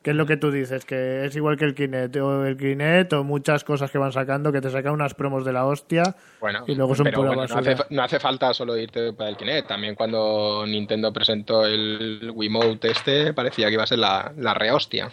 Que 0.08 0.12
es 0.12 0.15
lo 0.15 0.26
que 0.26 0.38
tú 0.38 0.52
dices, 0.52 0.86
que 0.86 1.26
es 1.26 1.36
igual 1.36 1.58
que 1.58 1.65
el 1.65 1.76
Kinect 1.76 2.15
o 2.15 2.46
el 2.46 2.56
Kinect 2.56 3.12
o 3.12 3.26
muchas 3.26 3.65
cosas 3.65 3.91
que 3.91 3.98
van 3.98 4.13
sacando, 4.13 4.54
que 4.54 4.62
te 4.62 4.70
sacan 4.70 4.93
unas 4.93 5.13
promos 5.13 5.43
de 5.43 5.52
la 5.52 5.65
hostia 5.65 6.15
Bueno, 6.39 6.63
y 6.65 6.76
luego 6.76 6.96
son 6.96 7.04
pero 7.04 7.17
pura 7.17 7.28
bueno, 7.32 7.46
no, 7.46 7.56
basura. 7.56 7.74
hace, 7.74 7.93
no 7.93 8.04
hace 8.04 8.17
falta 8.17 8.54
solo 8.54 8.78
irte 8.78 9.12
para 9.12 9.32
el 9.32 9.36
Kinect. 9.36 9.67
También 9.67 9.96
cuando 9.96 10.63
Nintendo 10.65 11.12
presentó 11.12 11.65
el 11.65 12.32
Wiimote 12.34 12.91
este, 12.91 13.34
parecía 13.34 13.67
que 13.67 13.74
iba 13.74 13.84
a 13.84 13.88
ser 13.88 14.00
la, 14.00 14.32
la 14.38 14.54
rehostia. 14.54 15.12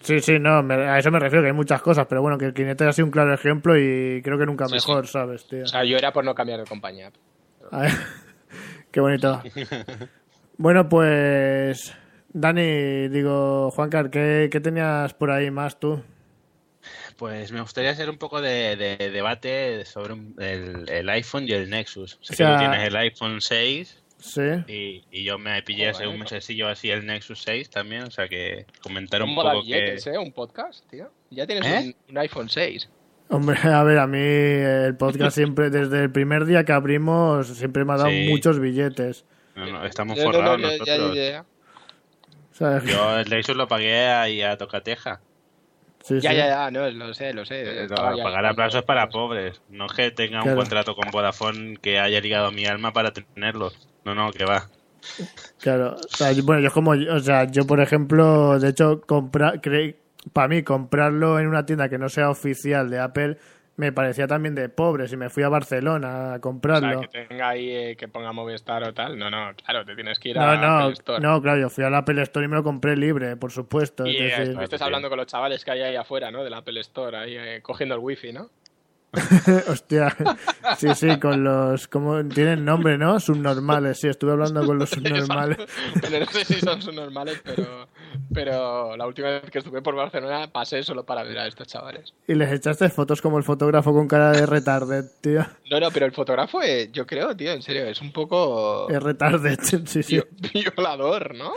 Sí, 0.00 0.18
sí, 0.18 0.40
no, 0.40 0.64
me- 0.64 0.74
a 0.74 0.98
eso 0.98 1.12
me 1.12 1.20
refiero, 1.20 1.42
que 1.44 1.50
hay 1.50 1.54
muchas 1.54 1.80
cosas, 1.80 2.04
pero 2.08 2.20
bueno, 2.20 2.36
que 2.36 2.46
el 2.46 2.54
Kinect 2.54 2.82
ha 2.82 2.92
sido 2.92 3.06
un 3.06 3.12
claro 3.12 3.32
ejemplo 3.32 3.78
y 3.78 4.20
creo 4.24 4.36
que 4.36 4.46
nunca 4.46 4.66
Sí, 4.66 4.74
mejor, 4.74 5.06
¿sabes, 5.06 5.46
tío? 5.46 5.62
O 5.62 5.68
sea, 5.68 5.84
yo 5.84 5.96
era 5.96 6.12
por 6.12 6.24
no 6.24 6.34
cambiar 6.34 6.58
de 6.58 6.66
compañía. 6.66 7.12
Ver, 7.70 7.92
Qué 8.90 8.98
bonito. 8.98 9.40
Bueno, 10.56 10.88
pues. 10.88 11.94
Dani, 12.34 13.08
digo, 13.08 13.70
Juancar, 13.70 14.10
¿qué, 14.10 14.48
¿qué 14.50 14.60
tenías 14.60 15.14
por 15.14 15.30
ahí 15.30 15.50
más 15.50 15.78
tú? 15.78 16.02
Pues 17.16 17.52
me 17.52 17.60
gustaría 17.60 17.90
hacer 17.92 18.10
un 18.10 18.18
poco 18.18 18.42
de, 18.42 18.74
de 18.76 19.10
debate 19.10 19.84
sobre 19.84 20.14
un- 20.14 20.34
el, 20.40 20.84
el 20.90 21.08
iPhone 21.10 21.44
y 21.48 21.52
el 21.52 21.70
Nexus. 21.70 22.18
Sé 22.20 22.34
O 22.34 22.36
sea- 22.36 22.46
que 22.48 22.52
tú 22.54 22.58
tienes 22.70 22.88
el 22.88 22.96
iPhone 22.96 23.40
6. 23.40 24.00
Sí. 24.18 24.40
Y, 24.68 25.04
y 25.12 25.24
yo 25.24 25.38
me 25.38 25.62
pillé 25.62 25.90
hace 25.90 26.06
un 26.08 26.18
mesecillo 26.18 26.66
así 26.68 26.90
el 26.90 27.06
Nexus 27.06 27.42
6 27.42 27.70
también, 27.70 28.02
o 28.04 28.10
sea 28.10 28.26
que 28.26 28.66
comentar 28.82 29.22
un 29.22 29.30
Un 29.30 29.34
poco 29.36 29.50
que... 29.52 29.56
billetes, 29.60 30.06
¿eh? 30.08 30.18
Un 30.18 30.32
podcast, 30.32 30.88
tío. 30.90 31.10
Ya 31.30 31.46
tienes 31.46 31.66
¿Eh? 31.66 31.94
un, 32.08 32.10
un 32.10 32.18
iPhone 32.18 32.48
6. 32.48 32.88
Hombre, 33.28 33.58
a 33.62 33.82
ver, 33.84 33.98
a 33.98 34.06
mí 34.08 34.18
el 34.18 34.96
podcast 34.96 35.34
siempre, 35.36 35.70
desde 35.70 36.02
el 36.02 36.10
primer 36.10 36.46
día 36.46 36.64
que 36.64 36.72
abrimos, 36.72 37.46
siempre 37.48 37.84
me 37.84 37.92
ha 37.92 37.96
dado 37.98 38.10
Sí. 38.10 38.26
muchos 38.28 38.58
billetes. 38.58 39.24
No, 39.54 39.66
no, 39.66 39.84
estamos 39.86 40.16
Yo 40.18 40.24
no, 40.24 40.32
forrados 40.32 40.60
no, 40.60 40.68
ya- 40.70 40.84
ya- 40.84 40.96
nosotros. 40.96 41.16
ya- 41.16 41.44
¿sabes? 42.54 42.84
Yo 42.84 43.18
el 43.18 43.28
Nexus 43.28 43.56
lo 43.56 43.68
pagué 43.68 44.06
ahí 44.08 44.42
a 44.42 44.56
Tocateja. 44.56 45.20
Sí, 46.02 46.20
Ya, 46.20 46.30
sí. 46.30 46.36
ya, 46.36 46.46
ya, 46.48 46.70
no, 46.70 46.90
lo 46.90 47.14
sé, 47.14 47.32
lo 47.32 47.44
sé. 47.46 47.62
Eh, 47.84 47.86
no, 47.88 47.96
ya 47.96 47.96
pagar 47.96 48.16
esperando. 48.16 48.48
aplausos 48.48 48.82
para 48.84 49.08
pobres. 49.08 49.60
No 49.70 49.86
es 49.86 49.92
que 49.92 50.10
tenga 50.10 50.42
un 50.42 50.54
contrato 50.54 50.94
con 50.94 51.10
Vodafone 51.10 51.76
que 51.78 51.98
haya 51.98 52.20
ligado 52.20 52.50
mi 52.52 52.66
alma 52.66 52.92
para 52.92 53.12
tenerlo. 53.12 53.72
No, 54.04 54.14
no, 54.14 54.30
que 54.30 54.44
va. 54.44 54.68
Claro, 55.60 55.96
o 55.96 56.16
sea, 56.16 56.32
bueno, 56.42 56.62
yo 56.62 56.70
como, 56.72 56.90
o 56.92 57.20
sea, 57.20 57.44
yo 57.44 57.66
por 57.66 57.80
ejemplo, 57.80 58.58
de 58.58 58.68
hecho, 58.70 59.00
comprar, 59.02 59.60
para 60.32 60.48
mí 60.48 60.62
comprarlo 60.62 61.38
en 61.38 61.46
una 61.46 61.66
tienda 61.66 61.88
que 61.88 61.98
no 61.98 62.08
sea 62.08 62.30
oficial 62.30 62.88
de 62.90 62.98
Apple 63.00 63.38
me 63.76 63.90
parecía 63.92 64.26
también 64.28 64.54
de 64.54 64.68
pobres 64.68 65.12
y 65.12 65.16
me 65.16 65.30
fui 65.30 65.42
a 65.42 65.48
Barcelona 65.48 66.34
a 66.34 66.36
O 66.36 66.40
comprarlo. 66.40 67.00
sea, 67.00 67.08
que 67.08 67.26
tenga 67.26 67.48
ahí, 67.48 67.70
eh, 67.70 67.96
que 67.96 68.06
ponga 68.08 68.32
Movistar 68.32 68.82
o 68.84 68.94
tal. 68.94 69.18
No, 69.18 69.30
no, 69.30 69.52
claro, 69.56 69.84
te 69.84 69.94
tienes 69.94 70.18
que 70.18 70.28
ir 70.30 70.36
No, 70.36 70.42
a 70.44 70.56
no, 70.56 70.78
Apple 70.78 70.92
Store. 70.92 71.20
no, 71.20 71.42
claro, 71.42 71.60
yo 71.60 71.70
fui 71.70 71.82
al 71.84 71.94
Apple 71.94 72.22
Store 72.22 72.46
y 72.46 72.48
me 72.48 72.56
lo 72.56 72.62
compré 72.62 72.96
libre, 72.96 73.36
por 73.36 73.50
supuesto. 73.50 74.06
Y 74.06 74.16
es 74.16 74.36
decir- 74.38 74.50
estuviste 74.60 74.84
hablando 74.84 75.08
con 75.08 75.18
los 75.18 75.26
chavales 75.26 75.64
que 75.64 75.70
hay 75.72 75.80
ahí 75.82 75.96
afuera, 75.96 76.30
¿no? 76.30 76.44
Del 76.44 76.54
Apple 76.54 76.78
Store, 76.80 77.16
ahí 77.16 77.36
eh, 77.36 77.60
cogiendo 77.62 77.94
el 77.96 78.00
wifi, 78.00 78.32
¿no? 78.32 78.48
Hostia, 79.68 80.16
sí, 80.78 80.88
sí, 80.94 81.18
con 81.18 81.44
los, 81.44 81.88
como 81.88 82.22
tienen 82.28 82.64
nombre, 82.64 82.98
¿no? 82.98 83.20
Subnormales, 83.20 84.00
sí, 84.00 84.08
estuve 84.08 84.32
hablando 84.32 84.64
con 84.64 84.78
los 84.78 84.90
subnormales. 84.90 85.58
No 85.58 86.26
sé 86.26 86.44
si 86.44 86.60
son 86.60 86.80
normales, 86.94 87.40
pero, 87.44 87.88
pero 88.32 88.96
la 88.96 89.06
última 89.06 89.28
vez 89.28 89.50
que 89.50 89.58
estuve 89.58 89.82
por 89.82 89.94
Barcelona 89.94 90.50
pasé 90.50 90.82
solo 90.82 91.04
para 91.04 91.22
ver 91.22 91.38
a 91.38 91.46
estos 91.46 91.66
chavales. 91.66 92.14
Y 92.26 92.34
les 92.34 92.52
echaste 92.52 92.88
fotos 92.88 93.22
como 93.22 93.38
el 93.38 93.44
fotógrafo 93.44 93.92
con 93.92 94.08
cara 94.08 94.32
de 94.32 94.46
retarded, 94.46 95.04
tío. 95.20 95.46
No, 95.70 95.80
no, 95.80 95.90
pero 95.90 96.06
el 96.06 96.12
fotógrafo, 96.12 96.62
eh, 96.62 96.90
yo 96.92 97.06
creo, 97.06 97.36
tío, 97.36 97.52
en 97.52 97.62
serio, 97.62 97.86
es 97.86 98.00
un 98.00 98.12
poco 98.12 98.88
Es 98.88 99.02
retarded, 99.02 99.58
sí, 99.62 100.02
sí. 100.02 100.22
violador, 100.52 101.34
¿no? 101.34 101.52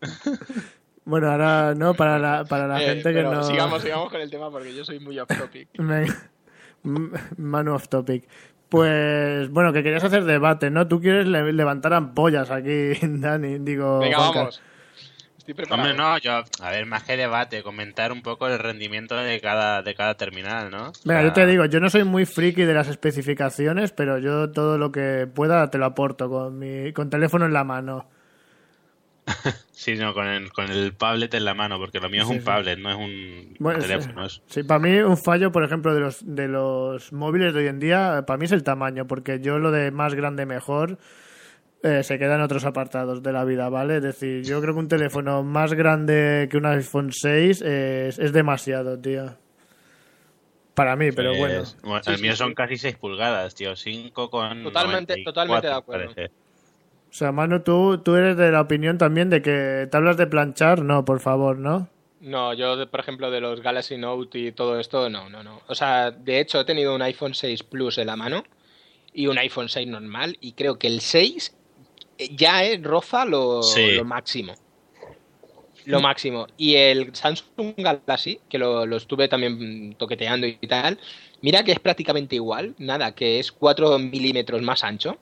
Bueno, 1.10 1.30
ahora, 1.30 1.74
no, 1.74 1.92
para 1.94 2.18
la, 2.18 2.44
para 2.44 2.66
la 2.68 2.80
Eh, 2.82 2.86
gente 2.86 3.12
que 3.12 3.22
no... 3.22 3.42
Sigamos, 3.42 3.82
sigamos 3.82 4.10
con 4.10 4.20
el 4.20 4.30
tema 4.30 4.50
porque 4.50 4.74
yo 4.74 4.84
soy 4.84 5.00
muy 5.00 5.18
off 5.18 5.28
topic. 5.28 5.68
Manu 7.36 7.74
off 7.74 7.88
topic. 7.88 8.26
Pues, 8.68 9.50
bueno, 9.50 9.72
que 9.72 9.82
querías 9.82 10.04
hacer 10.04 10.24
debate, 10.24 10.70
¿no? 10.70 10.86
Tú 10.86 11.00
quieres 11.00 11.26
le- 11.26 11.52
levantar 11.52 11.92
ampollas 11.92 12.50
aquí, 12.50 12.92
Dani, 13.02 13.58
digo... 13.58 13.98
Venga, 13.98 14.18
Juanca. 14.18 14.38
vamos. 14.38 14.62
Estoy 15.38 15.54
preparado. 15.54 15.88
Hombre, 15.90 16.00
no, 16.00 16.18
yo, 16.18 16.44
a 16.62 16.70
ver, 16.70 16.86
más 16.86 17.02
que 17.02 17.16
debate, 17.16 17.62
comentar 17.64 18.12
un 18.12 18.22
poco 18.22 18.46
el 18.46 18.58
rendimiento 18.58 19.16
de 19.16 19.40
cada, 19.40 19.82
de 19.82 19.94
cada 19.96 20.14
terminal, 20.14 20.70
¿no? 20.70 20.90
O 20.90 20.92
Venga, 21.04 21.20
sea, 21.20 21.22
yo 21.28 21.32
te 21.32 21.46
digo, 21.46 21.64
yo 21.64 21.80
no 21.80 21.90
soy 21.90 22.04
muy 22.04 22.26
friki 22.26 22.62
de 22.62 22.74
las 22.74 22.86
especificaciones, 22.88 23.90
pero 23.90 24.18
yo 24.18 24.50
todo 24.52 24.78
lo 24.78 24.92
que 24.92 25.26
pueda 25.26 25.68
te 25.70 25.78
lo 25.78 25.86
aporto 25.86 26.28
con 26.30 26.58
mi 26.58 26.92
con 26.92 27.10
teléfono 27.10 27.46
en 27.46 27.52
la 27.54 27.64
mano. 27.64 28.06
Sí, 29.72 29.94
no, 29.94 30.12
con 30.12 30.26
el, 30.26 30.52
con 30.52 30.70
el 30.70 30.94
tablet 30.94 31.32
en 31.32 31.44
la 31.46 31.54
mano, 31.54 31.78
porque 31.78 32.00
lo 32.00 32.10
mío 32.10 32.24
Sí, 32.24 32.30
es 32.32 32.36
un 32.36 32.40
sí. 32.40 32.44
tablet, 32.44 32.78
no 32.78 32.90
es 32.90 32.96
un 32.96 33.56
Bueno, 33.58 33.78
teléfono. 33.80 34.28
sí, 34.28 34.62
para 34.62 34.78
mí 34.78 34.98
un 34.98 35.16
fallo, 35.16 35.50
por 35.52 35.64
ejemplo, 35.64 35.94
de 35.94 36.00
los 36.00 36.18
de 36.22 36.48
los 36.48 37.12
móviles 37.14 37.54
de 37.54 37.60
hoy 37.60 37.66
en 37.68 37.80
día, 37.80 38.24
para 38.26 38.36
mí 38.36 38.44
es 38.44 38.52
el 38.52 38.62
tamaño, 38.62 39.06
porque 39.06 39.40
yo 39.40 39.58
lo 39.58 39.70
de 39.70 39.90
más 39.90 40.14
grande 40.14 40.44
mejor 40.44 40.98
eh, 41.82 42.02
se 42.02 42.18
queda 42.18 42.34
en 42.34 42.42
otros 42.42 42.66
apartados 42.66 43.22
de 43.22 43.32
la 43.32 43.44
vida, 43.46 43.70
¿vale? 43.70 43.96
Es 43.96 44.02
decir, 44.02 44.42
yo 44.44 44.60
creo 44.60 44.74
que 44.74 44.80
un 44.80 44.88
teléfono 44.88 45.42
más 45.42 45.72
grande 45.72 46.46
que 46.50 46.58
un 46.58 46.66
iPhone 46.66 47.10
6 47.10 47.62
es, 47.62 48.18
es 48.18 48.32
demasiado, 48.34 48.98
tío. 49.00 49.34
Para 50.74 50.94
mí, 50.96 51.10
pero 51.12 51.34
bueno. 51.36 51.62
Bueno, 51.82 52.02
Sí, 52.04 52.10
el 52.10 52.16
sí, 52.16 52.22
mío 52.22 52.32
sí. 52.32 52.38
son 52.38 52.54
casi 52.54 52.76
6 52.76 52.96
pulgadas, 52.96 53.54
tío. 53.54 53.74
5 53.76 54.28
con. 54.30 54.62
Totalmente- 54.62 55.14
94, 55.16 55.24
totalmente 55.24 55.66
de 55.66 55.72
acuerdo. 55.72 56.14
parece. 56.14 56.34
O 57.10 57.12
sea, 57.12 57.32
Manu, 57.32 57.60
tú, 57.60 57.98
tú 57.98 58.14
eres 58.14 58.36
de 58.36 58.52
la 58.52 58.60
opinión 58.60 58.96
también 58.96 59.30
de 59.30 59.42
que 59.42 59.88
tablas 59.90 60.16
de 60.16 60.28
planchar, 60.28 60.82
no, 60.82 61.04
por 61.04 61.20
favor, 61.20 61.58
¿no? 61.58 61.88
No, 62.20 62.52
yo, 62.54 62.88
por 62.90 63.00
ejemplo, 63.00 63.30
de 63.30 63.40
los 63.40 63.60
Galaxy 63.62 63.96
Note 63.96 64.38
y 64.38 64.52
todo 64.52 64.78
esto, 64.78 65.08
no, 65.10 65.28
no, 65.28 65.42
no. 65.42 65.62
O 65.66 65.74
sea, 65.74 66.10
de 66.10 66.38
hecho, 66.38 66.60
he 66.60 66.64
tenido 66.64 66.94
un 66.94 67.02
iPhone 67.02 67.34
6 67.34 67.62
Plus 67.64 67.98
en 67.98 68.06
la 68.06 68.16
mano 68.16 68.44
y 69.12 69.26
un 69.26 69.38
iPhone 69.38 69.68
6 69.68 69.88
normal 69.88 70.36
y 70.40 70.52
creo 70.52 70.78
que 70.78 70.86
el 70.86 71.00
6 71.00 71.56
ya 72.36 72.62
es 72.62 72.82
roza 72.82 73.24
lo, 73.24 73.62
Sí. 73.62 73.92
lo 73.92 74.04
máximo. 74.04 74.54
Lo 75.86 76.00
máximo. 76.00 76.46
Y 76.58 76.74
el 76.76 77.14
Samsung 77.14 77.74
Galaxy, 77.78 78.38
que 78.48 78.58
lo, 78.58 78.84
lo 78.86 78.96
estuve 78.98 79.26
también 79.28 79.94
toqueteando 79.98 80.46
y 80.46 80.54
tal, 80.68 81.00
mira 81.40 81.64
que 81.64 81.72
es 81.72 81.80
prácticamente 81.80 82.36
igual, 82.36 82.74
nada, 82.78 83.14
que 83.14 83.40
es 83.40 83.50
4 83.50 83.98
milímetros 83.98 84.60
más 84.62 84.84
ancho, 84.84 85.16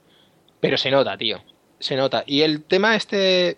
pero 0.59 0.77
se 0.77 0.91
nota, 0.91 1.17
tío. 1.17 1.41
Se 1.79 1.95
nota. 1.95 2.23
Y 2.25 2.41
el 2.41 2.63
tema 2.63 2.95
este 2.95 3.57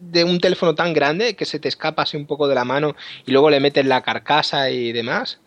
de 0.00 0.24
un 0.24 0.38
teléfono 0.40 0.74
tan 0.74 0.92
grande 0.92 1.34
que 1.34 1.44
se 1.44 1.58
te 1.58 1.68
escapa 1.68 2.02
así 2.02 2.16
un 2.16 2.26
poco 2.26 2.46
de 2.48 2.54
la 2.54 2.64
mano 2.64 2.94
y 3.26 3.32
luego 3.32 3.50
le 3.50 3.60
metes 3.60 3.86
la 3.86 4.02
carcasa 4.02 4.70
y 4.70 4.92
demás. 4.92 5.40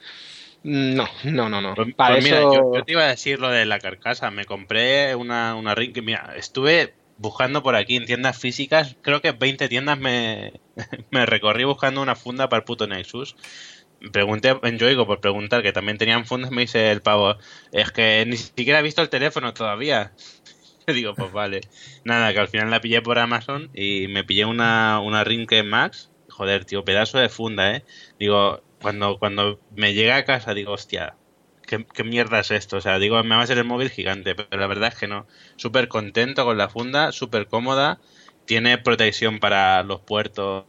mm, 0.64 0.96
No, 0.96 1.08
no, 1.24 1.50
no, 1.50 1.62
no. 1.62 1.76
Pues, 1.76 1.94
Para 1.96 2.16
pues 2.16 2.24
mira, 2.24 2.42
yo 2.42 2.84
te 2.86 2.92
iba 2.94 3.04
a 3.04 3.08
decir 3.08 3.40
lo 3.40 3.50
de 3.50 3.66
la 3.66 3.80
carcasa. 3.80 4.32
Me 4.32 4.46
compré 4.46 5.16
una, 5.16 5.56
una 5.56 5.76
ring 5.76 5.94
que, 5.94 6.02
mira, 6.02 6.34
estuve 6.36 6.94
buscando 7.18 7.62
por 7.62 7.76
aquí 7.76 7.96
en 7.98 8.06
tiendas 8.06 8.38
físicas. 8.38 8.96
Creo 9.02 9.22
que 9.22 9.32
20 9.32 9.68
tiendas 9.70 10.00
me, 10.00 10.54
me 11.12 11.26
recorrí 11.26 11.64
buscando 11.64 12.02
una 12.02 12.16
funda 12.16 12.50
para 12.50 12.60
el 12.60 12.64
puto 12.66 12.88
Nexus. 12.88 13.36
Pregunté 14.12 14.58
en 14.64 14.80
Yoigo 14.80 15.06
por 15.06 15.22
preguntar 15.22 15.62
que 15.62 15.72
también 15.74 16.00
tenían 16.00 16.26
fundas. 16.26 16.50
Me 16.50 16.62
dice 16.62 16.92
el 16.92 17.04
pavo, 17.04 17.38
es 17.72 17.92
que 17.92 18.26
ni 18.28 18.36
siquiera 18.38 18.80
he 18.80 18.84
visto 18.84 19.04
el 19.04 19.10
teléfono 19.10 19.54
todavía. 19.54 20.12
Digo, 20.96 21.16
pues 21.16 21.32
vale. 21.32 21.62
Nada, 22.04 22.34
que 22.34 22.40
al 22.40 22.48
final 22.48 22.70
la 22.70 22.82
pillé 22.82 23.02
por 23.02 23.20
Amazon 23.20 23.70
y 23.74 24.08
me 24.10 24.24
pillé 24.24 24.46
una, 24.46 25.00
una 25.00 25.24
Ring 25.24 25.48
Max. 25.66 26.12
Joder, 26.30 26.66
tío, 26.66 26.84
pedazo 26.86 27.20
de 27.20 27.30
funda, 27.30 27.76
¿eh? 27.76 27.84
Digo, 28.20 28.64
cuando, 28.82 29.20
cuando 29.20 29.60
me 29.76 29.94
llega 29.94 30.16
a 30.16 30.26
casa, 30.26 30.54
digo, 30.54 30.72
hostia, 30.74 31.16
¿qué, 31.68 31.86
qué 31.94 32.04
mierda 32.04 32.40
es 32.40 32.52
esto? 32.52 32.78
O 32.78 32.82
sea, 32.82 33.00
digo, 33.00 33.22
me 33.24 33.36
va 33.36 33.44
a 33.44 33.48
ser 33.48 33.58
el 33.58 33.66
móvil 33.66 33.90
gigante, 33.90 34.36
pero 34.36 34.60
la 34.60 34.68
verdad 34.68 34.90
es 34.94 35.00
que 35.00 35.08
no. 35.08 35.28
Súper 35.58 35.88
contento 35.88 36.46
con 36.46 36.58
la 36.58 36.70
funda, 36.70 37.12
súper 37.12 37.48
cómoda. 37.48 38.00
Tiene 38.46 38.78
protección 38.78 39.40
para 39.40 39.84
los 39.84 40.02
puertos. 40.02 40.66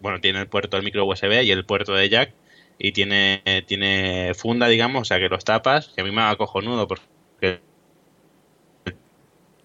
Bueno, 0.00 0.20
tiene 0.20 0.40
el 0.40 0.48
puerto 0.48 0.76
del 0.76 0.84
micro 0.84 1.04
USB 1.04 1.42
y 1.42 1.50
el 1.50 1.64
puerto 1.64 1.94
de 1.94 2.08
jack. 2.08 2.34
Y 2.78 2.92
tiene, 2.92 3.42
tiene 3.66 4.32
funda, 4.34 4.66
digamos, 4.68 5.02
o 5.02 5.04
sea 5.04 5.18
que 5.18 5.28
los 5.28 5.44
tapas, 5.44 5.88
que 5.88 6.00
a 6.00 6.04
mí 6.04 6.10
me 6.10 6.22
va 6.22 6.36
cojonudo 6.36 6.88
porque 6.88 7.60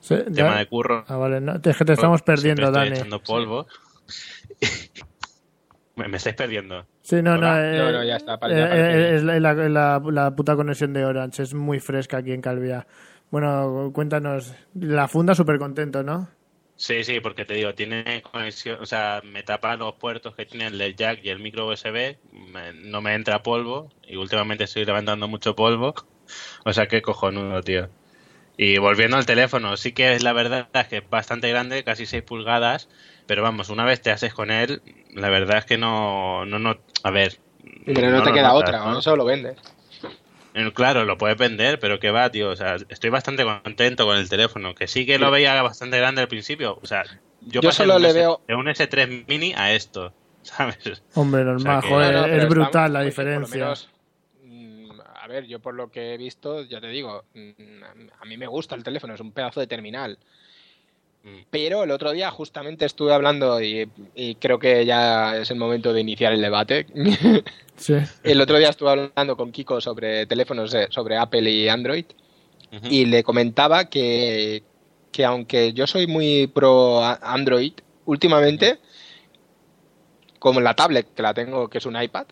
Sí, 0.06 0.16
tema 0.36 0.52
ya- 0.52 0.58
de 0.60 0.68
curro 0.68 1.04
Ah, 1.08 1.18
vale, 1.18 1.42
no, 1.42 1.56
es 1.56 1.78
que 1.78 1.84
te 1.86 1.94
estamos 1.94 2.22
perdiendo, 2.22 2.62
estoy 2.68 2.84
Dani. 2.84 2.96
echando 2.96 3.20
polvo. 3.24 3.66
me, 5.96 6.08
me 6.08 6.18
estáis 6.18 6.36
perdiendo. 6.36 6.86
Sí, 7.02 7.22
no, 7.24 7.38
no, 7.38 7.58
eh, 7.60 7.78
No, 7.78 7.92
no, 7.92 8.04
ya 8.04 8.16
está, 8.18 8.40
para- 8.40 8.54
eh, 8.54 8.58
ya 8.58 8.76
eh, 8.76 9.16
es 9.16 9.24
la, 9.24 9.40
la- 9.40 9.54
la- 9.70 10.02
la 10.12 10.36
puta 10.36 10.56
conexión 10.56 10.94
de 10.94 11.06
Orange, 11.06 11.42
es 11.44 11.54
muy 11.56 11.80
fresca 11.80 12.18
aquí 12.18 12.34
en 12.34 12.42
Calvia. 12.42 12.86
Bueno, 13.32 13.90
cuéntanos, 13.94 14.54
la 14.76 15.08
funda 15.08 15.34
súper 15.34 15.58
contento, 15.58 16.04
¿no? 16.04 16.30
Sí, 16.76 17.04
sí, 17.04 17.20
porque 17.22 17.46
te 17.46 17.56
digo, 17.56 17.74
tiene 17.74 18.22
conexión, 18.22 18.80
o 18.82 18.86
sea, 18.86 19.22
me 19.24 19.42
tapa 19.42 19.76
los 19.78 19.96
puertos 19.96 20.36
que 20.36 20.46
tiene 20.46 20.68
el 20.68 20.96
jack 20.96 21.20
y 21.24 21.30
el 21.30 21.40
micro 21.40 21.68
USB, 21.68 22.18
me- 22.54 22.74
no 22.74 23.02
me 23.02 23.16
entra 23.16 23.42
polvo 23.42 23.90
y 24.08 24.18
últimamente 24.18 24.66
estoy 24.66 24.86
levantando 24.86 25.28
mucho 25.28 25.56
polvo, 25.56 25.96
o 26.64 26.74
sea, 26.74 26.88
qué 26.88 27.02
cojonudo, 27.02 27.62
tío. 27.64 27.90
Y 28.58 28.78
volviendo 28.78 29.18
al 29.18 29.26
teléfono, 29.26 29.76
sí 29.78 29.92
que 29.92 30.14
es 30.14 30.24
la 30.24 30.34
verdad 30.34 30.70
es 30.74 30.88
que 30.88 30.98
es 30.98 31.10
bastante 31.10 31.50
grande, 31.50 31.84
casi 31.84 32.06
6 32.06 32.24
pulgadas, 32.24 32.88
pero 33.28 33.44
vamos, 33.44 33.70
una 33.70 33.84
vez 33.86 34.02
te 34.02 34.12
haces 34.12 34.34
con 34.34 34.50
él, 34.52 34.82
la 35.14 35.30
verdad 35.30 35.58
es 35.58 35.66
que 35.66 35.78
no, 35.78 36.46
no, 36.46 36.60
no, 36.60 36.78
a 37.04 37.12
ver. 37.12 37.40
Pero 37.86 38.10
no, 38.12 38.24
te 38.24 38.32
queda 38.32 38.54
notas, 38.54 38.70
otra, 38.70 38.80
¿no? 38.86 38.94
¿no? 38.94 39.00
Eso 39.00 39.16
lo 39.16 39.26
vendes. 39.26 39.58
Eh, 40.54 40.72
Claro, 40.74 41.04
lo 41.04 41.18
puedes 41.18 41.38
vender, 41.38 41.80
pero 41.80 42.00
que 42.00 42.12
va, 42.12 42.30
tío. 42.32 42.50
O 42.50 42.56
sea, 42.56 42.78
estoy 42.88 43.10
bastante 43.10 43.44
contento 43.44 44.06
con 44.06 44.18
el 44.18 44.30
teléfono. 44.30 44.74
Que 44.74 44.88
sí 44.88 45.06
que 45.06 45.20
lo 45.20 45.30
veía 45.30 45.62
bastante 45.62 45.98
grande 45.98 46.22
al 46.22 46.30
principio. 46.30 46.80
O 46.82 46.86
sea, 46.88 47.04
yo, 47.42 47.60
Yo 47.62 47.70
pasé 47.70 47.84
solo 47.84 47.94
de 47.94 47.98
un 47.98 48.02
le 48.04 48.10
S- 48.10 48.20
veo- 48.20 48.42
de 48.48 48.56
un 48.56 48.68
S3 48.70 49.26
mini 49.28 49.54
a 49.58 49.74
esto, 49.74 50.14
¿sabes? 50.44 51.04
Hombre, 51.14 51.44
normal, 51.44 51.82
joder, 51.82 52.14
No, 52.14 52.22
no, 52.22 52.28
pero 52.28 52.44
es 52.44 52.50
brutal 52.50 52.68
estamos- 52.70 52.92
la 52.92 53.02
pues, 53.02 53.16
por 53.16 53.24
lo 53.26 53.30
diferencia. 53.32 53.64
menos, 53.64 53.90
ver, 55.36 55.48
yo 55.48 55.60
por 55.60 55.74
lo 55.74 55.90
que 55.92 56.14
he 56.14 56.18
visto, 56.18 56.64
ya 56.64 56.82
te 56.82 56.88
digo, 56.88 57.24
mm, 57.34 58.04
a 58.20 58.26
mí 58.26 58.38
me 58.38 58.48
gusta 58.48 58.76
el 58.76 58.84
teléfono, 58.84 59.14
es 59.14 59.22
un 59.22 59.32
pedazo 59.32 59.60
de 59.60 59.68
terminal. 59.68 60.18
Mm. 61.24 61.40
Pero 61.50 61.84
el 61.84 61.92
otro 61.92 62.12
día 62.12 62.32
justamente 62.32 62.86
estuve 62.86 63.14
hablando 63.14 63.62
y, 63.62 63.90
y 64.14 64.36
creo 64.36 64.60
que 64.60 64.86
ya 64.86 65.38
es 65.38 65.52
el 65.52 65.58
momento 65.58 65.94
de 65.94 66.02
iniciar 66.02 66.34
el 66.34 66.42
debate. 66.42 66.88
Sí. 67.78 67.94
el 68.24 68.40
otro 68.40 68.58
día 68.58 68.70
estuve 68.70 68.90
hablando 68.90 69.36
con 69.36 69.52
Kiko 69.52 69.82
sobre 69.82 70.26
teléfonos, 70.28 70.74
sobre 70.92 71.18
Apple 71.18 71.52
y 71.52 71.68
Android. 71.68 72.06
y 72.90 73.04
le 73.04 73.22
comentaba 73.22 73.90
que, 73.90 74.64
que 75.12 75.26
aunque 75.26 75.74
yo 75.74 75.86
soy 75.86 76.08
muy 76.08 76.48
pro 76.48 77.04
Android, 77.04 77.74
últimamente, 78.06 78.80
como 80.40 80.62
la 80.62 80.74
tablet 80.74 81.14
que 81.14 81.22
la 81.22 81.34
tengo, 81.34 81.70
que 81.70 81.80
es 81.80 81.86
un 81.86 82.02
iPad, 82.02 82.28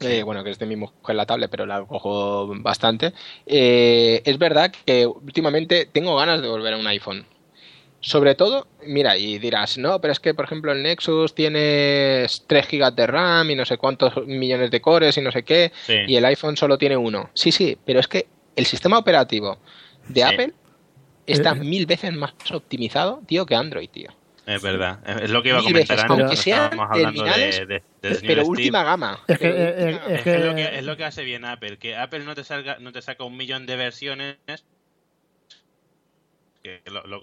eh, 0.00 0.22
bueno, 0.22 0.42
que 0.44 0.50
es 0.50 0.58
de 0.58 0.66
mi 0.66 0.76
mujer 0.76 1.14
la 1.16 1.26
tablet, 1.26 1.50
pero 1.50 1.66
la 1.66 1.84
cojo 1.84 2.52
bastante, 2.56 3.12
eh, 3.46 4.22
es 4.24 4.38
verdad 4.38 4.72
que 4.84 5.06
últimamente 5.06 5.86
tengo 5.90 6.16
ganas 6.16 6.42
de 6.42 6.48
volver 6.48 6.74
a 6.74 6.78
un 6.78 6.86
iPhone. 6.86 7.26
Sobre 8.00 8.34
todo, 8.34 8.66
mira, 8.86 9.16
y 9.16 9.38
dirás, 9.38 9.78
no, 9.78 9.98
pero 10.00 10.12
es 10.12 10.20
que, 10.20 10.34
por 10.34 10.44
ejemplo, 10.44 10.72
el 10.72 10.82
Nexus 10.82 11.34
tiene 11.34 12.26
3 12.46 12.68
GB 12.70 12.94
de 12.94 13.06
RAM 13.06 13.50
y 13.50 13.54
no 13.54 13.64
sé 13.64 13.78
cuántos 13.78 14.26
millones 14.26 14.70
de 14.70 14.82
cores 14.82 15.16
y 15.16 15.22
no 15.22 15.32
sé 15.32 15.42
qué, 15.42 15.72
Sí. 15.86 15.94
y 16.08 16.16
el 16.16 16.24
iPhone 16.26 16.56
solo 16.58 16.76
tiene 16.76 16.98
uno. 16.98 17.30
Sí, 17.32 17.50
sí, 17.50 17.78
pero 17.86 18.00
es 18.00 18.08
que 18.08 18.26
el 18.56 18.66
sistema 18.66 18.98
operativo 18.98 19.58
de 20.08 20.20
Sí. 20.20 20.26
Apple 20.26 20.52
está 21.26 21.52
Eh, 21.52 21.60
mil 21.60 21.86
veces 21.86 22.12
más 22.12 22.34
optimizado, 22.52 23.22
tío, 23.26 23.46
que 23.46 23.54
Android, 23.54 23.88
tío. 23.88 24.10
Es 24.46 24.60
verdad. 24.62 24.98
Es 25.22 25.30
lo 25.30 25.42
que 25.42 25.48
iba 25.50 25.58
a 25.58 25.62
comentar 25.62 25.96
veces, 25.96 26.10
antes. 26.10 26.20
aunque 26.24 26.36
sean 26.36 26.64
estábamos 26.64 26.90
hablando 26.90 27.24
terminales, 27.24 27.58
de, 27.68 27.82
de- 28.02 28.14
señor 28.14 28.20
pero 28.26 28.40
Steve. 28.42 28.48
última 28.50 28.84
gama. 28.84 29.18
Es 29.26 29.38
que, 29.38 29.48
que 30.22 30.38
lo 30.38 30.54
que- 30.54 30.62
que 30.68 30.78
es 30.78 30.84
lo 30.84 30.96
que 30.96 31.04
hace 31.04 31.24
bien 31.24 31.44
Apple, 31.44 31.78
que 31.78 31.96
Apple 31.96 32.24
no 32.24 32.34
te 32.34 32.44
salga, 32.44 32.78
no 32.78 32.92
te 32.92 33.00
saca 33.02 33.24
un 33.24 33.36
millón 33.36 33.64
de 33.66 33.76
versiones. 33.76 34.36
Que 36.62 36.82
lo, 36.86 37.02
lo 37.06 37.22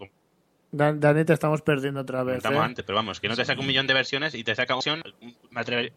Dan- 0.71 0.99
Dani, 0.99 1.25
te 1.25 1.33
estamos 1.33 1.61
perdiendo 1.61 2.01
otra 2.01 2.23
vez. 2.23 2.37
comentamos 2.41 2.61
¿eh? 2.61 2.65
antes, 2.65 2.85
pero 2.85 2.95
vamos, 2.95 3.19
que 3.19 3.27
no 3.27 3.35
te 3.35 3.43
saca 3.45 3.59
un 3.59 3.67
millón 3.67 3.87
de 3.87 3.93
versiones 3.93 4.33
y 4.35 4.43
te 4.43 4.55
saca 4.55 4.73
una 4.73 4.77
opción. 4.79 5.03
Me 5.49 5.61
atrevería- 5.61 5.91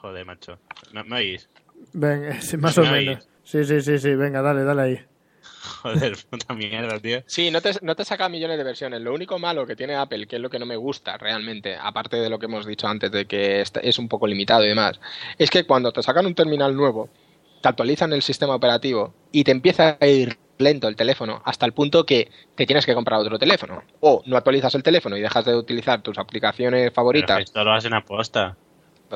Joder, 0.00 0.24
macho. 0.26 0.58
¿Me, 0.92 1.04
me 1.04 1.16
oís? 1.16 1.48
Venga, 1.92 2.40
sí, 2.40 2.56
más 2.56 2.76
o 2.78 2.82
¿Me 2.82 2.90
menos. 2.90 3.16
oís? 3.18 3.28
Sí, 3.44 3.64
sí, 3.64 3.80
sí, 3.80 3.98
sí. 3.98 4.14
Venga, 4.14 4.42
dale, 4.42 4.64
dale 4.64 4.82
ahí. 4.82 5.00
Joder, 5.82 6.16
puta 6.30 6.54
mierda, 6.54 6.98
tío. 6.98 7.22
Sí, 7.26 7.50
no 7.50 7.60
te, 7.60 7.72
no 7.82 7.94
te 7.94 8.04
saca 8.04 8.28
millones 8.28 8.58
de 8.58 8.64
versiones. 8.64 9.00
Lo 9.00 9.14
único 9.14 9.38
malo 9.38 9.66
que 9.66 9.76
tiene 9.76 9.94
Apple, 9.94 10.26
que 10.26 10.36
es 10.36 10.42
lo 10.42 10.50
que 10.50 10.58
no 10.58 10.66
me 10.66 10.76
gusta 10.76 11.16
realmente, 11.16 11.76
aparte 11.80 12.16
de 12.16 12.30
lo 12.30 12.38
que 12.38 12.46
hemos 12.46 12.66
dicho 12.66 12.86
antes 12.86 13.10
de 13.10 13.26
que 13.26 13.64
es 13.82 13.98
un 13.98 14.08
poco 14.08 14.26
limitado 14.26 14.64
y 14.64 14.68
demás, 14.68 15.00
es 15.38 15.50
que 15.50 15.64
cuando 15.64 15.92
te 15.92 16.02
sacan 16.02 16.26
un 16.26 16.34
terminal 16.34 16.76
nuevo, 16.76 17.08
te 17.60 17.68
actualizan 17.68 18.12
el 18.12 18.22
sistema 18.22 18.54
operativo 18.54 19.14
y 19.32 19.44
te 19.44 19.50
empieza 19.50 19.96
a 20.00 20.06
ir 20.06 20.38
lento 20.58 20.88
el 20.88 20.96
teléfono 20.96 21.42
hasta 21.44 21.66
el 21.66 21.72
punto 21.72 22.06
que 22.06 22.30
te 22.54 22.66
tienes 22.66 22.86
que 22.86 22.94
comprar 22.94 23.20
otro 23.20 23.38
teléfono. 23.38 23.82
O 24.00 24.22
no 24.26 24.36
actualizas 24.36 24.74
el 24.74 24.82
teléfono 24.82 25.16
y 25.16 25.20
dejas 25.20 25.44
de 25.44 25.54
utilizar 25.54 26.02
tus 26.02 26.18
aplicaciones 26.18 26.92
favoritas. 26.92 27.40
esto 27.40 27.64
lo 27.64 27.72
hacen 27.72 27.94
aposta. 27.94 28.56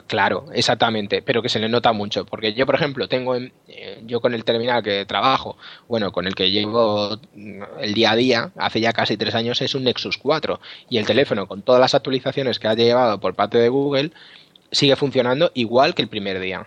Claro, 0.06 0.46
exactamente, 0.54 1.20
pero 1.20 1.42
que 1.42 1.48
se 1.48 1.58
le 1.58 1.68
nota 1.68 1.92
mucho, 1.92 2.24
porque 2.24 2.52
yo, 2.54 2.64
por 2.64 2.76
ejemplo, 2.76 3.08
tengo 3.08 3.34
en- 3.34 3.52
eh, 3.66 4.00
yo 4.06 4.20
con 4.20 4.34
el 4.34 4.44
terminal 4.44 4.84
que 4.84 5.04
trabajo, 5.04 5.56
bueno, 5.88 6.12
con 6.12 6.28
el 6.28 6.36
que 6.36 6.52
llevo 6.52 7.18
mm, 7.34 7.62
el 7.80 7.92
día 7.94 8.12
a 8.12 8.16
día, 8.16 8.52
hace 8.56 8.80
ya 8.80 8.92
casi 8.92 9.16
tres 9.16 9.34
años, 9.34 9.60
es 9.62 9.74
un 9.74 9.82
Nexus 9.82 10.16
4 10.16 10.60
y 10.88 10.98
el 10.98 11.06
teléfono 11.06 11.48
con 11.48 11.62
todas 11.62 11.80
las 11.80 11.94
actualizaciones 11.96 12.60
que 12.60 12.68
ha 12.68 12.74
llevado 12.74 13.18
por 13.18 13.34
parte 13.34 13.58
de 13.58 13.68
Google 13.68 14.12
sigue 14.72 14.96
funcionando 14.96 15.50
igual 15.54 15.94
que 15.94 16.02
el 16.02 16.08
primer 16.08 16.40
día. 16.40 16.66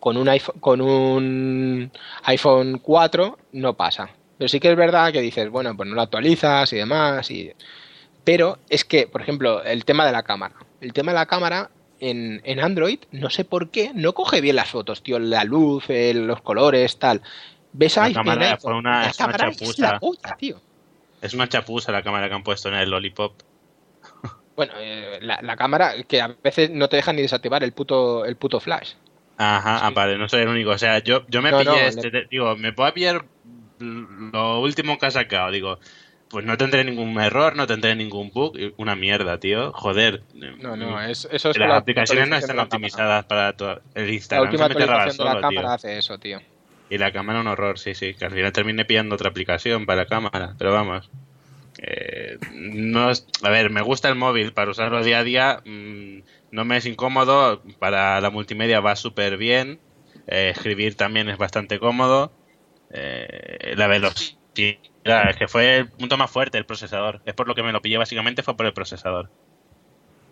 Con 0.00 0.16
un 0.16 0.28
iPhone, 0.28 0.56
con 0.60 0.80
un 0.80 1.92
iPhone 2.24 2.78
4 2.82 3.38
no 3.52 3.74
pasa, 3.76 4.10
pero 4.38 4.48
sí 4.48 4.60
que 4.60 4.70
es 4.70 4.76
verdad 4.76 5.12
que 5.12 5.20
dices, 5.20 5.50
bueno, 5.50 5.76
pues 5.76 5.88
no 5.88 5.94
lo 5.96 6.02
actualizas 6.02 6.72
y 6.72 6.76
demás 6.76 7.30
y 7.30 7.52
pero 8.24 8.58
es 8.68 8.84
que, 8.84 9.06
por 9.06 9.22
ejemplo, 9.22 9.62
el 9.64 9.84
tema 9.84 10.06
de 10.06 10.12
la 10.12 10.22
cámara. 10.22 10.54
El 10.80 10.92
tema 10.92 11.12
de 11.12 11.18
la 11.18 11.26
cámara 11.26 11.70
en, 12.00 12.40
en 12.44 12.60
Android, 12.60 12.98
no 13.12 13.30
sé 13.30 13.44
por 13.44 13.70
qué, 13.70 13.92
no 13.94 14.12
coge 14.14 14.40
bien 14.40 14.56
las 14.56 14.70
fotos, 14.70 15.02
tío. 15.02 15.18
La 15.18 15.44
luz, 15.44 15.84
el- 15.88 16.26
los 16.26 16.40
colores, 16.42 16.98
tal. 16.98 17.22
Ves 17.72 17.96
La 17.96 18.04
ahí, 18.04 18.14
cámara 18.14 18.56
fue 18.58 18.74
una- 18.74 19.02
la 19.02 19.08
es 19.10 19.18
una 19.20 19.26
cámara 19.32 19.48
es 19.50 19.56
chapuza. 19.58 19.92
la 19.92 19.98
polla, 20.00 20.36
tío. 20.38 20.60
Es 21.22 21.34
una 21.34 21.48
chapuza 21.48 21.92
la 21.92 22.02
cámara 22.02 22.28
que 22.28 22.34
han 22.34 22.42
puesto 22.42 22.68
en 22.68 22.74
el 22.74 22.90
Lollipop. 22.90 23.34
Bueno, 24.56 24.74
eh, 24.78 25.18
la, 25.22 25.40
la 25.40 25.56
cámara 25.56 25.94
que 26.06 26.20
a 26.20 26.36
veces 26.42 26.68
no 26.70 26.88
te 26.90 26.96
deja 26.96 27.14
ni 27.14 27.22
desactivar 27.22 27.64
el 27.64 27.72
puto, 27.72 28.26
el 28.26 28.36
puto 28.36 28.60
flash. 28.60 28.92
Ajá, 29.38 29.86
ah, 29.86 29.90
vale, 29.90 30.18
no 30.18 30.28
soy 30.28 30.42
el 30.42 30.48
único. 30.48 30.70
O 30.70 30.76
sea, 30.76 30.98
yo, 30.98 31.24
yo 31.28 31.40
me 31.40 31.50
No, 31.50 31.58
pillé 31.60 31.70
no, 31.70 31.76
este. 31.76 32.10
te- 32.10 32.26
digo, 32.30 32.54
me 32.56 32.74
puedo 32.74 32.92
pillar 32.92 33.24
lo 33.78 34.60
último 34.60 34.98
que 34.98 35.06
ha 35.06 35.10
sacado. 35.10 35.50
Digo, 35.50 35.78
pues 36.30 36.44
no 36.46 36.56
tendré 36.56 36.84
ningún 36.84 37.18
error, 37.20 37.56
no 37.56 37.66
tendré 37.66 37.94
ningún 37.96 38.30
bug. 38.30 38.56
Una 38.78 38.94
mierda, 38.96 39.38
tío. 39.38 39.72
Joder. 39.72 40.22
No, 40.60 40.76
no, 40.76 41.02
es, 41.02 41.28
eso 41.30 41.50
es 41.50 41.58
Las 41.58 41.68
la 41.68 41.76
aplicaciones 41.76 42.28
no 42.30 42.36
están 42.36 42.56
la 42.56 42.62
optimizadas 42.62 43.24
para 43.26 43.52
todo. 43.56 43.82
El 43.94 44.06
La 44.06 44.14
Instagram 44.14 44.46
última 44.46 44.68
se 44.68 44.68
me 44.68 44.74
traba 44.86 44.92
actualización 45.02 45.18
de 45.18 45.24
la 45.24 45.30
solo, 45.40 45.48
tío. 45.48 45.58
cámara 45.58 45.74
hace 45.74 45.98
eso, 45.98 46.18
tío. 46.18 46.40
Y 46.88 46.98
la 46.98 47.12
cámara 47.12 47.40
un 47.40 47.46
horror, 47.48 47.78
sí, 47.78 47.94
sí. 47.94 48.14
Que 48.14 48.24
al 48.24 48.30
final 48.32 48.52
terminé 48.52 48.84
pillando 48.84 49.14
otra 49.14 49.30
aplicación 49.30 49.86
para 49.86 50.02
la 50.02 50.06
cámara. 50.06 50.54
Pero 50.58 50.72
vamos. 50.72 51.10
eh, 51.82 52.36
no 52.52 53.10
es- 53.10 53.26
a 53.42 53.48
ver, 53.50 53.70
me 53.70 53.80
gusta 53.80 54.08
el 54.08 54.14
móvil 54.16 54.52
para 54.52 54.70
usarlo 54.70 55.02
día 55.02 55.20
a 55.20 55.24
día. 55.24 55.62
mm, 55.64 56.18
no 56.52 56.64
me 56.64 56.76
es 56.76 56.86
incómodo. 56.86 57.62
Para 57.78 58.20
la 58.20 58.30
multimedia 58.30 58.80
va 58.80 58.96
súper 58.96 59.36
bien. 59.36 59.80
eh, 60.26 60.50
escribir 60.54 60.94
también 60.96 61.28
es 61.28 61.38
bastante 61.38 61.78
cómodo. 61.78 62.32
eh, 62.92 63.74
la 63.76 63.86
velocidad. 63.86 64.36
Es 65.04 65.36
que 65.36 65.48
fue 65.48 65.78
el 65.78 65.88
punto 65.88 66.16
más 66.16 66.30
fuerte 66.30 66.58
el 66.58 66.66
procesador. 66.66 67.20
Es 67.24 67.34
por 67.34 67.48
lo 67.48 67.54
que 67.54 67.62
me 67.62 67.72
lo 67.72 67.80
pillé 67.80 67.96
básicamente, 67.98 68.42
fue 68.42 68.56
por 68.56 68.66
el 68.66 68.72
procesador. 68.72 69.30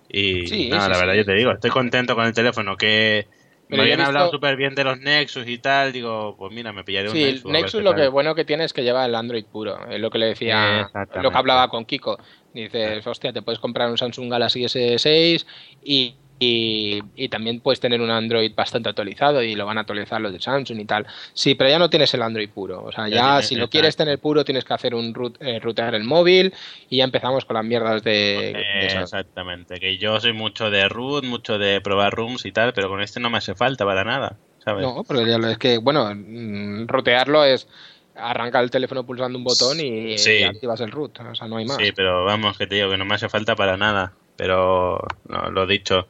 Y 0.08 0.46
Sí, 0.46 0.68
nada, 0.68 0.84
sí, 0.84 0.88
la 0.88 0.94
sí. 0.94 1.00
verdad, 1.00 1.14
yo 1.14 1.24
te 1.24 1.34
digo, 1.34 1.52
estoy 1.52 1.70
contento 1.70 2.14
con 2.14 2.26
el 2.26 2.32
teléfono. 2.32 2.76
Que 2.76 3.26
me 3.68 3.76
Pero 3.76 3.82
he 3.82 3.92
habían 3.92 4.06
hablado 4.06 4.30
súper 4.30 4.56
bien 4.56 4.74
de 4.74 4.84
los 4.84 4.98
Nexus 4.98 5.46
y 5.46 5.58
tal. 5.58 5.92
Digo, 5.92 6.34
pues 6.38 6.52
mira, 6.52 6.72
me 6.72 6.84
pillaré 6.84 7.08
un 7.08 7.14
Sí, 7.14 7.24
Nexus. 7.24 7.44
ver 7.44 7.52
Nexus 7.52 7.80
qué 7.80 7.84
lo 7.84 7.90
tal. 7.90 8.00
que 8.00 8.08
bueno 8.08 8.34
que 8.34 8.44
tiene 8.44 8.64
es 8.64 8.72
que 8.72 8.82
lleva 8.82 9.04
el 9.04 9.14
Android 9.14 9.44
puro. 9.44 9.86
Es 9.90 10.00
lo 10.00 10.10
que 10.10 10.18
le 10.18 10.26
decía, 10.26 10.90
lo 11.22 11.30
que 11.30 11.36
hablaba 11.36 11.68
con 11.68 11.84
Kiko. 11.84 12.18
Dices, 12.54 13.06
hostia, 13.06 13.32
te 13.32 13.42
puedes 13.42 13.58
comprar 13.58 13.90
un 13.90 13.98
Samsung 13.98 14.30
Galaxy 14.30 14.64
S6 14.64 15.46
y, 15.82 16.16
y, 16.40 17.00
y 17.16 17.28
también 17.28 17.60
puedes 17.60 17.80
tener 17.80 18.00
un 18.00 18.10
Android 18.10 18.52
bastante 18.54 18.88
actualizado 18.88 19.42
y 19.42 19.54
lo 19.56 19.66
van 19.66 19.78
a 19.78 19.80
actualizar 19.80 20.20
los 20.20 20.32
de 20.32 20.40
Samsung 20.40 20.78
y 20.80 20.84
tal. 20.84 21.06
Sí, 21.32 21.54
pero 21.54 21.70
ya 21.70 21.78
no 21.78 21.90
tienes 21.90 22.12
el 22.14 22.22
Android 22.22 22.48
puro. 22.50 22.84
O 22.84 22.92
sea, 22.92 23.08
Ya 23.08 23.42
si 23.42 23.56
lo 23.56 23.68
quieres 23.68 23.96
tener 23.96 24.18
puro 24.18 24.44
tienes 24.44 24.64
que 24.64 24.74
hacer 24.74 24.94
un 24.94 25.12
root, 25.14 25.36
eh, 25.40 25.58
routear 25.58 25.94
el 25.94 26.04
móvil 26.04 26.54
y 26.88 26.98
ya 26.98 27.04
empezamos 27.04 27.44
con 27.44 27.54
las 27.56 27.64
mierdas 27.64 28.02
de... 28.04 28.52
de 28.54 28.60
Eh, 28.60 28.86
esas. 28.86 29.04
exactamente, 29.04 29.80
que 29.80 29.98
yo 29.98 30.20
soy 30.20 30.32
mucho 30.32 30.70
de 30.70 30.88
root, 30.88 31.24
mucho 31.24 31.58
de 31.58 31.80
probar 31.80 32.14
rooms 32.14 32.44
y 32.46 32.52
tal, 32.52 32.72
pero 32.72 32.88
con 32.88 33.00
este 33.00 33.20
no 33.20 33.30
me 33.30 33.38
hace 33.38 33.54
falta 33.54 33.84
para 33.84 34.04
nada, 34.04 34.38
¿sabes? 34.64 34.86
No, 34.86 35.02
pero 35.04 35.26
ya 35.26 35.38
lo- 35.38 35.48
es 35.48 35.58
que, 35.58 35.78
bueno, 35.78 36.08
mm, 36.14 36.86
rotearlo 36.86 37.44
es 37.44 37.66
arrancar 38.14 38.64
el 38.64 38.70
teléfono 38.70 39.04
pulsando 39.06 39.38
un 39.38 39.44
botón 39.44 39.78
y, 39.80 40.18
Sí. 40.18 40.38
y 40.38 40.42
activas 40.42 40.80
el 40.80 40.90
root. 40.90 41.18
O 41.20 41.34
sea, 41.34 41.46
no 41.48 41.56
hay 41.56 41.64
más. 41.66 41.76
Sí, 41.76 41.92
pero 41.94 42.24
vamos, 42.24 42.58
que 42.58 42.66
te 42.66 42.76
digo 42.76 42.90
que 42.90 42.96
no 42.96 43.04
me 43.04 43.14
hace 43.14 43.28
falta 43.28 43.54
para 43.56 43.76
nada. 43.76 44.14
Pero 44.38 45.00
no, 45.28 45.50
lo 45.50 45.66
dicho. 45.66 46.06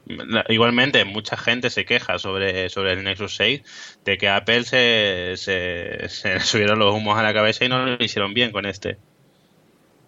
Igualmente, 0.51 1.07
mucha 1.07 1.39
gente 1.39 1.71
se 1.71 1.87
queja 1.87 2.19
sobre, 2.19 2.69
sobre 2.69 2.93
el 2.93 3.03
Nexus 3.03 3.35
6 3.37 3.63
de 4.05 4.19
que 4.19 4.29
Apple 4.29 4.65
se, 4.65 5.33
se, 5.39 6.09
subieron 6.41 6.79
los 6.79 6.95
humos 6.95 7.19
a 7.19 7.23
la 7.23 7.33
cabeza 7.33 7.65
y 7.65 7.71
no 7.71 7.87
lo 7.87 7.97
hicieron 8.05 8.35
bien 8.35 8.53
con 8.53 8.67
este. 8.67 8.99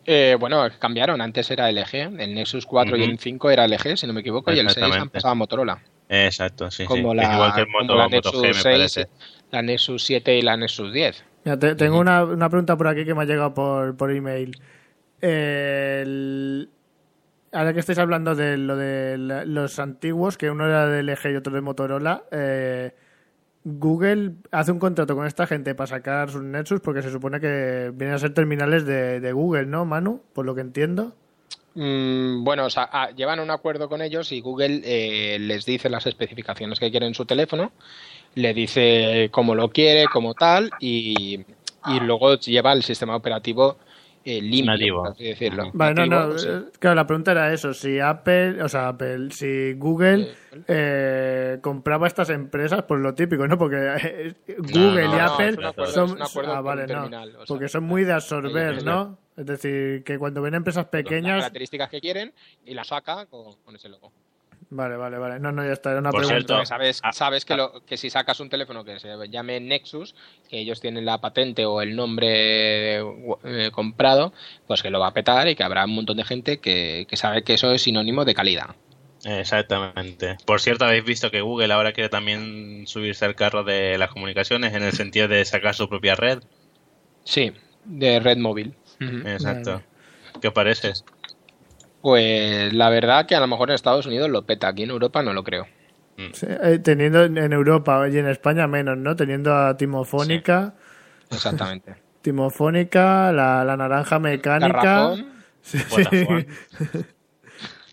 Eh, 0.04 0.36
bueno, 0.38 0.68
cambiaron. 0.78 1.22
Antes 1.22 1.50
era 1.50 1.70
LG. 1.72 2.20
El 2.20 2.34
Nexus 2.34 2.66
4 2.66 2.94
y 2.98 3.04
el 3.04 3.18
5 3.18 3.50
era 3.50 3.66
LG, 3.66 3.96
si 3.96 4.06
no 4.06 4.12
me 4.12 4.20
equivoco, 4.20 4.52
y 4.52 4.58
el 4.58 4.68
6 4.68 4.96
han 4.96 5.08
pasado 5.08 5.32
a 5.32 5.34
Motorola. 5.36 5.82
Exacto, 6.10 6.70
sí, 6.70 6.84
como, 6.84 7.14
la, 7.14 7.32
igual 7.32 7.54
que 7.54 7.60
el 7.62 7.68
Moto, 7.68 7.94
la 7.94 8.08
Moto 8.08 8.32
G, 8.32 8.42
Nexus 8.42 8.42
me 8.42 8.52
6, 8.54 8.64
parece. 8.64 9.06
la 9.50 9.62
Nexus 9.62 10.04
7 10.04 10.36
y 10.36 10.42
la 10.42 10.56
Nexus 10.58 10.92
10. 10.92 11.24
Mira, 11.44 11.58
te- 11.58 11.74
tengo 11.74 11.98
una, 11.98 12.24
una 12.24 12.50
pregunta 12.50 12.76
por 12.76 12.86
aquí 12.88 13.06
que 13.06 13.14
me 13.14 13.22
ha 13.22 13.24
llegado 13.24 13.54
por, 13.54 13.96
por 13.96 14.10
email. 14.10 14.60
El- 15.22 16.68
ahora 17.52 17.72
que 17.72 17.80
estáis 17.80 17.98
hablando 17.98 18.34
de 18.34 18.56
lo 18.56 18.76
de 18.76 19.16
los 19.18 19.78
antiguos, 19.78 20.36
que 20.36 20.50
uno 20.50 20.66
era 20.66 20.86
de 20.86 21.02
LG 21.02 21.32
y 21.32 21.36
otro 21.36 21.52
de 21.52 21.60
Motorola, 21.60 22.24
eh, 22.30 22.92
Google 23.64 24.32
hace 24.50 24.72
un 24.72 24.78
contrato 24.78 25.14
con 25.14 25.26
esta 25.26 25.46
gente 25.46 25.74
para 25.74 25.86
sacar 25.86 26.30
sus 26.30 26.42
Nexus 26.42 26.80
porque 26.80 27.02
se 27.02 27.10
supone 27.10 27.40
que 27.40 27.90
vienen 27.94 28.14
a 28.14 28.18
ser 28.18 28.32
terminales 28.32 28.86
de, 28.86 29.32
Google, 29.32 29.66
¿no, 29.66 29.84
Manu? 29.84 30.22
Por 30.32 30.46
lo 30.46 30.54
que 30.54 30.62
entiendo. 30.62 31.12
Mm, 31.74 32.42
bueno, 32.42 32.64
o 32.64 32.70
sea, 32.70 32.88
ah, 32.90 33.10
llevan 33.10 33.38
un 33.38 33.50
acuerdo 33.50 33.88
con 33.88 34.02
ellos 34.02 34.32
y 34.32 34.40
Google 34.40 34.80
eh, 34.84 35.38
les 35.38 35.64
dice 35.66 35.90
las 35.90 36.06
especificaciones 36.06 36.80
que 36.80 36.90
quiere 36.90 37.06
en 37.06 37.14
su 37.14 37.26
teléfono, 37.26 37.72
le 38.34 38.54
dice 38.54 39.28
cómo 39.30 39.54
lo 39.54 39.68
quiere, 39.68 40.06
como 40.06 40.34
tal, 40.34 40.70
y, 40.80 41.44
y 41.86 42.00
luego 42.00 42.36
lleva 42.36 42.72
el 42.72 42.82
sistema 42.82 43.14
operativo 43.14 43.76
eh, 44.24 44.40
limpio, 44.42 44.72
Nativo. 44.72 45.02
por 45.02 45.12
así 45.12 45.24
decirlo. 45.24 45.70
Vale, 45.72 45.94
no, 45.94 46.06
Nativo, 46.06 46.32
no. 46.32 46.38
sí. 46.38 46.48
eh, 46.48 46.62
Claro, 46.78 46.94
la 46.96 47.06
pregunta 47.06 47.32
era 47.32 47.52
eso: 47.52 47.72
si 47.74 47.98
Apple, 48.00 48.62
o 48.62 48.68
sea, 48.68 48.88
Apple, 48.88 49.30
si 49.30 49.72
Google 49.74 50.34
eh, 50.68 51.58
compraba 51.62 52.06
estas 52.06 52.30
empresas, 52.30 52.82
pues 52.84 53.00
lo 53.00 53.14
típico, 53.14 53.46
¿no? 53.48 53.56
Porque 53.58 53.76
eh, 54.02 54.34
Google 54.58 55.08
no, 55.08 55.14
y 55.14 55.18
no, 55.18 55.24
Apple 55.24 55.56
son. 55.86 56.18
ah, 56.46 56.60
vale, 56.60 56.86
terminal, 56.86 57.30
o 57.30 57.32
sea, 57.38 57.44
Porque 57.46 57.68
son 57.68 57.84
muy 57.84 58.04
de 58.04 58.12
absorber, 58.12 58.84
¿no? 58.84 59.18
Es 59.36 59.46
decir, 59.46 60.04
que 60.04 60.18
cuando 60.18 60.42
ven 60.42 60.54
empresas 60.54 60.84
las 60.84 60.90
pequeñas. 60.90 61.38
características 61.38 61.88
que 61.88 62.00
quieren 62.00 62.32
y 62.66 62.74
la 62.74 62.84
saca 62.84 63.26
con, 63.26 63.56
con 63.64 63.74
ese 63.74 63.88
logo. 63.88 64.12
Vale, 64.72 64.96
vale, 64.96 65.18
vale. 65.18 65.40
No, 65.40 65.50
no, 65.50 65.64
ya 65.64 65.72
está. 65.72 65.90
Era 65.90 65.98
una 65.98 66.10
Por 66.10 66.20
pregunta. 66.20 66.54
cierto, 66.54 66.64
sabes, 66.66 67.00
Ah, 67.02 67.12
sabes 67.12 67.44
que, 67.44 67.56
lo, 67.56 67.84
que 67.84 67.96
si 67.96 68.08
sacas 68.08 68.38
un 68.38 68.48
teléfono 68.48 68.84
que 68.84 69.00
se 69.00 69.08
llame 69.28 69.58
Nexus, 69.58 70.14
que 70.48 70.60
ellos 70.60 70.80
tienen 70.80 71.04
la 71.04 71.18
patente 71.20 71.66
o 71.66 71.82
el 71.82 71.96
nombre 71.96 72.98
eh, 72.98 73.70
comprado, 73.72 74.32
pues 74.68 74.80
que 74.82 74.90
lo 74.90 75.00
va 75.00 75.08
a 75.08 75.12
petar 75.12 75.48
y 75.48 75.56
que 75.56 75.64
habrá 75.64 75.84
un 75.84 75.94
montón 75.96 76.16
de 76.18 76.24
gente 76.24 76.58
que, 76.60 77.04
que 77.08 77.16
sabe 77.16 77.42
que 77.42 77.54
eso 77.54 77.72
es 77.72 77.82
sinónimo 77.82 78.24
de 78.24 78.34
calidad. 78.34 78.76
Exactamente. 79.24 80.36
Por 80.46 80.60
cierto, 80.60 80.84
habéis 80.84 81.04
visto 81.04 81.30
que 81.30 81.40
Google 81.40 81.72
ahora 81.72 81.92
quiere 81.92 82.08
también 82.08 82.86
subirse 82.86 83.24
al 83.24 83.34
carro 83.34 83.64
de 83.64 83.98
las 83.98 84.10
comunicaciones 84.10 84.72
en 84.74 84.82
el 84.82 84.92
sentido 84.92 85.28
de 85.28 85.44
sacar 85.44 85.74
su 85.74 85.88
propia 85.88 86.14
red. 86.14 86.38
Sí, 87.24 87.52
de 87.84 88.20
red 88.20 88.38
móvil. 88.38 88.74
Exacto. 89.26 89.82
¿Qué 90.40 90.48
os 90.48 90.54
parece? 90.54 90.92
Pues 92.02 92.72
la 92.72 92.88
verdad 92.90 93.26
que 93.26 93.34
a 93.34 93.40
lo 93.40 93.46
mejor 93.46 93.70
en 93.70 93.74
Estados 93.74 94.06
Unidos 94.06 94.30
lo 94.30 94.44
peta, 94.46 94.68
aquí 94.68 94.84
en 94.84 94.90
Europa 94.90 95.22
no 95.22 95.32
lo 95.32 95.44
creo. 95.44 95.66
Sí, 96.32 96.46
eh, 96.48 96.78
teniendo 96.82 97.24
en 97.24 97.52
Europa 97.52 98.06
y 98.08 98.18
en 98.18 98.28
España 98.28 98.66
menos, 98.66 98.98
¿no? 98.98 99.16
Teniendo 99.16 99.54
a 99.54 99.76
Timofónica, 99.76 100.74
Exactamente. 101.30 101.94
Timofónica, 102.22 103.32
la, 103.32 103.64
la 103.64 103.76
naranja 103.76 104.18
mecánica. 104.18 105.14
Sí. 105.62 105.78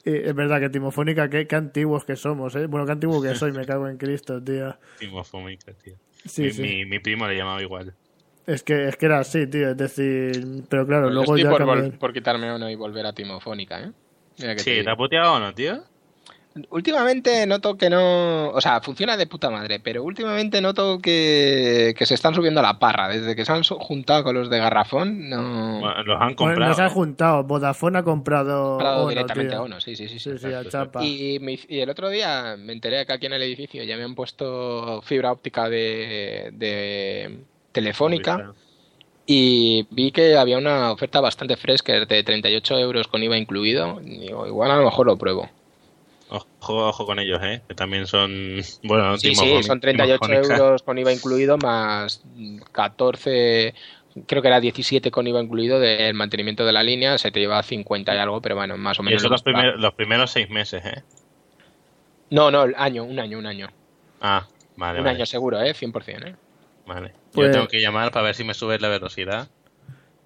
Y 0.05 0.15
es 0.15 0.33
verdad 0.33 0.61
que 0.61 0.69
Timofónica, 0.69 1.29
qué, 1.29 1.47
qué 1.47 1.55
antiguos 1.57 2.05
que 2.05 2.15
somos, 2.15 2.55
¿eh? 2.55 2.67
Bueno, 2.67 2.85
qué 2.85 2.93
antiguo 2.93 3.21
que 3.21 3.35
soy, 3.35 3.51
me 3.51 3.65
cago 3.65 3.89
en 3.89 3.97
Cristo, 3.97 4.41
tío. 4.41 4.77
Timofónica, 4.97 5.73
tío. 5.73 5.95
Sí, 6.25 6.43
mi, 6.43 6.51
sí. 6.51 6.61
Mi, 6.61 6.85
mi 6.85 6.99
primo 6.99 7.27
le 7.27 7.35
llamaba 7.35 7.61
igual. 7.61 7.93
Es 8.47 8.63
que, 8.63 8.87
es 8.87 8.95
que 8.95 9.05
era 9.05 9.19
así, 9.19 9.45
tío. 9.47 9.69
Es 9.71 9.77
decir, 9.77 10.63
pero 10.69 10.87
claro, 10.87 11.07
Yo 11.07 11.13
luego 11.13 11.35
estoy 11.35 11.43
ya 11.43 11.49
por, 11.51 11.99
por 11.99 12.13
quitarme 12.13 12.53
uno 12.55 12.69
y 12.69 12.75
volver 12.75 13.05
a 13.05 13.13
Timofónica, 13.13 13.81
¿eh? 13.81 13.91
Mira 14.39 14.51
que 14.55 14.57
te 14.57 14.63
Sí, 14.63 14.71
digo. 14.71 14.85
¿te 14.85 14.89
ha 14.91 14.95
puteado 14.95 15.33
o 15.33 15.39
no, 15.39 15.53
tío? 15.53 15.83
Últimamente 16.71 17.45
noto 17.45 17.77
que 17.77 17.87
no. 17.89 18.49
O 18.49 18.61
sea, 18.61 18.81
funciona 18.81 19.15
de 19.15 19.27
puta 19.27 19.51
madre, 19.51 19.79
pero 19.79 20.01
últimamente 20.03 20.59
noto 20.59 20.97
que, 20.97 21.93
que 21.95 22.05
se 22.07 22.15
están 22.15 22.33
subiendo 22.33 22.61
a 22.61 22.63
la 22.63 22.79
parra. 22.79 23.09
Desde 23.09 23.35
que 23.35 23.45
se 23.45 23.51
han 23.51 23.61
juntado 23.63 24.23
con 24.23 24.33
los 24.33 24.49
de 24.49 24.57
Garrafón, 24.57 25.29
no. 25.29 25.79
Bueno, 25.81 26.03
los 26.03 26.15
han 26.15 26.19
Bueno, 26.19 26.35
comprado. 26.35 26.69
nos 26.69 26.79
han 26.79 26.87
¿eh? 26.87 26.91
juntado. 26.93 27.43
Vodafone 27.43 27.99
ha 27.99 28.03
comprado. 28.03 28.69
comprado 28.71 28.99
Ono, 29.01 29.09
directamente 29.09 29.51
tío. 29.51 29.59
a 29.59 29.63
uno, 29.65 29.79
sí, 29.81 29.95
sí, 29.95 30.07
sí. 30.07 30.17
sí. 30.19 30.31
Sí, 30.31 30.37
sí, 30.47 30.53
a 30.53 30.67
chapa. 30.67 31.03
Y, 31.03 31.37
me 31.41 31.59
y 31.67 31.79
el 31.79 31.89
otro 31.91 32.09
día 32.09 32.55
me 32.57 32.73
enteré 32.73 33.05
que 33.05 33.13
aquí 33.13 33.27
en 33.27 33.33
el 33.33 33.43
edificio 33.43 33.83
ya 33.83 33.95
me 33.97 34.03
han 34.03 34.15
puesto 34.15 35.01
fibra 35.03 35.31
óptica 35.33 35.69
de, 35.69 36.49
de 36.53 37.37
telefónica 37.79 38.43
y 39.25 39.87
vi 39.91 40.11
que 40.11 40.37
había 40.37 40.57
una 40.57 40.91
oferta 40.91 41.21
bastante 41.21 41.57
fresca 41.57 41.93
de 42.05 42.23
38 42.23 42.77
euros 42.79 43.07
con 43.07 43.23
IVA 43.23 43.37
incluido. 43.37 44.01
Y 44.01 44.19
digo, 44.19 44.47
igual 44.47 44.71
a 44.71 44.77
lo 44.77 44.85
mejor 44.85 45.07
lo 45.07 45.17
pruebo. 45.17 45.49
Ojo, 46.29 46.87
ojo 46.87 47.05
con 47.05 47.19
ellos, 47.19 47.39
¿eh? 47.43 47.63
Que 47.67 47.75
también 47.75 48.05
son... 48.07 48.31
Bueno, 48.83 49.17
Sí, 49.17 49.33
sí, 49.35 49.63
son 49.63 49.79
38 49.79 50.31
timofónicas. 50.31 50.59
euros 50.61 50.83
con 50.83 50.97
IVA 50.97 51.11
incluido 51.11 51.57
más 51.57 52.21
14, 52.71 53.73
creo 54.27 54.41
que 54.41 54.47
era 54.47 54.59
17 54.59 55.09
con 55.11 55.25
IVA 55.27 55.41
incluido 55.41 55.79
del 55.79 56.13
mantenimiento 56.13 56.65
de 56.65 56.71
la 56.73 56.83
línea, 56.83 57.17
se 57.17 57.31
te 57.31 57.39
lleva 57.39 57.63
50 57.63 58.13
y 58.15 58.17
algo, 58.19 58.41
pero 58.41 58.55
bueno, 58.55 58.77
más 58.77 58.99
o 58.99 59.03
Y 59.03 59.05
menos. 59.05 59.21
eso 59.21 59.27
lo 59.27 59.33
los, 59.33 59.41
primer- 59.43 59.79
los 59.79 59.93
primeros 59.95 60.31
seis 60.31 60.49
meses, 60.49 60.85
¿eh? 60.85 61.03
No, 62.29 62.51
no, 62.51 62.63
el 62.63 62.73
año, 62.77 63.03
un 63.03 63.19
año, 63.19 63.37
un 63.39 63.45
año. 63.45 63.67
Ah, 64.19 64.47
vale, 64.75 64.99
un 64.99 65.05
vale. 65.05 65.17
año 65.17 65.25
seguro, 65.25 65.61
¿eh? 65.61 65.73
100%, 65.73 66.27
¿eh? 66.27 66.35
Vale. 66.87 67.13
Pues- 67.33 67.47
Yo 67.47 67.51
tengo 67.53 67.67
que 67.67 67.81
llamar 67.81 68.11
para 68.11 68.25
ver 68.25 68.35
si 68.35 68.43
me 68.43 68.53
subes 68.53 68.81
la 68.81 68.87
velocidad. 68.87 69.47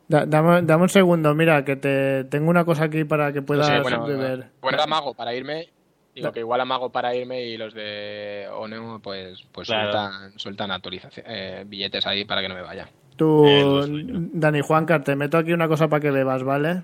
Da- 0.07 0.26
dame, 0.26 0.62
dame 0.62 0.84
un 0.84 0.89
segundo, 0.89 1.34
mira, 1.34 1.64
que 1.66 1.76
te 1.76 2.26
tengo 2.26 2.49
una 2.49 2.66
cosa 2.66 2.84
aquí 2.86 3.03
para 3.05 3.32
que 3.34 3.41
puedas 3.41 3.68
Sí, 3.68 3.74
bueno, 3.82 4.05
beber. 4.05 4.49
bueno, 4.62 4.82
amago 4.82 5.14
para 5.14 5.34
irme. 5.34 5.70
Digo 6.14 6.32
que 6.34 6.41
igual 6.41 6.59
amago 6.59 6.91
para 6.91 7.16
irme 7.16 7.41
y 7.45 7.57
los 7.57 7.74
de 7.74 8.45
ONEO 8.53 8.99
pues, 9.01 9.41
pues 9.53 9.68
Claro. 9.70 9.91
sueltan, 9.93 10.39
sueltan 10.39 10.72
actualización, 10.72 11.26
eh, 11.30 11.64
billetes 11.66 12.05
ahí 12.05 12.26
para 12.26 12.41
que 12.41 12.49
no 12.49 12.55
me 12.55 12.62
vaya. 12.62 12.89
Tú, 13.16 13.45
Eh. 13.47 14.03
Dani 14.34 14.59
Juancar, 14.59 15.03
te 15.05 15.16
meto 15.16 15.38
aquí 15.38 15.53
una 15.53 15.70
cosa 15.70 15.88
para 15.88 16.01
que 16.01 16.12
bebas, 16.12 16.43
¿vale? 16.43 16.84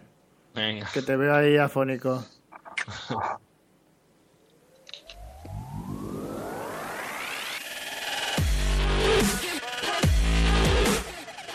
Venga. 0.56 0.88
Que 0.94 1.02
te 1.02 1.18
veo 1.18 1.36
ahí 1.36 1.58
afónico. 1.58 2.24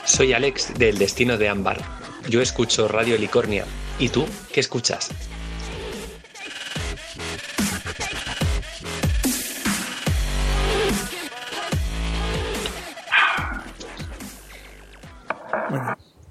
Soy 0.05 0.33
Alex 0.33 0.75
del 0.75 0.99
Destino 0.99 1.39
de 1.39 1.49
Ámbar. 1.49 1.79
Yo 2.29 2.41
escucho 2.43 2.89
Radio 2.89 3.17
Licornia. 3.17 3.65
¿Y 3.99 4.09
tú 4.09 4.27
qué 4.53 4.61
escuchas? 4.61 5.11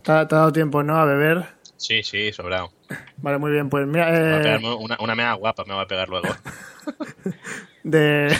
¿Te 0.04 0.12
ha, 0.12 0.28
te 0.28 0.36
ha 0.36 0.40
dado 0.40 0.52
tiempo, 0.52 0.84
no? 0.84 0.98
A 0.98 1.06
beber. 1.06 1.46
Sí, 1.78 2.04
sí, 2.04 2.32
sobrado. 2.34 2.72
Vale, 3.18 3.38
muy 3.38 3.52
bien. 3.52 3.70
Pues 3.70 3.88
mira, 3.88 4.12
Me 4.12 4.20
voy 4.20 4.28
a 4.28 4.38
eh, 4.38 4.44
pegarme 4.44 4.74
una, 4.76 4.98
una 5.00 5.16
mea 5.16 5.34
guapa 5.34 5.64
me 5.66 5.74
voy 5.74 5.84
a 5.84 5.88
pegar 5.88 6.10
luego. 6.10 6.28
de, 7.84 8.36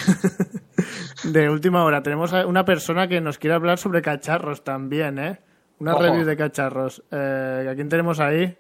de 1.24 1.50
última 1.50 1.84
hora, 1.84 2.02
tenemos 2.04 2.34
a 2.34 2.46
una 2.46 2.66
persona 2.66 3.08
que 3.08 3.22
nos 3.22 3.38
quiere 3.38 3.54
hablar 3.56 3.78
sobre 3.78 4.02
cacharros 4.02 4.64
también, 4.64 5.20
¿eh? 5.20 5.40
Una 5.80 5.94
Ojo. 5.96 6.04
review 6.04 6.26
de 6.26 6.38
cacharros. 6.38 7.04
Eh, 7.12 7.68
¿A 7.72 7.76
quién 7.76 7.90
tenemos 7.90 8.20
ahí? 8.20 8.56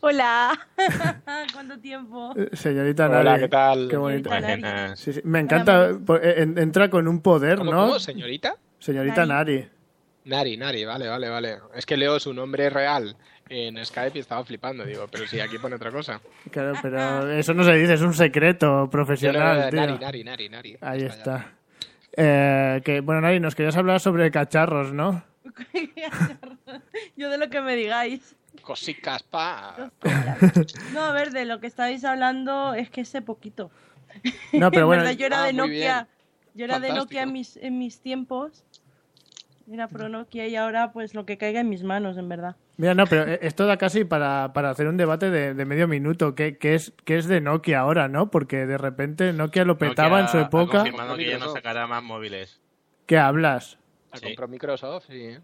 Hola. 0.00 0.58
¿Cuánto 1.52 1.78
tiempo? 1.78 2.34
Eh, 2.36 2.50
Señorita 2.52 3.06
Hola, 3.06 3.22
Nari. 3.24 3.42
¿qué 3.42 3.48
tal? 3.48 3.88
Qué. 3.88 3.96
Buenas. 3.96 4.98
Sí, 4.98 5.12
sí. 5.12 5.20
Me 5.24 5.40
encanta. 5.40 5.90
po- 6.04 6.16
eh, 6.16 6.42
en- 6.42 6.58
Entra 6.58 6.90
con 6.90 7.06
un 7.08 7.20
poder, 7.22 7.58
¿Cómo, 7.58 7.70
¿no? 7.70 7.86
cómo, 7.86 7.98
señorita? 7.98 8.56
Señorita 8.78 9.24
Nari. 9.24 9.56
Nari. 9.58 9.68
Nari, 10.24 10.56
Nari, 10.56 10.84
vale, 10.84 11.08
vale, 11.08 11.28
vale. 11.28 11.58
Es 11.74 11.86
que 11.86 11.96
leo 11.96 12.20
su 12.20 12.32
nombre 12.34 12.68
real 12.70 13.16
en 13.48 13.84
Skype 13.84 14.18
y 14.18 14.20
estaba 14.20 14.44
flipando, 14.44 14.84
digo, 14.84 15.06
pero 15.10 15.26
si 15.26 15.40
aquí 15.40 15.58
pone 15.58 15.76
otra 15.76 15.90
cosa. 15.90 16.20
Claro, 16.50 16.74
pero 16.82 17.30
eso 17.32 17.54
no 17.54 17.64
se 17.64 17.72
dice, 17.74 17.94
es 17.94 18.02
un 18.02 18.14
secreto 18.14 18.66
no- 18.66 18.90
profesional, 18.90 19.70
tío. 19.70 19.80
Nari, 19.80 19.98
Nari, 19.98 20.24
Nari, 20.24 20.48
Nari. 20.48 20.76
Ahí 20.80 21.00
ya. 21.00 21.06
está. 21.06 21.52
Eh, 22.16 22.80
que, 22.84 23.00
bueno, 23.00 23.20
Nari, 23.22 23.40
nos 23.40 23.54
querías 23.54 23.76
hablar 23.76 24.00
sobre 24.00 24.30
cacharros, 24.30 24.92
¿no? 24.92 25.22
Yo 27.16 27.30
de 27.30 27.38
lo 27.38 27.48
que 27.50 27.60
me 27.60 27.74
digáis. 27.76 28.36
Cosicas, 28.62 29.22
pa. 29.22 29.90
No, 30.92 31.00
a 31.04 31.12
ver, 31.12 31.32
de 31.32 31.44
lo 31.44 31.58
que 31.60 31.66
estáis 31.66 32.04
hablando 32.04 32.74
es 32.74 32.90
que 32.90 33.04
sé 33.04 33.22
poquito. 33.22 33.70
No, 34.52 34.70
pero 34.70 34.82
En 34.82 34.86
bueno, 34.86 35.02
verdad, 35.02 35.16
yo 35.18 35.26
era 35.26 35.42
Ah, 35.42 35.46
de 35.46 35.52
Nokia. 35.54 36.08
Yo 36.54 36.64
era 36.66 36.78
de. 36.78 36.92
Nokia 36.92 37.22
en 37.22 37.32
mis, 37.32 37.56
en 37.56 37.78
mis 37.78 38.00
tiempos. 38.00 38.64
Era 39.72 39.88
pro 39.88 40.08
Nokia 40.08 40.46
y 40.48 40.56
ahora 40.56 40.92
pues 40.92 41.14
lo 41.14 41.24
que 41.24 41.38
caiga 41.38 41.60
en 41.60 41.68
mis 41.70 41.82
manos, 41.82 42.18
en 42.18 42.28
verdad. 42.28 42.56
mira, 42.76 42.94
no, 42.94 43.06
pero 43.06 43.24
esto 43.40 43.66
da 43.66 43.78
casi 43.78 44.04
para, 44.04 44.52
para 44.52 44.68
hacer 44.70 44.86
un 44.86 44.96
debate 44.98 45.30
de, 45.30 45.54
de 45.54 45.64
medio 45.64 45.88
minuto. 45.88 46.34
¿Qué, 46.34 46.58
qué 46.58 46.74
es, 46.74 46.92
¿Qué 47.04 47.16
es 47.16 47.26
de 47.26 47.40
Nokia 47.40 47.80
ahora, 47.80 48.08
no? 48.08 48.30
Porque 48.30 48.66
de 48.66 48.76
repente 48.76 49.32
Nokia 49.32 49.64
lo 49.64 49.78
petaba 49.78 50.20
en 50.20 50.28
su 50.28 50.36
Nokia 50.36 50.44
Ha 50.58 50.62
época. 50.62 50.78
confirmado 50.78 51.16
que 51.16 51.30
ya 51.30 51.38
no 51.38 51.48
sacará 51.52 51.86
más 51.86 52.02
móviles. 52.02 52.60
¿Qué 53.06 53.16
hablas? 53.18 53.78
La 54.12 54.18
Sí. 54.18 54.26
compró 54.26 54.46
Microsoft, 54.48 55.06
sí. 55.06 55.14
¿eh? 55.24 55.40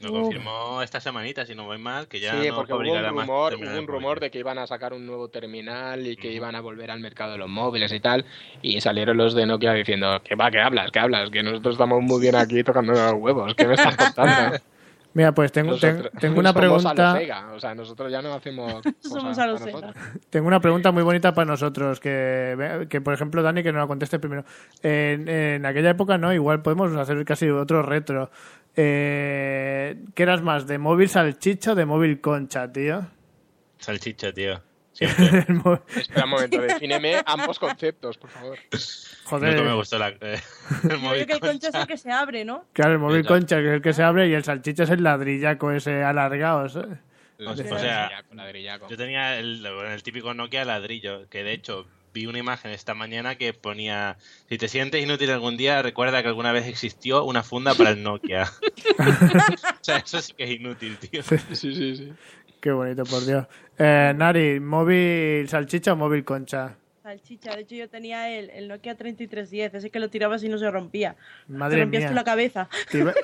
Lo 0.00 0.12
confirmó 0.12 0.80
esta 0.80 1.00
semanita, 1.00 1.44
si 1.44 1.54
no 1.56 1.64
voy 1.64 1.78
mal, 1.78 2.06
que 2.06 2.20
ya 2.20 2.40
sí, 2.40 2.48
no 2.48 2.54
porque 2.54 2.72
hubo 2.72 2.92
un 2.92 3.08
rumor, 3.08 3.54
hubo 3.54 3.78
un 3.78 3.86
rumor 3.86 4.20
de 4.20 4.30
que 4.30 4.38
iban 4.38 4.58
a 4.58 4.66
sacar 4.66 4.92
un 4.92 5.04
nuevo 5.04 5.28
terminal 5.28 6.06
y 6.06 6.16
que 6.16 6.30
iban 6.30 6.54
a 6.54 6.60
volver 6.60 6.90
al 6.90 7.00
mercado 7.00 7.32
de 7.32 7.38
los 7.38 7.48
móviles 7.48 7.92
y 7.92 7.98
tal. 7.98 8.24
Y 8.62 8.80
salieron 8.80 9.16
los 9.16 9.34
de 9.34 9.46
Nokia 9.46 9.72
diciendo, 9.72 10.22
que 10.22 10.36
va, 10.36 10.50
que 10.50 10.60
hablas, 10.60 10.92
que 10.92 11.00
hablas, 11.00 11.30
que 11.30 11.42
nosotros 11.42 11.74
estamos 11.74 12.00
muy 12.02 12.20
bien 12.20 12.36
aquí 12.36 12.62
tocando 12.62 12.92
los 12.92 13.14
huevos, 13.14 13.54
¿qué 13.54 13.66
me 13.66 13.74
estás 13.74 13.96
contando? 13.96 14.58
Mira, 15.14 15.32
pues 15.32 15.50
tengo, 15.52 15.76
ten- 15.76 16.08
tengo 16.20 16.38
una 16.40 16.52
somos 16.52 16.64
a 16.64 16.68
los 16.68 16.82
pregunta. 16.84 17.12
Sega, 17.18 17.52
o 17.54 17.58
sea, 17.60 17.74
nosotros 17.74 18.12
ya 18.12 18.22
no 18.22 18.34
hacemos 18.34 18.82
Somos 19.00 19.38
a 19.38 19.46
los 19.46 19.60
para 19.60 19.72
Sega. 19.72 19.92
Tengo 20.30 20.46
una 20.46 20.60
pregunta 20.60 20.92
muy 20.92 21.02
bonita 21.02 21.34
para 21.34 21.46
nosotros, 21.46 21.98
que, 21.98 22.86
que 22.88 23.00
por 23.00 23.14
ejemplo 23.14 23.42
Dani 23.42 23.62
que 23.62 23.72
nos 23.72 23.80
la 23.82 23.86
conteste 23.86 24.18
primero. 24.18 24.44
En, 24.82 25.28
en 25.28 25.66
aquella 25.66 25.90
época 25.90 26.18
no, 26.18 26.32
igual 26.32 26.62
podemos 26.62 26.94
hacer 26.96 27.24
casi 27.24 27.48
otro 27.48 27.82
retro. 27.82 28.30
Eh, 28.76 30.04
¿Qué 30.14 30.22
eras 30.22 30.42
más, 30.42 30.66
de 30.66 30.78
móvil 30.78 31.08
salchicha 31.08 31.72
o 31.72 31.74
de 31.74 31.84
móvil 31.86 32.20
concha, 32.20 32.70
tío? 32.72 33.06
Salchicha, 33.78 34.32
tío. 34.32 34.60
Siempre. 34.98 35.80
Espera 35.96 36.24
un 36.24 36.30
momento, 36.30 36.60
defíneme 36.60 37.22
ambos 37.24 37.58
conceptos, 37.58 38.18
por 38.18 38.30
favor. 38.30 38.58
Nunca 38.72 39.46
me 39.46 39.56
Joder, 39.56 39.74
gustó 39.74 39.98
la, 39.98 40.08
eh, 40.08 40.40
el 40.84 40.90
Yo 40.90 40.98
móvil 40.98 41.24
creo 41.24 41.26
que 41.26 41.32
el 41.34 41.40
concha. 41.40 41.50
concha 41.50 41.68
es 41.68 41.74
el 41.74 41.86
que 41.86 41.96
se 41.98 42.10
abre, 42.10 42.44
¿no? 42.44 42.64
claro, 42.72 42.92
el 42.94 42.98
móvil 42.98 43.24
concha 43.26 43.56
que 43.58 43.68
es 43.68 43.72
el 43.74 43.82
que 43.82 43.92
se 43.92 44.02
abre 44.02 44.28
y 44.28 44.32
el 44.34 44.42
salchicha 44.42 44.82
es 44.84 44.90
el 44.90 45.02
ladrillaco 45.02 45.70
ese 45.70 46.02
alargado. 46.02 46.68
¿sabes? 46.68 46.98
O 47.46 47.54
sea, 47.54 47.64
Ladrillaco, 47.76 48.34
ladrillaco. 48.34 48.88
Yo 48.88 48.96
tenía 48.96 49.38
el, 49.38 49.64
el 49.64 50.02
típico 50.02 50.34
Nokia 50.34 50.64
ladrillo, 50.64 51.28
que 51.28 51.44
de 51.44 51.52
hecho 51.52 51.86
vi 52.12 52.26
una 52.26 52.38
imagen 52.38 52.72
esta 52.72 52.94
mañana 52.94 53.36
que 53.36 53.52
ponía, 53.52 54.16
si 54.48 54.58
te 54.58 54.66
sientes 54.66 55.00
inútil 55.00 55.30
algún 55.30 55.56
día, 55.56 55.80
recuerda 55.82 56.22
que 56.22 56.28
alguna 56.28 56.50
vez 56.50 56.66
existió 56.66 57.22
una 57.22 57.44
funda 57.44 57.74
para 57.74 57.90
el 57.90 58.02
Nokia. 58.02 58.50
o 58.98 59.84
sea, 59.84 59.98
eso 59.98 60.20
sí 60.20 60.32
que 60.32 60.44
es 60.44 60.50
inútil, 60.50 60.96
tío. 60.98 61.22
Sí, 61.52 61.74
sí, 61.74 61.96
sí. 61.96 62.12
Qué 62.60 62.70
bonito, 62.72 63.04
por 63.04 63.24
Dios. 63.24 63.46
Eh, 63.78 64.12
Nari, 64.16 64.60
¿móvil 64.60 65.48
salchicha 65.48 65.92
o 65.92 65.96
móvil 65.96 66.24
concha? 66.24 66.74
Salchicha. 67.02 67.54
De 67.54 67.62
hecho, 67.62 67.74
yo 67.76 67.88
tenía 67.88 68.28
el, 68.36 68.50
el 68.50 68.68
Nokia 68.68 68.96
3310, 68.96 69.74
ese 69.74 69.90
que 69.90 70.00
lo 70.00 70.10
tirabas 70.10 70.42
y 70.42 70.48
no 70.48 70.58
se 70.58 70.70
rompía. 70.70 71.16
Madre 71.46 71.76
te 71.76 71.82
rompías 71.82 72.00
mía. 72.02 72.08
tú 72.10 72.14
la 72.14 72.24
cabeza. 72.24 72.68
Te 72.90 72.98
iba, 72.98 73.14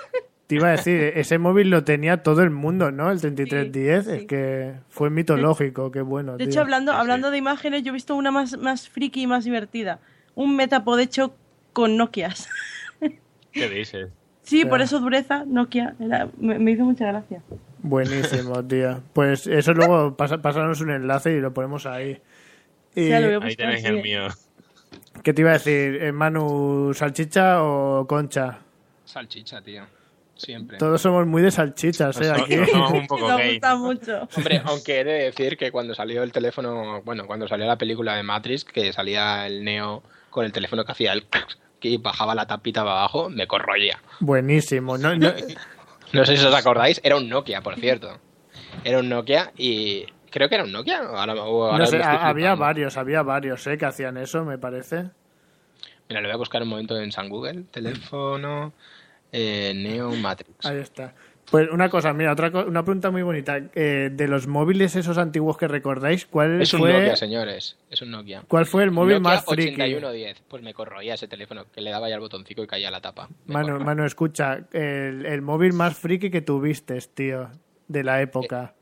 te 0.47 0.55
iba 0.55 0.69
a 0.69 0.73
decir, 0.73 1.13
ese 1.17 1.39
móvil 1.39 1.71
lo 1.71 1.83
tenía 1.85 2.23
todo 2.23 2.43
el 2.43 2.51
mundo, 2.51 2.91
¿no? 2.93 3.11
El 3.11 3.21
3310, 3.21 4.07
es 4.07 4.27
que 4.27 4.75
fue 4.89 5.11
mitológico, 5.11 5.91
qué 5.91 6.01
bueno. 6.03 6.33
De 6.37 6.45
tío. 6.45 6.47
hecho, 6.53 6.61
hablando, 6.61 6.93
hablando 6.93 7.31
de 7.31 7.39
imágenes, 7.39 7.83
yo 7.83 7.91
he 7.91 7.93
visto 7.95 8.15
una 8.15 8.31
más, 8.31 8.57
más 8.59 8.89
friki 8.89 9.23
y 9.23 9.27
más 9.27 9.45
divertida. 9.45 9.99
Un 10.37 10.55
Metapod 10.57 10.99
hecho 11.01 11.35
con 11.73 11.97
Nokias. 11.97 12.49
¿Qué 13.53 13.69
dices? 13.69 14.09
Sí, 14.43 14.65
por 14.65 14.81
eso 14.83 15.01
dureza, 15.01 15.45
Nokia. 15.47 15.95
Era- 15.99 16.29
me, 16.39 16.59
me 16.59 16.71
hizo 16.73 16.85
mucha 16.85 17.07
gracia. 17.07 17.43
Buenísimo, 17.85 18.65
tío. 18.67 19.03
Pues 19.13 19.47
eso 19.47 19.75
luego 19.75 20.17
pasa, 20.17 20.41
pasarnos 20.41 20.81
un 20.81 20.91
enlace 20.91 21.33
y 21.35 21.41
lo 21.41 21.53
ponemos 21.53 21.85
ahí. 21.85 22.19
Y, 22.95 23.09
Ya 23.11 23.21
lo 23.21 23.27
voy 23.27 23.35
a 23.45 23.47
Ahí 23.51 23.57
tenéis 23.57 23.85
el 23.85 24.03
mío. 24.03 24.29
¿Qué 25.23 25.35
te 25.35 25.43
iba 25.43 25.51
a 25.51 25.55
decir? 25.55 26.03
eh, 26.03 26.11
Manu, 26.11 26.93
salchicha 26.95 27.63
o 27.63 28.07
concha? 28.07 28.59
Salchicha, 29.05 29.61
tío. 29.61 29.83
Siempre. 30.35 30.79
Todos 30.79 31.01
somos 31.03 31.27
muy 31.27 31.43
de 31.43 31.51
salchichas, 31.51 32.19
¿eh? 32.23 32.31
Aquí. 32.33 32.57
un 32.57 33.07
poco 33.07 33.29
Me 33.29 33.37
gay. 33.37 33.51
gusta 33.53 33.77
mucho. 33.77 34.29
Hombre, 34.35 34.63
aunque 34.65 35.01
he 35.01 35.05
de 35.05 35.13
decir 35.25 35.57
que 35.59 35.71
cuando 35.71 35.95
salió 35.95 36.23
el 36.23 36.33
teléfono, 36.33 37.03
bueno, 37.03 37.27
cuando 37.27 37.47
salió 37.47 37.67
la 37.67 37.77
película 37.77 38.17
de 38.17 38.23
Matrix, 38.23 38.65
que 38.65 38.93
salía 38.95 39.47
el 39.47 39.63
Neo 39.63 40.03
con 40.31 40.47
el 40.47 40.53
teléfono 40.53 40.85
que 40.87 40.93
hacía 40.93 41.13
el 41.13 41.27
que 41.81 41.99
bajaba 41.99 42.35
la 42.35 42.47
tapita 42.47 42.81
para 42.83 42.97
abajo, 43.01 43.29
me 43.29 43.47
corroía. 43.47 44.01
Buenísimo. 44.21 44.97
No, 44.97 45.15
no- 45.15 45.33
No 46.15 46.25
sé 46.25 46.37
si 46.37 46.45
os 46.47 46.55
acordáis, 46.55 47.01
era 47.05 47.17
un 47.17 47.29
Nokia, 47.29 47.61
por 47.61 47.75
cierto. 47.77 48.19
Era 48.85 48.99
un 48.99 49.09
Nokia 49.09 49.53
y 49.57 50.05
creo 50.31 50.49
que 50.49 50.55
era 50.57 50.65
un 50.65 50.73
Nokia. 50.73 51.03
o 51.11 51.17
ahora- 51.17 51.35
o 51.35 51.65
ahora 51.65 51.79
no 51.79 51.87
sé, 51.87 51.97
había 52.31 52.55
varios, 52.55 52.97
había 52.97 53.23
varios, 53.23 53.67
¿eh? 53.67 53.79
Que 53.79 53.87
hacían 53.87 54.17
eso, 54.17 54.45
me 54.45 54.59
parece. 54.59 55.11
Mira, 56.09 56.21
lo 56.21 56.29
voy 56.29 56.35
a 56.35 56.39
buscar 56.39 56.63
un 56.63 56.69
momento 56.69 56.97
en 56.99 57.11
San 57.13 57.29
Google. 57.29 57.65
Teléfono 57.71 58.73
eh, 59.33 59.73
Neo 59.75 60.11
Matrix. 60.13 60.65
Ahí 60.67 60.79
está. 60.79 61.15
Pues 61.51 61.69
una 61.71 61.89
cosa, 61.89 62.13
mira, 62.13 62.33
otra 62.33 62.51
co- 62.51 62.65
una 62.67 62.83
pregunta 62.85 63.11
muy 63.11 63.23
bonita. 63.23 63.61
Eh, 63.75 64.11
de 64.13 64.29
los 64.29 64.47
móviles 64.47 64.97
esos 64.97 65.19
antiguos 65.19 65.57
que 65.57 65.69
recordáis, 65.69 66.27
¿cuál 66.27 66.61
Es 66.63 66.73
un 66.75 66.81
fue, 66.81 66.93
Nokia, 66.93 67.17
señores. 67.17 67.77
Es 67.91 68.03
un 68.03 68.11
Nokia. 68.11 68.43
¿cuál 68.49 68.67
fue 68.67 68.83
el 68.83 68.91
móvil 68.91 69.21
Nokia 69.21 69.37
más 69.37 69.45
friki? 69.45 69.83
8110. 69.83 70.43
Pues 70.49 70.63
me 70.63 70.75
corroía 70.75 71.15
ese 71.15 71.29
teléfono, 71.29 71.67
que 71.73 71.81
le 71.81 71.91
daba 71.91 72.09
ya 72.09 72.15
el 72.17 72.21
botoncito 72.21 72.63
y 72.63 72.67
caía 72.67 72.91
la 72.91 73.01
tapa. 73.01 73.29
Me 73.47 73.55
corroía. 73.63 73.85
Manu, 73.85 74.05
escucha, 74.05 74.61
el, 74.73 75.27
el 75.27 75.43
móvil 75.43 75.75
más 75.75 75.97
friki 75.97 76.31
que 76.31 76.41
tuviste, 76.41 76.99
tío, 77.15 77.51
de 77.89 78.03
la 78.05 78.21
época. 78.23 78.75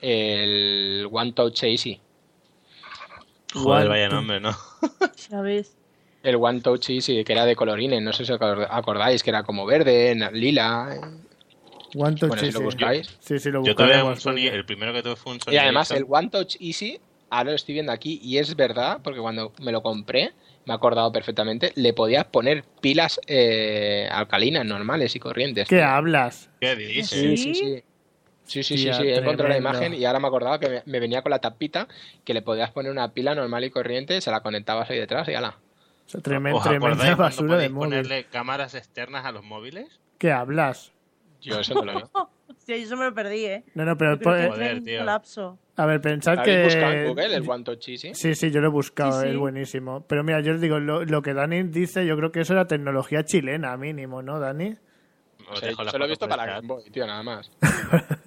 El 0.00 1.08
One 1.10 1.32
Touch 1.32 1.62
Easy. 1.64 2.00
Joder, 3.54 3.80
One, 3.80 3.88
vaya 3.88 4.08
nombre, 4.08 4.40
¿no? 4.40 4.52
¿Sabes? 5.16 5.76
El 6.22 6.36
One 6.36 6.60
Touch 6.60 6.90
Easy, 6.90 7.24
que 7.24 7.32
era 7.32 7.44
de 7.46 7.56
colorines. 7.56 8.02
No 8.02 8.12
sé 8.12 8.24
si 8.24 8.32
os 8.32 8.40
acordáis, 8.40 9.22
que 9.22 9.30
era 9.30 9.42
como 9.42 9.66
verde, 9.66 10.14
lila. 10.32 11.00
One 11.94 12.16
Touch 12.16 12.28
Bueno, 12.28 12.42
si 12.44 12.52
lo 12.52 12.58
Easy. 12.58 12.64
buscáis. 12.64 13.18
Sí, 13.20 13.38
sí, 13.38 13.50
lo 13.50 13.64
Yo 13.64 13.74
tuve 13.74 14.02
un. 14.02 14.16
Sony, 14.16 14.48
el 14.52 14.64
primero 14.64 14.92
que 14.92 15.02
tuve 15.02 15.16
fue 15.16 15.32
un 15.32 15.40
Sony 15.40 15.52
Y 15.52 15.56
además, 15.58 15.90
el. 15.90 16.04
One 16.08 16.28
Touch 16.28 16.56
Easy, 16.60 17.00
ahora 17.30 17.50
lo 17.50 17.56
estoy 17.56 17.74
viendo 17.74 17.92
aquí, 17.92 18.20
y 18.22 18.38
es 18.38 18.54
verdad, 18.56 19.00
porque 19.02 19.20
cuando 19.20 19.52
me 19.60 19.72
lo 19.72 19.82
compré, 19.82 20.32
me 20.66 20.72
he 20.72 20.76
acordado 20.76 21.10
perfectamente, 21.12 21.72
le 21.74 21.92
podías 21.92 22.24
poner 22.26 22.64
pilas 22.80 23.20
eh, 23.26 24.08
alcalinas 24.10 24.64
normales 24.66 25.16
y 25.16 25.20
corrientes. 25.20 25.68
¿Qué 25.68 25.82
hablas? 25.82 26.50
¿Qué 26.60 26.76
dices? 26.76 27.08
Sí, 27.08 27.36
sí, 27.36 27.54
sí. 27.54 27.84
Sí, 28.44 28.64
sí, 28.64 28.76
sí, 28.78 28.82
Tía, 28.84 28.94
sí, 28.94 29.02
he 29.06 29.14
encontrado 29.16 29.48
la 29.48 29.56
imagen 29.58 29.94
y 29.94 30.04
ahora 30.04 30.18
me 30.18 30.26
acordaba 30.26 30.58
que 30.58 30.68
me, 30.68 30.82
me 30.84 30.98
venía 30.98 31.22
con 31.22 31.30
la 31.30 31.38
tapita 31.38 31.86
que 32.24 32.34
le 32.34 32.42
podías 32.42 32.72
poner 32.72 32.90
una 32.90 33.12
pila 33.12 33.32
normal 33.36 33.62
y 33.62 33.70
corriente, 33.70 34.20
se 34.20 34.32
la 34.32 34.40
conectabas 34.40 34.90
ahí 34.90 34.98
detrás 34.98 35.28
y 35.28 35.34
ala. 35.34 35.60
O 36.04 36.08
sea, 36.10 36.20
tremen- 36.20 36.54
¿Os 36.56 36.64
tremenda 36.64 37.14
basura 37.14 37.56
de 37.56 37.68
móvil. 37.68 37.90
ponerle 37.90 38.24
cámaras 38.24 38.74
externas 38.74 39.24
a 39.24 39.30
los 39.30 39.44
móviles? 39.44 40.00
¿Qué 40.18 40.32
hablas? 40.32 40.90
Yo 41.40 41.60
eso 41.60 41.74
no 41.74 41.84
lo 41.84 41.94
veo. 41.94 42.10
Sí, 42.66 42.74
eso 42.74 42.96
me 42.96 43.06
lo 43.06 43.14
perdí, 43.14 43.46
¿eh? 43.46 43.64
No, 43.74 43.84
no, 43.84 43.96
pero... 43.96 44.12
En 44.12 44.50
Joder, 44.50 44.82
tío. 44.82 44.98
colapso. 45.00 45.58
a 45.76 45.86
ver, 45.86 46.00
pensad 46.00 46.38
¿Habéis 46.38 46.56
que... 46.58 46.64
buscado 46.64 46.92
en 46.92 47.08
Google 47.08 47.34
el 47.36 47.50
One 47.50 47.64
Touch 47.64 47.88
Easy? 47.88 48.14
Sí, 48.14 48.34
sí, 48.34 48.50
yo 48.50 48.60
lo 48.60 48.66
he 48.68 48.70
buscado, 48.70 49.12
Sí, 49.20 49.26
sí. 49.26 49.32
es 49.32 49.38
buenísimo. 49.38 50.04
Pero 50.06 50.22
mira, 50.22 50.40
yo 50.40 50.52
os 50.54 50.60
digo, 50.60 50.78
lo, 50.78 51.04
lo 51.04 51.22
que 51.22 51.32
Dani 51.32 51.62
dice, 51.64 52.04
yo 52.06 52.16
creo 52.18 52.30
que 52.30 52.40
eso 52.42 52.52
era 52.52 52.66
tecnología 52.66 53.24
chilena, 53.24 53.76
mínimo, 53.78 54.20
¿no, 54.22 54.38
Dani? 54.38 54.76
O 55.50 55.56
sea, 55.56 55.70
yo 55.70 56.04
he 56.04 56.08
visto 56.08 56.28
por 56.28 56.36
para. 56.36 56.54
Game 56.56 56.68
Boy, 56.68 56.90
tío, 56.90 57.06
nada 57.06 57.22
más. 57.22 57.50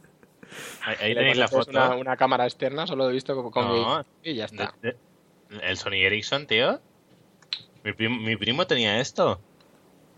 Ahí, 0.82 1.14
tenéis 1.16 1.38
la 1.38 1.48
foto. 1.48 1.70
Una, 1.72 1.96
una 1.96 2.18
cámara 2.18 2.46
externa, 2.46 2.86
solo 2.88 3.10
he 3.10 3.14
visto 3.14 3.36
con, 3.36 3.52
con 3.52 3.68
No. 3.68 4.00
mi- 4.00 4.32
y 4.32 4.36
ya 4.36 4.46
está. 4.46 4.74
De- 4.82 4.98
de- 5.50 5.60
el 5.70 5.78
Sony 5.78 6.04
Ericsson, 6.06 6.48
tío. 6.48 6.82
Mi 7.84 7.94
primo, 7.94 8.20
mi 8.20 8.36
primo 8.36 8.66
tenía 8.68 9.00
esto. 9.00 9.40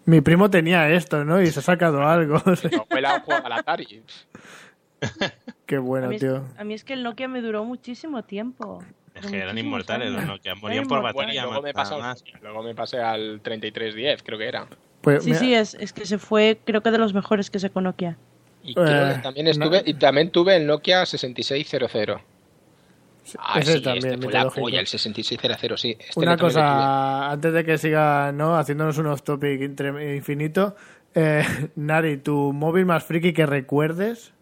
Mi 0.06 0.22
primo 0.22 0.50
tenía 0.50 0.90
esto, 0.90 1.26
¿no? 1.26 1.42
Y 1.42 1.48
se 1.48 1.60
ha 1.60 1.64
sacado 1.64 2.02
algo. 2.08 2.42
Mi 2.72 2.76
abuela 2.78 3.20
jugaba 3.26 3.46
al 3.48 3.52
Atari. 3.54 4.04
Qué 5.66 5.76
A 5.76 5.80
bueno, 5.80 6.08
mí, 6.10 6.20
tío. 6.20 6.44
a 6.58 6.64
mí 6.64 6.74
es 6.74 6.84
que 6.84 6.94
el 6.94 7.04
Nokia 7.04 7.28
me 7.28 7.42
duró 7.42 7.66
muchísimo 7.66 8.24
tiempo. 8.24 8.84
Es 9.14 9.26
que 9.28 9.38
eran 9.38 9.58
inmortales 9.58 10.12
los. 10.12 10.26
Nokia. 10.26 10.56
Morían 10.56 10.86
por 10.88 10.98
inmortales. 11.00 11.14
Bueno, 11.14 11.28
batería, 11.28 11.44
luego, 11.44 11.62
me 11.62 11.74
más. 12.02 12.24
luego 12.42 12.64
me 12.64 12.76
pasé 12.76 13.00
al 13.00 13.40
3310, 13.42 14.24
creo 14.24 14.38
que 14.38 14.48
era. 14.48 14.68
Pues, 15.02 15.24
Sí, 15.24 15.30
mira, 15.30 15.40
sí, 15.40 15.54
es, 15.54 15.74
es 15.76 15.94
que 15.94 16.06
se 16.06 16.18
fue, 16.18 16.60
creo 16.66 16.82
que 16.82 16.92
de 16.92 16.98
los 16.98 17.14
mejores 17.14 17.50
que 17.50 17.60
sacó 17.60 17.82
Nokia. 17.82 18.18
Y 18.64 18.72
Eh, 18.78 19.20
también 19.24 19.48
estuve, 19.48 19.84
no. 19.84 19.90
y 19.90 19.94
también 19.94 20.32
tuve 20.32 20.56
el 20.58 20.66
Nokia 20.68 21.06
6600. 21.06 22.20
Ah, 23.40 23.60
ese 23.60 23.74
sí, 23.74 23.82
también, 23.82 24.14
este 24.14 24.24
fue 24.26 24.34
la 24.34 24.50
polla, 24.50 24.80
el 24.80 24.88
6600, 24.88 25.82
sí. 25.82 25.98
Este 26.00 26.20
Una 26.20 26.38
cosa, 26.38 27.32
antes 27.32 27.54
de 27.54 27.64
que 27.64 27.78
siga, 27.78 28.32
¿no? 28.32 28.58
Haciéndonos 28.58 28.98
un 28.98 29.08
off-topic 29.08 29.62
infinito. 29.62 30.76
Eh, 31.16 31.44
Nari, 31.76 32.18
¿tu 32.18 32.54
móvil 32.54 32.86
más 32.86 33.04
friki 33.04 33.34
que 33.34 33.46
recuerdes? 33.46 34.34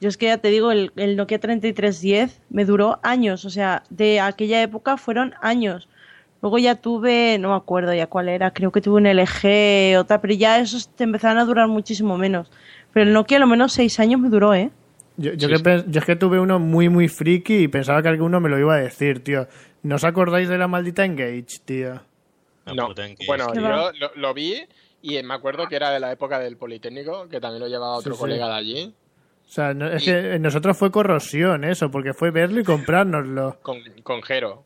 Yo 0.00 0.08
es 0.08 0.18
que 0.18 0.26
ya 0.26 0.38
te 0.38 0.48
digo, 0.48 0.72
el, 0.72 0.92
el 0.96 1.16
Nokia 1.16 1.40
3310 1.40 2.42
me 2.50 2.66
duró 2.66 2.98
años, 3.02 3.46
o 3.46 3.50
sea, 3.50 3.82
de 3.88 4.20
aquella 4.20 4.60
época 4.62 4.98
fueron 4.98 5.34
años. 5.40 5.88
Luego 6.42 6.58
ya 6.58 6.74
tuve, 6.74 7.38
no 7.38 7.48
me 7.50 7.56
acuerdo 7.56 7.94
ya 7.94 8.06
cuál 8.06 8.28
era, 8.28 8.52
creo 8.52 8.70
que 8.70 8.82
tuve 8.82 8.96
un 8.96 9.06
LG, 9.06 9.98
otra, 9.98 10.20
pero 10.20 10.34
ya 10.34 10.58
esos 10.58 10.88
te 10.90 11.04
empezaron 11.04 11.38
a 11.38 11.44
durar 11.46 11.66
muchísimo 11.68 12.18
menos. 12.18 12.50
Pero 12.92 13.06
el 13.06 13.14
Nokia 13.14 13.38
a 13.38 13.40
lo 13.40 13.46
menos 13.46 13.72
seis 13.72 13.98
años 13.98 14.20
me 14.20 14.28
duró, 14.28 14.52
¿eh? 14.54 14.70
Yo, 15.16 15.32
yo 15.32 15.48
Sí, 15.48 15.52
que 15.52 15.56
sí. 15.58 15.62
pen- 15.64 15.84
yo 15.90 15.98
es 16.00 16.04
que 16.04 16.16
tuve 16.16 16.38
uno 16.40 16.58
muy, 16.58 16.88
muy 16.88 17.08
friki 17.08 17.64
y 17.64 17.68
pensaba 17.68 18.02
que 18.02 18.08
alguno 18.08 18.40
me 18.40 18.48
lo 18.48 18.58
iba 18.58 18.74
a 18.74 18.78
decir, 18.78 19.24
tío. 19.24 19.46
¿No 19.82 19.96
os 19.96 20.04
acordáis 20.04 20.48
de 20.48 20.58
la 20.58 20.68
maldita 20.68 21.04
Engage, 21.04 21.46
tío? 21.64 22.00
La 22.66 22.74
No, 22.74 22.94
que- 22.94 23.14
bueno, 23.26 23.46
¿Qué 23.52 23.60
yo 23.60 23.92
lo, 23.92 24.10
lo 24.16 24.34
vi 24.34 24.56
y 25.02 25.22
me 25.22 25.34
acuerdo 25.34 25.68
que 25.68 25.76
era 25.76 25.90
de 25.90 26.00
la 26.00 26.12
época 26.12 26.38
del 26.38 26.56
Politécnico, 26.56 27.28
que 27.28 27.40
también 27.40 27.62
lo 27.62 27.68
llevaba 27.68 27.94
otro 27.96 28.12
Sí, 28.12 28.16
sí. 28.16 28.20
colega 28.22 28.48
de 28.48 28.54
allí, 28.54 28.94
O 29.48 29.48
sea, 29.48 29.72
no- 29.74 29.86
es 29.88 30.02
que 30.04 30.34
en 30.34 30.42
nosotros 30.42 30.76
fue 30.76 30.90
corrosión 30.90 31.62
eso, 31.64 31.90
porque 31.90 32.12
fue 32.12 32.30
verlo 32.32 32.60
y 32.60 32.64
comprárnoslo. 32.64 33.58
con, 33.62 33.78
con 34.02 34.22
Jero. 34.22 34.64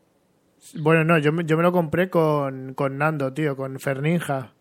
Bueno, 0.75 1.03
no, 1.03 1.17
yo, 1.19 1.31
me- 1.31 1.45
yo 1.45 1.55
me 1.57 1.63
lo 1.63 1.71
compré 1.71 2.09
con, 2.09 2.73
con 2.73 2.97
Nando, 2.97 3.31
tío, 3.31 3.55
con 3.55 3.79
Ferninja. 3.79 4.53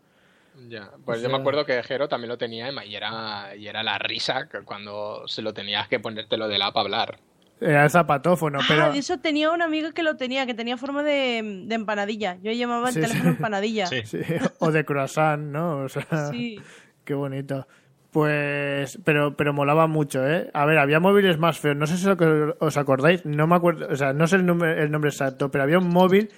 Ya, 0.69 0.91
pues 1.05 1.21
O 1.21 1.23
yo 1.23 1.29
me 1.31 1.37
acuerdo 1.39 1.65
que 1.65 1.83
Jero 1.83 2.09
también 2.09 2.29
lo 2.29 2.39
tenía 2.39 2.71
y 2.85 2.95
era, 2.95 3.57
y 3.57 3.67
era 3.67 3.83
la 3.83 3.99
risa 3.99 4.49
que 4.49 4.61
cuando 4.61 5.27
se 5.27 5.43
lo 5.43 5.53
tenías 5.55 5.89
que 5.89 6.01
ponértelo 6.01 6.49
de 6.49 6.59
la 6.59 6.73
para 6.73 6.85
hablar. 6.85 7.19
Era 7.61 7.85
el 7.85 7.91
zapatófono, 7.91 8.59
pero... 8.67 8.85
Ah, 8.85 8.91
de 8.91 8.99
eso 9.01 9.19
tenía 9.19 9.51
una 9.51 9.67
amiga 9.67 9.93
que 9.93 10.03
lo 10.03 10.17
tenía, 10.17 10.47
que 10.47 10.55
tenía 10.55 10.77
forma 10.79 11.03
de, 11.03 11.65
de 11.67 11.75
empanadilla. 11.75 12.39
Yo 12.43 12.53
llamaba 12.53 12.89
el 12.89 12.95
Sí, 12.95 13.01
teléfono 13.01 13.23
sí. 13.25 13.29
empanadilla. 13.37 13.87
Sí. 13.87 14.03
Sí, 14.05 14.19
o 14.61 14.71
de 14.73 14.85
croissant, 14.85 15.43
¿no? 15.43 15.79
O 15.85 15.89
sea, 15.89 16.31
Sí. 16.31 16.59
qué 17.05 17.15
bonito. 17.15 17.67
Pues, 18.13 18.99
pero, 19.05 19.37
pero 19.37 19.53
molaba 19.53 19.87
mucho, 19.87 20.27
¿eh? 20.27 20.51
A 20.53 20.65
ver, 20.67 20.79
había 20.79 21.01
móviles 21.01 21.39
más 21.39 21.59
feos. 21.61 21.77
No 21.77 21.87
sé 21.87 21.97
si 21.97 22.07
lo 22.07 22.17
que 22.17 22.55
os 22.59 22.77
acordáis. 22.77 23.25
No 23.25 23.47
me 23.47 23.55
acuerdo, 23.57 23.89
o 23.91 23.97
sea, 23.97 24.13
no 24.13 24.27
sé 24.27 24.37
el 24.37 24.47
nombre, 24.47 24.83
el 24.83 24.91
nombre 24.91 25.11
exacto, 25.11 25.51
pero 25.51 25.63
había 25.65 25.79
un 25.79 25.89
móvil 25.91 26.31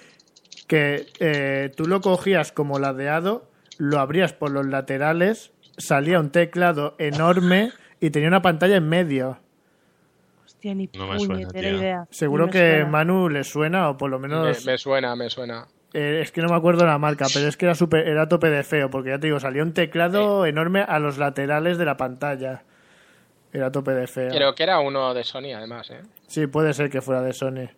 que 0.67 1.07
eh, 1.19 1.71
tú 1.75 1.87
lo 1.87 2.01
cogías 2.01 2.51
como 2.51 2.79
ladeado, 2.79 3.49
lo 3.79 3.99
abrías 3.99 4.33
por 4.33 4.51
los 4.51 4.65
laterales, 4.65 5.51
salía 5.77 6.19
un 6.19 6.29
teclado 6.31 6.95
enorme 6.99 7.71
y 7.99 8.09
tenía 8.09 8.27
una 8.27 8.41
pantalla 8.41 8.75
en 8.77 8.87
medio. 8.89 9.39
Hostia, 10.45 10.75
ni 10.75 10.89
No 10.93 11.07
me 11.07 11.19
suena, 11.19 11.41
idea. 11.59 12.07
Seguro 12.09 12.45
me 12.45 12.51
que 12.51 12.71
suena. 12.71 12.85
Manu 12.87 13.29
le 13.29 13.43
suena, 13.43 13.89
o 13.89 13.97
por 13.97 14.09
lo 14.09 14.19
Me, 14.19 14.27
menos. 14.27 14.65
me 14.65 14.77
suena, 14.77 15.15
me 15.15 15.29
suena. 15.29 15.67
Eh, 15.93 16.21
es 16.23 16.31
que 16.31 16.41
no 16.41 16.49
me 16.49 16.55
acuerdo 16.55 16.85
la 16.85 16.97
marca, 16.97 17.27
pero 17.33 17.47
es 17.47 17.55
que 17.55 17.65
era 17.65 17.75
super, 17.75 18.07
era 18.07 18.23
a 18.23 18.27
tope 18.27 18.49
de 18.49 18.63
feo, 18.63 18.89
porque 18.89 19.09
ya 19.11 19.19
te 19.19 19.27
digo, 19.27 19.39
salía 19.39 19.61
un 19.61 19.73
teclado 19.73 20.45
enorme 20.45 20.81
a 20.81 20.97
los 20.99 21.17
laterales 21.17 21.77
de 21.77 21.85
la 21.85 21.97
pantalla. 21.97 22.63
Era 23.51 23.67
a 23.67 23.71
tope 23.71 23.91
de 23.91 24.07
feo. 24.07 24.31
Creo 24.31 24.55
que 24.55 24.63
era 24.63 24.79
uno 24.79 25.13
de 25.13 25.23
Sony, 25.23 25.53
además, 25.55 25.91
¿eh? 25.91 26.01
Sí, 26.27 26.47
puede 26.47 26.73
ser 26.73 26.89
que 26.89 27.01
fuera 27.01 27.21
de 27.21 27.33
Sony. 27.33 27.69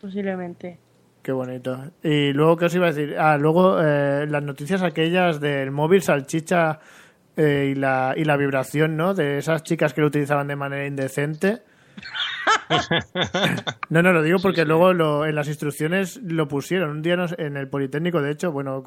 Posiblemente. 0.00 0.78
Qué 1.26 1.32
bonito. 1.32 1.90
Y 2.04 2.32
luego, 2.32 2.56
¿qué 2.56 2.66
os 2.66 2.74
iba 2.76 2.86
a 2.86 2.92
decir? 2.92 3.16
Ah, 3.18 3.36
luego 3.36 3.80
eh, 3.82 4.26
las 4.28 4.44
noticias 4.44 4.80
aquellas 4.84 5.40
del 5.40 5.72
móvil 5.72 6.00
salchicha 6.00 6.78
eh, 7.36 7.72
y, 7.72 7.74
la, 7.74 8.14
y 8.16 8.22
la 8.22 8.36
vibración, 8.36 8.96
¿no? 8.96 9.12
De 9.12 9.38
esas 9.38 9.64
chicas 9.64 9.92
que 9.92 10.02
lo 10.02 10.06
utilizaban 10.06 10.46
de 10.46 10.54
manera 10.54 10.86
indecente. 10.86 11.62
No, 13.90 14.02
no, 14.02 14.12
lo 14.12 14.22
digo 14.22 14.38
porque 14.40 14.64
luego 14.64 14.92
lo- 14.92 15.26
en 15.26 15.34
las 15.34 15.48
instrucciones 15.48 16.18
lo 16.22 16.46
pusieron. 16.46 16.90
Un 16.90 17.02
día 17.02 17.16
nos- 17.16 17.36
en 17.38 17.56
el 17.56 17.68
Politécnico, 17.68 18.22
de 18.22 18.30
hecho, 18.30 18.52
bueno, 18.52 18.84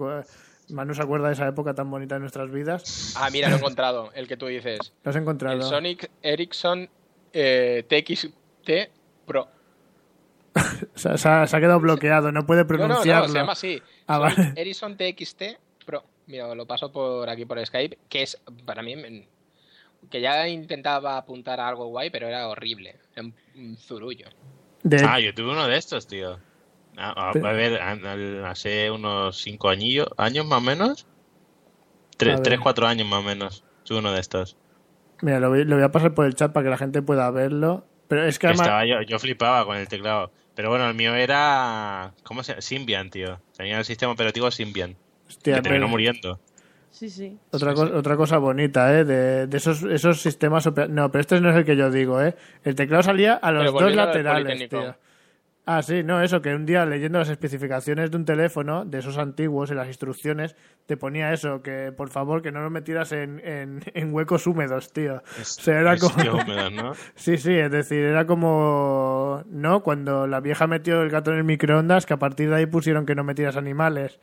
Manu 0.69 0.93
se 0.93 1.01
acuerda 1.01 1.27
de 1.27 1.33
esa 1.33 1.47
época 1.47 1.73
tan 1.73 1.89
bonita 1.91 2.15
de 2.15 2.21
nuestras 2.21 2.49
vidas. 2.51 3.15
Ah, 3.17 3.29
mira, 3.31 3.49
lo 3.49 3.55
he 3.55 3.57
encontrado, 3.57 4.11
el 4.13 4.27
que 4.29 4.37
tú 4.37 4.45
dices. 4.47 4.93
Lo 5.03 5.09
has 5.09 5.15
encontrado. 5.17 5.55
El 5.57 5.63
Sonic 5.63 6.09
Ericsson 6.21 6.87
eh, 7.33 7.83
TXT 7.89 9.25
Pro. 9.25 9.47
Se, 10.95 11.17
se 11.17 11.27
ha, 11.29 11.47
se 11.47 11.55
ha 11.57 11.59
quedado 11.59 11.79
bloqueado, 11.79 12.31
no 12.31 12.45
puede 12.45 12.63
No, 12.63 12.69
no, 12.69 12.77
pronunciarlo. 12.77 13.27
no, 13.27 13.33
se 13.33 13.39
llama 13.39 13.51
así. 13.53 13.81
Ah, 14.07 14.17
vale. 14.19 14.53
TXT 14.55 15.43
Pro. 15.85 16.03
Mira, 16.27 16.53
lo 16.55 16.65
paso 16.65 16.91
por 16.91 17.29
aquí 17.29 17.45
por 17.45 17.63
Skype, 17.65 17.97
que 18.07 18.21
es 18.23 18.39
para 18.65 18.81
mí 18.81 18.95
que 20.09 20.21
ya 20.21 20.47
intentaba 20.47 21.17
apuntar 21.17 21.59
a 21.59 21.67
algo 21.67 21.87
guay, 21.87 22.09
pero 22.09 22.27
era 22.27 22.47
horrible, 22.47 22.95
un, 23.17 23.33
un 23.55 23.77
zurullo. 23.77 24.27
De- 24.83 25.03
Ah, 25.03 25.19
yo 25.19 25.33
tuve 25.33 25.51
uno 25.51 25.67
de 25.67 25.77
estos, 25.77 26.07
tío. 26.07 26.39
Ah, 26.97 27.13
A, 27.15 27.29
a 27.31 27.51
ver, 27.53 27.81
hace 28.45 28.89
unos 28.91 29.37
cinco 29.41 29.69
añillos, 29.69 30.07
años 30.17 30.45
más 30.45 30.59
o 30.59 30.61
menos. 30.61 31.03
A 31.05 32.17
Tres, 32.17 32.35
ver. 32.35 32.43
tres, 32.43 32.59
cuatro 32.59 32.87
años 32.87 33.07
más 33.07 33.19
o 33.19 33.23
menos. 33.23 33.63
Tuve 33.83 33.99
uno 33.99 34.11
de 34.11 34.19
estos. 34.19 34.57
Mira, 35.21 35.39
lo 35.39 35.49
voy, 35.49 35.65
lo 35.65 35.75
voy 35.75 35.83
a 35.85 35.91
pasar 35.91 36.13
por 36.13 36.25
el 36.25 36.35
chat 36.35 36.51
para 36.53 36.65
que 36.65 36.69
la 36.69 36.77
gente 36.77 37.01
pueda 37.01 37.29
verlo. 37.31 37.85
Pero 38.07 38.25
es 38.25 38.39
que 38.39 38.47
además. 38.47 38.67
Estaba 38.67 38.85
yo, 38.85 39.01
yo 39.01 39.19
flipaba 39.19 39.65
con 39.65 39.77
el 39.77 39.87
teclado. 39.87 40.31
Pero 40.59 40.71
bueno, 40.71 40.89
el 40.89 40.93
mío 40.93 41.15
era. 41.15 42.11
¿Cómo 42.23 42.43
se 42.43 42.51
llama? 42.51 42.61
Symbian, 42.61 43.09
tío. 43.09 43.39
Tenía 43.55 43.77
el 43.79 43.85
sistema 43.85 44.11
operativo 44.11 44.51
Symbian. 44.51 44.93
Hostia, 45.25 45.55
que 45.55 45.61
terminó 45.61 45.83
pero- 45.85 45.87
muriendo. 45.87 46.39
Sí, 46.91 47.09
sí. 47.09 47.37
Otra, 47.51 47.73
co- 47.73 47.95
otra 47.95 48.17
cosa 48.17 48.39
bonita, 48.39 48.93
¿eh? 48.99 49.05
De, 49.05 49.47
de 49.47 49.57
esos, 49.57 49.83
esos 49.83 50.19
sistemas... 50.21 50.67
opera- 50.67 50.89
No, 50.89 51.09
pero 51.13 51.21
este 51.21 51.39
no 51.39 51.49
es 51.49 51.55
el 51.55 51.63
que 51.63 51.77
yo 51.77 51.89
digo, 51.89 52.21
¿eh? 52.21 52.35
El 52.65 52.75
teclado 52.75 53.03
salía 53.03 53.35
a 53.35 53.53
los 53.53 53.71
Pero 53.71 53.85
dos 53.85 53.95
laterales, 53.95 54.67
tío. 54.69 54.97
Ah, 55.71 55.83
sí, 55.83 56.01
no, 56.01 56.19
eso, 56.23 56.41
que 56.41 56.55
un 56.55 56.65
día 56.65 56.83
leyendo 56.87 57.19
las 57.19 57.29
especificaciones 57.29 58.09
de 58.09 58.17
un 58.17 58.25
teléfono, 58.25 58.85
de 58.85 58.97
esos 58.97 59.19
antiguos, 59.19 59.69
en 59.69 59.77
las 59.77 59.87
instrucciones, 59.87 60.55
te 60.87 60.97
ponía 60.97 61.31
eso, 61.31 61.61
que 61.61 61.91
por 61.95 62.09
favor 62.09 62.41
que 62.41 62.51
no 62.51 62.63
lo 62.63 62.71
metieras 62.71 63.11
en, 63.11 63.39
en, 63.45 63.83
en 63.93 64.11
huecos 64.11 64.47
húmedos, 64.47 64.91
tío. 64.91 65.17
O 65.39 65.43
sea, 65.43 65.79
era 65.81 65.93
Es 65.93 66.01
como... 66.01 66.33
húmedo, 66.41 66.71
¿no? 66.71 66.93
Sí, 67.15 67.37
sí, 67.37 67.53
es 67.53 67.69
decir, 67.69 67.99
era 67.99 68.25
como... 68.25 69.43
¿No? 69.45 69.83
Cuando 69.83 70.25
la 70.25 70.39
vieja 70.39 70.65
metió 70.65 71.03
el 71.03 71.11
gato 71.11 71.31
en 71.31 71.37
el 71.37 71.43
microondas, 71.43 72.07
que 72.07 72.13
a 72.15 72.17
partir 72.17 72.49
de 72.49 72.55
ahí 72.55 72.65
pusieron 72.65 73.05
que 73.05 73.13
no 73.13 73.23
metieras 73.23 73.55
animales. 73.55 74.19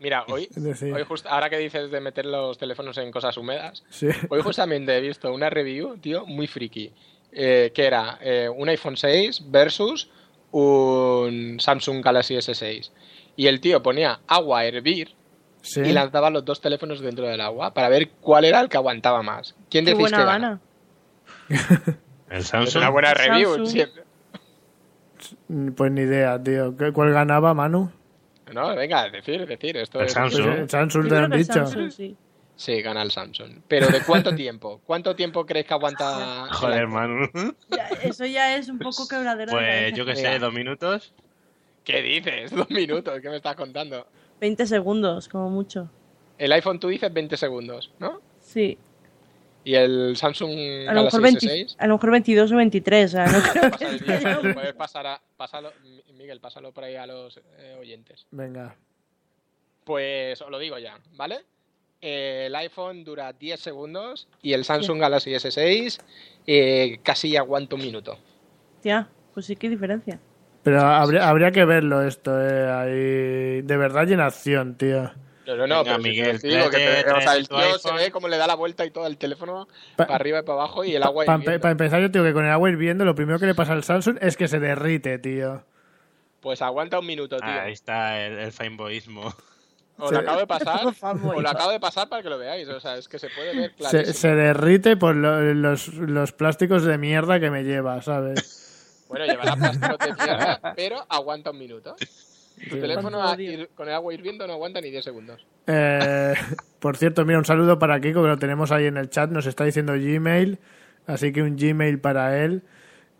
Mira, 0.00 0.24
hoy, 0.28 0.48
decir- 0.56 0.94
hoy 0.94 1.02
just- 1.06 1.26
ahora 1.28 1.50
que 1.50 1.58
dices 1.58 1.90
de 1.90 2.00
meter 2.00 2.24
los 2.24 2.56
teléfonos 2.56 2.96
en 2.96 3.10
cosas 3.10 3.36
húmedas, 3.36 3.84
Sí. 3.90 4.08
hoy 4.30 4.40
justamente 4.40 4.96
he 4.96 5.00
visto 5.02 5.30
una 5.30 5.50
review, 5.50 5.98
tío, 5.98 6.24
muy 6.24 6.46
friki, 6.46 6.90
eh, 7.32 7.70
que 7.74 7.84
era 7.84 8.18
eh, 8.22 8.48
un 8.48 8.66
iPhone 8.70 8.96
6 8.96 9.42
versus 9.50 10.10
un 10.52 11.58
Samsung 11.60 12.02
Galaxy 12.02 12.34
S6. 12.36 12.90
Y 13.36 13.46
el 13.48 13.60
tío 13.60 13.82
ponía 13.82 14.20
agua 14.26 14.60
a 14.60 14.64
hervir 14.64 15.14
Sí. 15.62 15.80
y 15.80 15.92
lanzaba 15.92 16.30
los 16.30 16.44
dos 16.44 16.60
teléfonos 16.60 17.00
dentro 17.00 17.26
del 17.26 17.40
agua 17.40 17.74
para 17.74 17.88
ver 17.88 18.10
cuál 18.20 18.44
era 18.44 18.60
el 18.60 18.68
que 18.68 18.76
aguantaba 18.76 19.22
más. 19.22 19.54
¿Quién 19.68 19.84
Qué 19.84 19.90
decís 19.90 20.00
buena 20.02 20.18
que 20.18 20.24
gana? 20.24 20.60
gana. 21.48 21.98
El 22.30 22.38
Es 22.38 22.46
Samsung. 22.48 22.82
una 22.82 22.90
buena 22.90 23.14
review. 23.14 23.48
Samsung. 23.54 23.66
siempre. 23.68 24.02
Pues 25.76 25.92
ni 25.92 26.02
idea, 26.02 26.42
tío. 26.42 26.76
¿Qué- 26.76 26.92
¿Cuál 26.92 27.12
ganaba, 27.12 27.54
Manu? 27.54 27.90
No, 28.52 28.74
venga, 28.76 29.08
decir, 29.10 29.46
decir. 29.46 29.76
Esto 29.76 30.00
El 30.00 30.06
es- 30.06 30.12
Samsung. 30.12 30.46
Eh, 30.48 30.66
Samsung 30.68 31.08
te 31.08 31.16
han 31.16 31.30
dicho. 31.30 31.52
Samsung, 31.52 31.90
sí. 31.90 32.16
Sí, 32.56 32.80
gana 32.80 33.02
el 33.02 33.10
Samsung. 33.10 33.60
¿Pero 33.68 33.86
de 33.88 34.00
cuánto 34.02 34.34
tiempo? 34.34 34.80
¿Cuánto 34.84 35.14
tiempo 35.14 35.44
crees 35.44 35.66
que 35.66 35.74
aguanta? 35.74 36.48
Joder? 36.52 36.88
Manu. 36.88 37.28
Ya, 37.68 37.88
eso 38.02 38.24
ya 38.24 38.56
es 38.56 38.68
un 38.68 38.78
poco 38.78 39.06
quebradero 39.06 39.52
de 39.52 39.58
Pues 39.58 39.94
yo 39.94 40.06
que 40.06 40.14
Venga. 40.14 40.32
sé, 40.32 40.38
dos 40.38 40.52
minutos. 40.52 41.12
¿Qué 41.84 42.02
dices? 42.02 42.50
Dos 42.50 42.68
minutos, 42.70 43.20
¿qué 43.20 43.28
me 43.28 43.36
estás 43.36 43.54
contando? 43.54 44.06
20 44.40 44.66
segundos, 44.66 45.28
como 45.28 45.50
mucho. 45.50 45.88
El 46.38 46.52
iPhone 46.52 46.80
tú 46.80 46.88
dices 46.88 47.12
20 47.12 47.36
segundos, 47.36 47.92
¿no? 47.98 48.20
Sí. 48.40 48.76
Y 49.64 49.74
el 49.74 50.16
Samsung 50.16 50.50
A 50.88 50.94
lo, 50.94 51.04
mejor 51.04 51.22
Galaxy 51.22 51.46
20 51.46 51.66
S6. 51.66 51.76
a 51.78 51.86
lo 51.86 51.94
mejor 51.94 52.10
22 52.10 52.52
o 52.52 52.56
23. 52.56 53.04
O 53.04 53.08
sea, 53.08 53.26
no 53.26 53.38
creo 53.98 54.42
que 54.42 54.54
puedes 54.54 54.74
pasar 54.74 55.06
a, 55.06 55.20
pásalo, 55.36 55.72
Miguel, 56.14 56.40
pásalo 56.40 56.72
por 56.72 56.84
ahí 56.84 56.96
a 56.96 57.06
los 57.06 57.40
eh, 57.58 57.76
oyentes. 57.78 58.26
Venga. 58.30 58.76
Pues 59.84 60.40
os 60.40 60.50
lo 60.50 60.58
digo 60.58 60.78
ya, 60.78 60.98
¿vale? 61.14 61.44
Eh, 62.08 62.46
el 62.46 62.54
iPhone 62.54 63.02
dura 63.02 63.32
10 63.32 63.58
segundos 63.58 64.28
y 64.40 64.52
el 64.52 64.64
Samsung 64.64 65.00
Galaxy 65.00 65.32
S6 65.34 65.98
eh, 66.46 67.00
casi 67.02 67.36
aguanta 67.36 67.74
un 67.74 67.82
minuto. 67.82 68.16
Tía, 68.80 69.08
pues 69.34 69.46
sí, 69.46 69.56
qué 69.56 69.68
diferencia. 69.68 70.20
Pero 70.62 70.82
habría, 70.82 71.28
habría 71.28 71.50
que 71.50 71.64
verlo 71.64 72.02
esto, 72.06 72.40
eh. 72.40 72.70
Ahí... 72.70 73.62
De 73.62 73.76
verdad 73.76 74.06
y 74.06 74.12
en 74.12 74.20
acción, 74.20 74.76
tío. 74.76 75.10
No, 75.46 75.56
no, 75.56 75.66
no, 75.66 75.78
Venga, 75.78 75.82
pero 75.84 75.98
Miguel, 75.98 76.40
te 76.40 76.46
digo 76.46 76.70
que 76.70 76.76
te- 76.76 77.10
o 77.12 77.20
sea, 77.20 77.34
el 77.34 77.48
tío 77.48 77.78
se 77.78 77.92
ve 77.92 78.10
cómo 78.12 78.28
le 78.28 78.36
da 78.36 78.46
la 78.46 78.54
vuelta 78.54 78.84
y 78.84 78.92
todo 78.92 79.08
el 79.08 79.18
teléfono 79.18 79.66
Pa- 79.96 80.06
para 80.06 80.14
arriba 80.14 80.38
y 80.38 80.42
para 80.42 80.60
abajo 80.60 80.84
y 80.84 80.94
el 80.94 81.02
agua 81.02 81.24
Para 81.24 81.70
empezar, 81.72 82.00
yo 82.00 82.08
digo 82.08 82.24
que 82.24 82.32
con 82.32 82.44
el 82.44 82.52
agua 82.52 82.70
hirviendo, 82.70 83.04
lo 83.04 83.16
primero 83.16 83.40
que 83.40 83.46
le 83.46 83.54
pasa 83.56 83.72
al 83.72 83.82
Samsung 83.82 84.18
es 84.20 84.36
que 84.36 84.46
se 84.46 84.60
derrite, 84.60 85.18
tío. 85.18 85.64
Pues 86.38 86.62
aguanta 86.62 87.00
un 87.00 87.06
minuto, 87.06 87.36
tío. 87.38 87.48
Ahí 87.48 87.72
está 87.72 88.24
el, 88.24 88.38
el 88.38 88.52
fanboyismo. 88.52 89.34
Os 89.98 90.08
Se- 90.10 90.14
lo 90.14 90.20
acabo 90.20 90.38
de 90.40 90.46
pasar. 90.46 90.86
Os 90.86 91.42
lo 91.42 91.48
acabo 91.48 91.70
de 91.70 91.80
pasar 91.80 92.08
para 92.08 92.22
que 92.22 92.28
lo 92.28 92.38
veáis. 92.38 92.68
O 92.68 92.78
sea, 92.80 92.96
es 92.96 93.08
que 93.08 93.18
se 93.18 93.28
puede 93.30 93.56
ver 93.56 93.70
Se, 93.70 93.76
clarísimo. 93.76 94.14
se 94.14 94.28
derrite 94.34 94.96
por 94.96 95.14
lo- 95.16 95.54
los, 95.54 95.88
los 95.94 96.32
plásticos 96.32 96.84
de 96.84 96.98
mierda 96.98 97.40
que 97.40 97.50
me 97.50 97.64
lleva, 97.64 98.00
¿sabes? 98.02 99.04
Bueno, 99.08 99.24
llevará 99.24 99.54
plástico 99.56 99.96
de 99.96 100.12
mierda, 100.14 100.72
pero 100.76 101.04
aguanta 101.08 101.50
un 101.52 101.58
minuto. 101.58 101.94
Tu 102.68 102.80
teléfono 102.80 103.22
a- 103.22 103.36
ir- 103.36 103.68
con 103.74 103.86
el 103.88 103.94
agua 103.94 104.12
hirviendo 104.12 104.46
no 104.46 104.54
aguanta 104.54 104.80
ni 104.80 104.90
10 104.90 105.04
segundos. 105.04 105.46
Eh, 105.66 106.34
por 106.80 106.96
cierto, 106.96 107.24
mira, 107.24 107.38
un 107.38 107.44
saludo 107.44 107.78
para 107.78 108.00
Kiko, 108.00 108.22
que 108.22 108.28
lo 108.28 108.38
tenemos 108.38 108.72
ahí 108.72 108.86
en 108.86 108.96
el 108.96 109.08
chat. 109.10 109.30
Nos 109.30 109.46
está 109.46 109.64
diciendo 109.64 109.92
Gmail, 109.94 110.58
así 111.06 111.32
que 111.32 111.42
un 111.42 111.56
Gmail 111.56 111.98
para 112.00 112.42
él. 112.42 112.62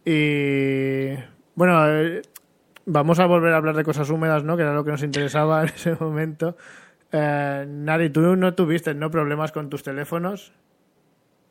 Y 0.04 1.14
bueno, 1.54 1.84
eh, 1.88 2.22
vamos 2.86 3.18
a 3.20 3.26
volver 3.26 3.52
a 3.52 3.58
hablar 3.58 3.76
de 3.76 3.84
cosas 3.84 4.08
húmedas, 4.10 4.42
¿no? 4.44 4.56
Que 4.56 4.62
era 4.62 4.72
lo 4.74 4.84
que 4.84 4.92
nos 4.92 5.02
interesaba 5.02 5.62
en 5.64 5.68
ese 5.68 5.94
momento. 5.94 6.56
Eh, 7.12 7.64
Nari, 7.68 8.10
tú 8.10 8.34
no 8.36 8.54
tuviste, 8.54 8.94
¿no? 8.94 9.10
Problemas 9.10 9.52
con 9.52 9.70
tus 9.70 9.82
teléfonos 9.84 10.52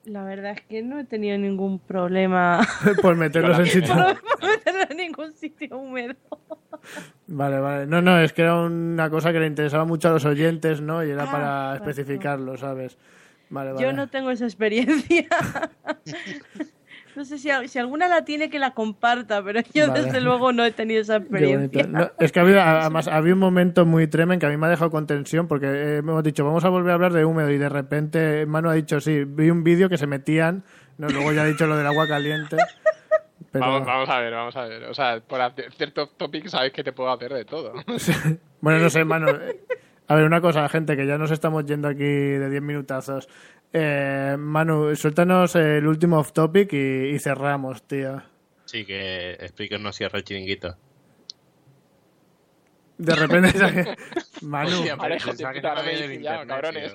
La 0.03 0.23
verdad 0.25 0.51
es 0.51 0.61
que 0.61 0.83
no 0.83 0.99
he 0.99 1.05
tenido 1.05 1.37
ningún 1.37 1.79
problema 1.79 2.59
por 3.01 3.15
meterlos 3.15 3.59
en 3.59 3.65
sitio. 3.67 3.93
por 3.95 4.89
en 4.91 4.97
ningún 4.97 5.33
sitio 5.33 5.77
húmedo. 5.77 6.15
Vale, 7.27 7.59
vale. 7.59 7.87
No, 7.87 8.01
no, 8.01 8.19
es 8.19 8.33
que 8.33 8.43
era 8.43 8.61
una 8.61 9.09
cosa 9.09 9.31
que 9.31 9.39
le 9.39 9.47
interesaba 9.47 9.85
mucho 9.85 10.09
a 10.09 10.11
los 10.11 10.25
oyentes, 10.25 10.81
¿no? 10.81 11.03
Y 11.03 11.09
era 11.11 11.23
Ah, 11.23 11.31
para 11.31 11.75
especificarlo, 11.75 12.57
¿sabes? 12.57 12.97
Vale, 13.49 13.71
vale. 13.73 13.83
Yo 13.83 13.93
no 13.93 14.07
tengo 14.07 14.29
esa 14.31 14.45
experiencia. 14.45 15.27
No 17.15 17.23
sé 17.23 17.37
si, 17.37 17.49
si 17.67 17.79
alguna 17.79 18.07
la 18.07 18.25
tiene 18.25 18.49
que 18.49 18.59
la 18.59 18.71
comparta, 18.71 19.41
pero 19.43 19.61
yo 19.73 19.87
Vale. 19.87 20.03
desde 20.03 20.21
luego 20.21 20.51
no 20.51 20.65
he 20.65 20.71
tenido 20.71 21.01
esa 21.01 21.17
experiencia. 21.17 21.87
No, 21.87 22.11
es 22.19 22.31
que 22.31 22.39
había, 22.39 22.81
además, 22.81 23.07
había 23.07 23.33
un 23.33 23.39
momento 23.39 23.85
muy 23.85 24.07
tremendo 24.07 24.41
que 24.41 24.45
a 24.47 24.49
mí 24.49 24.57
me 24.57 24.67
ha 24.67 24.69
dejado 24.69 24.91
con 24.91 25.07
tensión 25.07 25.47
porque 25.47 25.67
eh, 25.67 25.97
hemos 25.97 26.23
dicho, 26.23 26.43
vamos 26.43 26.65
a 26.65 26.69
volver 26.69 26.91
a 26.91 26.95
hablar 26.95 27.13
de 27.13 27.23
húmedo 27.23 27.49
y 27.51 27.57
de 27.57 27.69
repente 27.69 28.45
Manu 28.45 28.69
ha 28.69 28.73
dicho, 28.73 28.99
sí, 28.99 29.23
vi 29.23 29.49
un 29.49 29.63
vídeo 29.63 29.87
que 29.87 29.97
se 29.97 30.07
metían, 30.07 30.63
no, 30.97 31.07
luego 31.07 31.31
ya 31.31 31.43
ha 31.43 31.45
dicho 31.45 31.67
lo 31.67 31.77
del 31.77 31.87
agua 31.87 32.07
caliente. 32.07 32.57
Pero, 33.51 33.65
Vamos, 33.65 33.87
vamos 33.87 34.09
a 34.09 34.19
ver, 34.19 34.33
vamos 34.33 34.55
a 34.57 34.65
ver. 34.65 34.83
O 34.83 34.93
sea, 34.93 35.21
por 35.21 35.39
hacer 35.39 35.71
cierto 35.71 36.07
topic 36.07 36.47
sabes 36.47 36.73
que 36.73 36.83
te 36.83 36.91
puedo 36.91 37.09
hacer 37.09 37.31
de 37.31 37.45
todo. 37.45 37.73
bueno, 38.61 38.79
no 38.79 38.89
sé, 38.89 39.05
Manu. 39.05 39.27
A 40.07 40.15
ver, 40.15 40.25
una 40.25 40.39
cosa, 40.41 40.67
gente, 40.69 40.95
que 40.95 41.07
ya 41.07 41.17
nos 41.17 41.31
estamos 41.31 41.65
yendo 41.65 41.87
aquí 41.87 42.03
de 42.03 42.49
10 42.49 42.61
minutazos. 42.61 43.27
Eh, 43.73 44.35
Manu, 44.37 44.95
suéltanos 44.95 45.55
el 45.55 45.85
último 45.87 46.19
off 46.19 46.31
topic 46.31 46.71
y, 46.73 47.09
y 47.09 47.19
cerramos, 47.19 47.83
tío. 47.83 48.21
Sí, 48.65 48.85
que 48.85 49.37
no 49.79 49.91
cierra 49.91 50.19
el 50.19 50.23
chiringuito. 50.23 50.75
De 52.97 53.15
repente 53.15 53.51
sale- 53.57 53.95
Manu, 54.41 54.69
Hostia, 54.77 54.95
puta, 54.95 55.69
ahora 55.69 55.83
me 55.83 56.21
cabrones. 56.23 56.93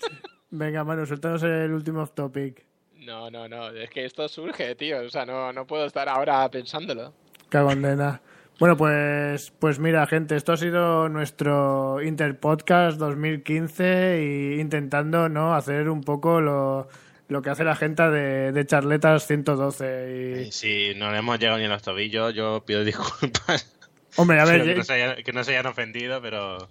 venga, 0.50 0.84
Manu, 0.84 1.06
suéltanos 1.06 1.42
el 1.44 1.72
último 1.72 2.02
off 2.02 2.12
topic. 2.12 2.64
No, 2.96 3.30
no, 3.30 3.48
no. 3.48 3.68
Es 3.70 3.88
que 3.88 4.04
esto 4.04 4.28
surge, 4.28 4.74
tío. 4.74 5.00
O 5.00 5.08
sea, 5.08 5.24
no, 5.24 5.52
no 5.52 5.66
puedo 5.66 5.86
estar 5.86 6.08
ahora 6.08 6.46
pensándolo. 6.50 7.14
Cagondena. 7.48 8.20
Bueno, 8.58 8.76
pues, 8.76 9.52
pues 9.58 9.78
mira, 9.78 10.04
gente, 10.06 10.34
esto 10.34 10.52
ha 10.52 10.56
sido 10.56 11.08
nuestro 11.08 12.02
Interpodcast 12.02 12.98
2015 12.98 14.22
y 14.22 14.60
intentando 14.60 15.28
no 15.28 15.54
hacer 15.54 15.88
un 15.88 16.02
poco 16.02 16.40
lo, 16.40 16.88
lo 17.28 17.40
que 17.40 17.50
hace 17.50 17.62
la 17.62 17.76
gente 17.76 18.02
de, 18.10 18.50
de 18.50 18.66
Charletas 18.66 19.28
112. 19.28 20.46
Y, 20.48 20.52
Si 20.52 20.92
no 20.96 21.12
le 21.12 21.18
hemos 21.18 21.38
llegado 21.38 21.58
ni 21.58 21.66
a 21.66 21.68
los 21.68 21.82
tobillos, 21.82 22.34
yo 22.34 22.64
pido 22.66 22.82
disculpas. 22.84 23.72
hombre, 24.16 24.40
a 24.40 24.44
ver, 24.44 24.64
que, 24.64 24.74
no 24.74 24.82
se 24.82 24.92
hayan, 24.92 25.22
que 25.22 25.32
no 25.32 25.44
se 25.44 25.52
hayan 25.52 25.66
ofendido, 25.66 26.20
pero 26.20 26.68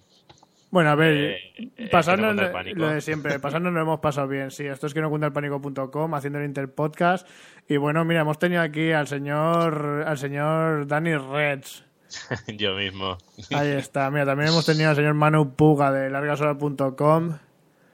Bueno, 0.70 0.90
a 0.90 0.96
ver, 0.96 1.14
Eh, 1.16 1.72
eh, 1.78 1.90
no 2.18 2.34
lo 2.34 2.90
de 2.90 3.02
siempre, 3.02 3.40
pasando 3.40 3.72
nos 3.72 3.82
hemos 3.82 4.00
pasado 4.00 4.28
bien, 4.28 4.52
sí. 4.52 4.66
Esto 4.66 4.88
es 4.88 4.94
que 4.94 5.02
no 5.02 5.10
cuenta 5.10 5.28
el 5.28 5.34
pánico.com, 5.34 6.14
haciendo 6.14 6.40
el 6.40 6.46
Interpodcast. 6.46 7.28
Y 7.70 7.78
bueno, 7.78 8.04
mira, 8.04 8.22
hemos 8.22 8.38
tenido 8.38 8.62
aquí 8.62 8.92
al 8.92 9.08
señor, 9.08 10.04
al 10.06 10.18
señor 10.18 10.88
Dani 10.88 11.16
Reds. 11.16 11.86
Yo 12.48 12.76
mismo. 12.76 13.18
Ahí 13.52 13.70
está, 13.70 14.10
mira, 14.12 14.26
también 14.26 14.50
hemos 14.50 14.66
tenido 14.66 14.90
al 14.90 14.96
señor 14.96 15.14
Manu 15.14 15.56
Puga 15.56 15.92
de 15.92 16.10
largasola.com. 16.10 17.38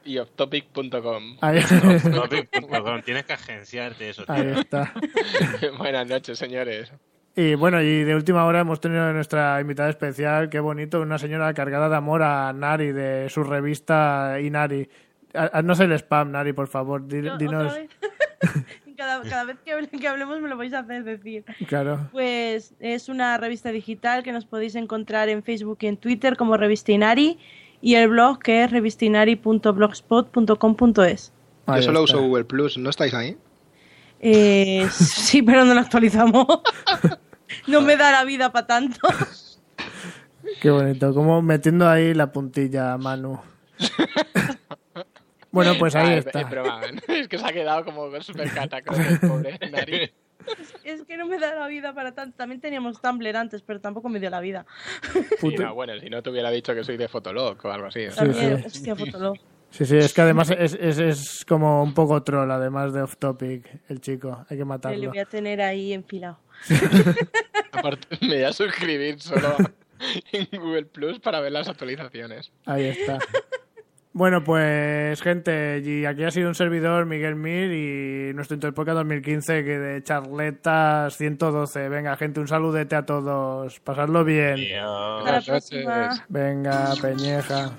Y 0.05 0.17
offtopic.com. 0.17 1.37
Ahí, 1.41 1.61
Topic.com. 1.61 3.01
Tienes 3.03 3.23
que 3.23 3.33
agenciarte 3.33 4.09
eso. 4.09 4.25
tío. 4.25 4.35
ahí 4.35 4.53
está. 4.59 4.93
Buenas 5.77 6.07
noches, 6.07 6.37
señores. 6.37 6.91
Y 7.35 7.55
bueno, 7.55 7.81
y 7.81 8.03
de 8.03 8.13
última 8.15 8.45
hora 8.45 8.59
hemos 8.59 8.79
tenido 8.79 9.01
a 9.03 9.11
nuestra 9.11 9.59
invitada 9.59 9.89
especial, 9.89 10.49
qué 10.49 10.59
bonito, 10.59 11.01
una 11.01 11.17
señora 11.17 11.51
cargada 11.55 11.89
de 11.89 11.95
amor 11.95 12.21
a 12.21 12.53
Nari, 12.53 12.91
de 12.91 13.27
su 13.29 13.43
revista 13.43 14.37
Inari. 14.39 14.87
Haznos 15.33 15.79
el 15.79 15.93
spam, 15.93 16.29
Nari, 16.31 16.53
por 16.53 16.67
favor. 16.67 17.07
di- 17.07 17.23
No, 17.23 17.35
dinos. 17.39 17.73
cada, 18.95 19.23
cada 19.23 19.45
vez 19.45 19.57
que, 19.65 19.73
hable- 19.73 19.89
que 19.89 20.07
hablemos 20.07 20.39
me 20.41 20.47
lo 20.47 20.57
vais 20.57 20.73
a 20.73 20.79
hacer 20.79 21.03
decir. 21.03 21.43
Claro. 21.67 22.07
Pues 22.11 22.75
es 22.79 23.09
una 23.09 23.35
revista 23.39 23.71
digital 23.71 24.21
que 24.21 24.31
nos 24.31 24.45
podéis 24.45 24.75
encontrar 24.75 25.27
en 25.29 25.41
Facebook 25.41 25.79
y 25.81 25.87
en 25.87 25.97
Twitter 25.97 26.37
como 26.37 26.55
Revista 26.55 26.91
Inari 26.91 27.39
y 27.81 27.95
el 27.95 28.09
blog 28.09 28.37
que 28.39 28.63
es 28.63 28.69
revistinari.blogspot.com.es. 28.69 31.33
Yo 31.67 31.81
solo 31.81 32.03
uso 32.03 32.21
Google 32.21 32.43
Plus, 32.45 32.77
¿no 32.77 32.91
estáis 32.91 33.15
ahí? 33.15 33.35
Eh, 34.19 34.87
sí, 34.91 35.41
pero 35.41 35.65
no 35.65 35.73
lo 35.73 35.79
actualizamos. 35.79 36.45
no 37.67 37.81
me 37.81 37.97
da 37.97 38.11
la 38.11 38.23
vida 38.23 38.51
para 38.51 38.67
tanto. 38.67 38.99
Qué 40.61 40.69
bonito, 40.69 41.13
como 41.13 41.41
metiendo 41.41 41.89
ahí 41.89 42.13
la 42.13 42.31
puntilla, 42.31 42.97
Manu. 42.97 43.39
bueno, 45.51 45.73
pues 45.79 45.95
ahí 45.95 46.09
Ah, 46.09 46.17
está. 46.17 46.41
Es, 47.07 47.27
que 47.27 47.37
se 47.37 47.45
ha 47.45 47.51
quedado 47.53 47.85
como 47.85 48.09
súper 48.21 48.51
catacroke 48.53 48.99
el 48.99 49.19
pobre 49.19 49.59
Nari. 49.71 50.11
Es 50.83 51.03
que 51.03 51.15
no 51.15 51.25
me 51.25 51.39
da 51.39 51.55
la 51.55 51.67
vida 51.67 51.93
para 51.93 52.13
tanto. 52.13 52.35
También 52.35 52.59
teníamos 52.59 52.99
Tumblr 53.01 53.35
antes, 53.35 53.61
pero 53.61 53.79
tampoco 53.79 54.09
me 54.09 54.19
dio 54.19 54.29
la 54.29 54.41
vida. 54.41 54.65
Sí, 55.39 55.55
no, 55.57 55.73
bueno, 55.73 55.97
si 55.99 56.09
no 56.09 56.21
te 56.21 56.29
hubiera 56.29 56.49
dicho 56.51 56.73
que 56.75 56.83
soy 56.83 56.97
de 56.97 57.07
Fotolog 57.07 57.57
o 57.65 57.71
algo 57.71 57.87
así. 57.87 58.07
También, 58.13 58.59
sí. 58.59 58.65
hostia, 58.65 58.95
Fotolog. 58.95 59.37
Sí, 59.69 59.85
sí, 59.85 59.97
es 59.97 60.13
que 60.13 60.21
además 60.21 60.51
es, 60.51 60.73
es, 60.79 60.99
es 60.99 61.45
como 61.45 61.81
un 61.81 61.93
poco 61.93 62.21
troll, 62.23 62.51
además 62.51 62.93
de 62.93 63.01
off 63.01 63.15
topic, 63.17 63.65
el 63.87 64.01
chico. 64.01 64.39
Hay 64.49 64.57
que 64.57 64.63
Le 64.63 64.65
matarlo. 64.65 65.09
voy 65.09 65.17
a 65.19 65.25
tener 65.25 65.61
ahí 65.61 65.93
enfilado. 65.93 66.37
Aparte, 67.71 68.17
me 68.21 68.35
voy 68.35 68.43
a 68.43 68.53
suscribir 68.53 69.19
solo 69.19 69.57
en 70.31 70.47
Google 70.59 70.85
Plus 70.85 71.19
para 71.19 71.39
ver 71.39 71.51
las 71.51 71.67
actualizaciones. 71.67 72.51
Ahí 72.65 72.85
está. 72.85 73.19
Bueno, 74.15 74.43
pues 74.43 75.19
gente, 75.23 75.81
y 75.83 76.05
aquí 76.05 76.23
ha 76.23 76.29
sido 76.29 76.47
un 76.47 76.53
servidor, 76.53 77.07
Miguel 77.07 77.35
Mir, 77.35 77.71
y 77.71 78.33
nuestro 78.35 78.53
Interpoca 78.53 78.93
2015, 78.93 79.63
que 79.63 79.79
de 79.79 80.03
charletas 80.03 81.17
112. 81.17 81.89
Venga, 81.89 82.15
gente, 82.15 82.39
un 82.39 82.47
saludete 82.47 82.95
a 82.95 83.07
todos. 83.07 83.79
Pasadlo 83.79 84.23
bien. 84.23 84.69
La 84.71 85.41
próxima. 85.43 86.23
Venga, 86.29 86.93
Peñeja. 87.01 87.71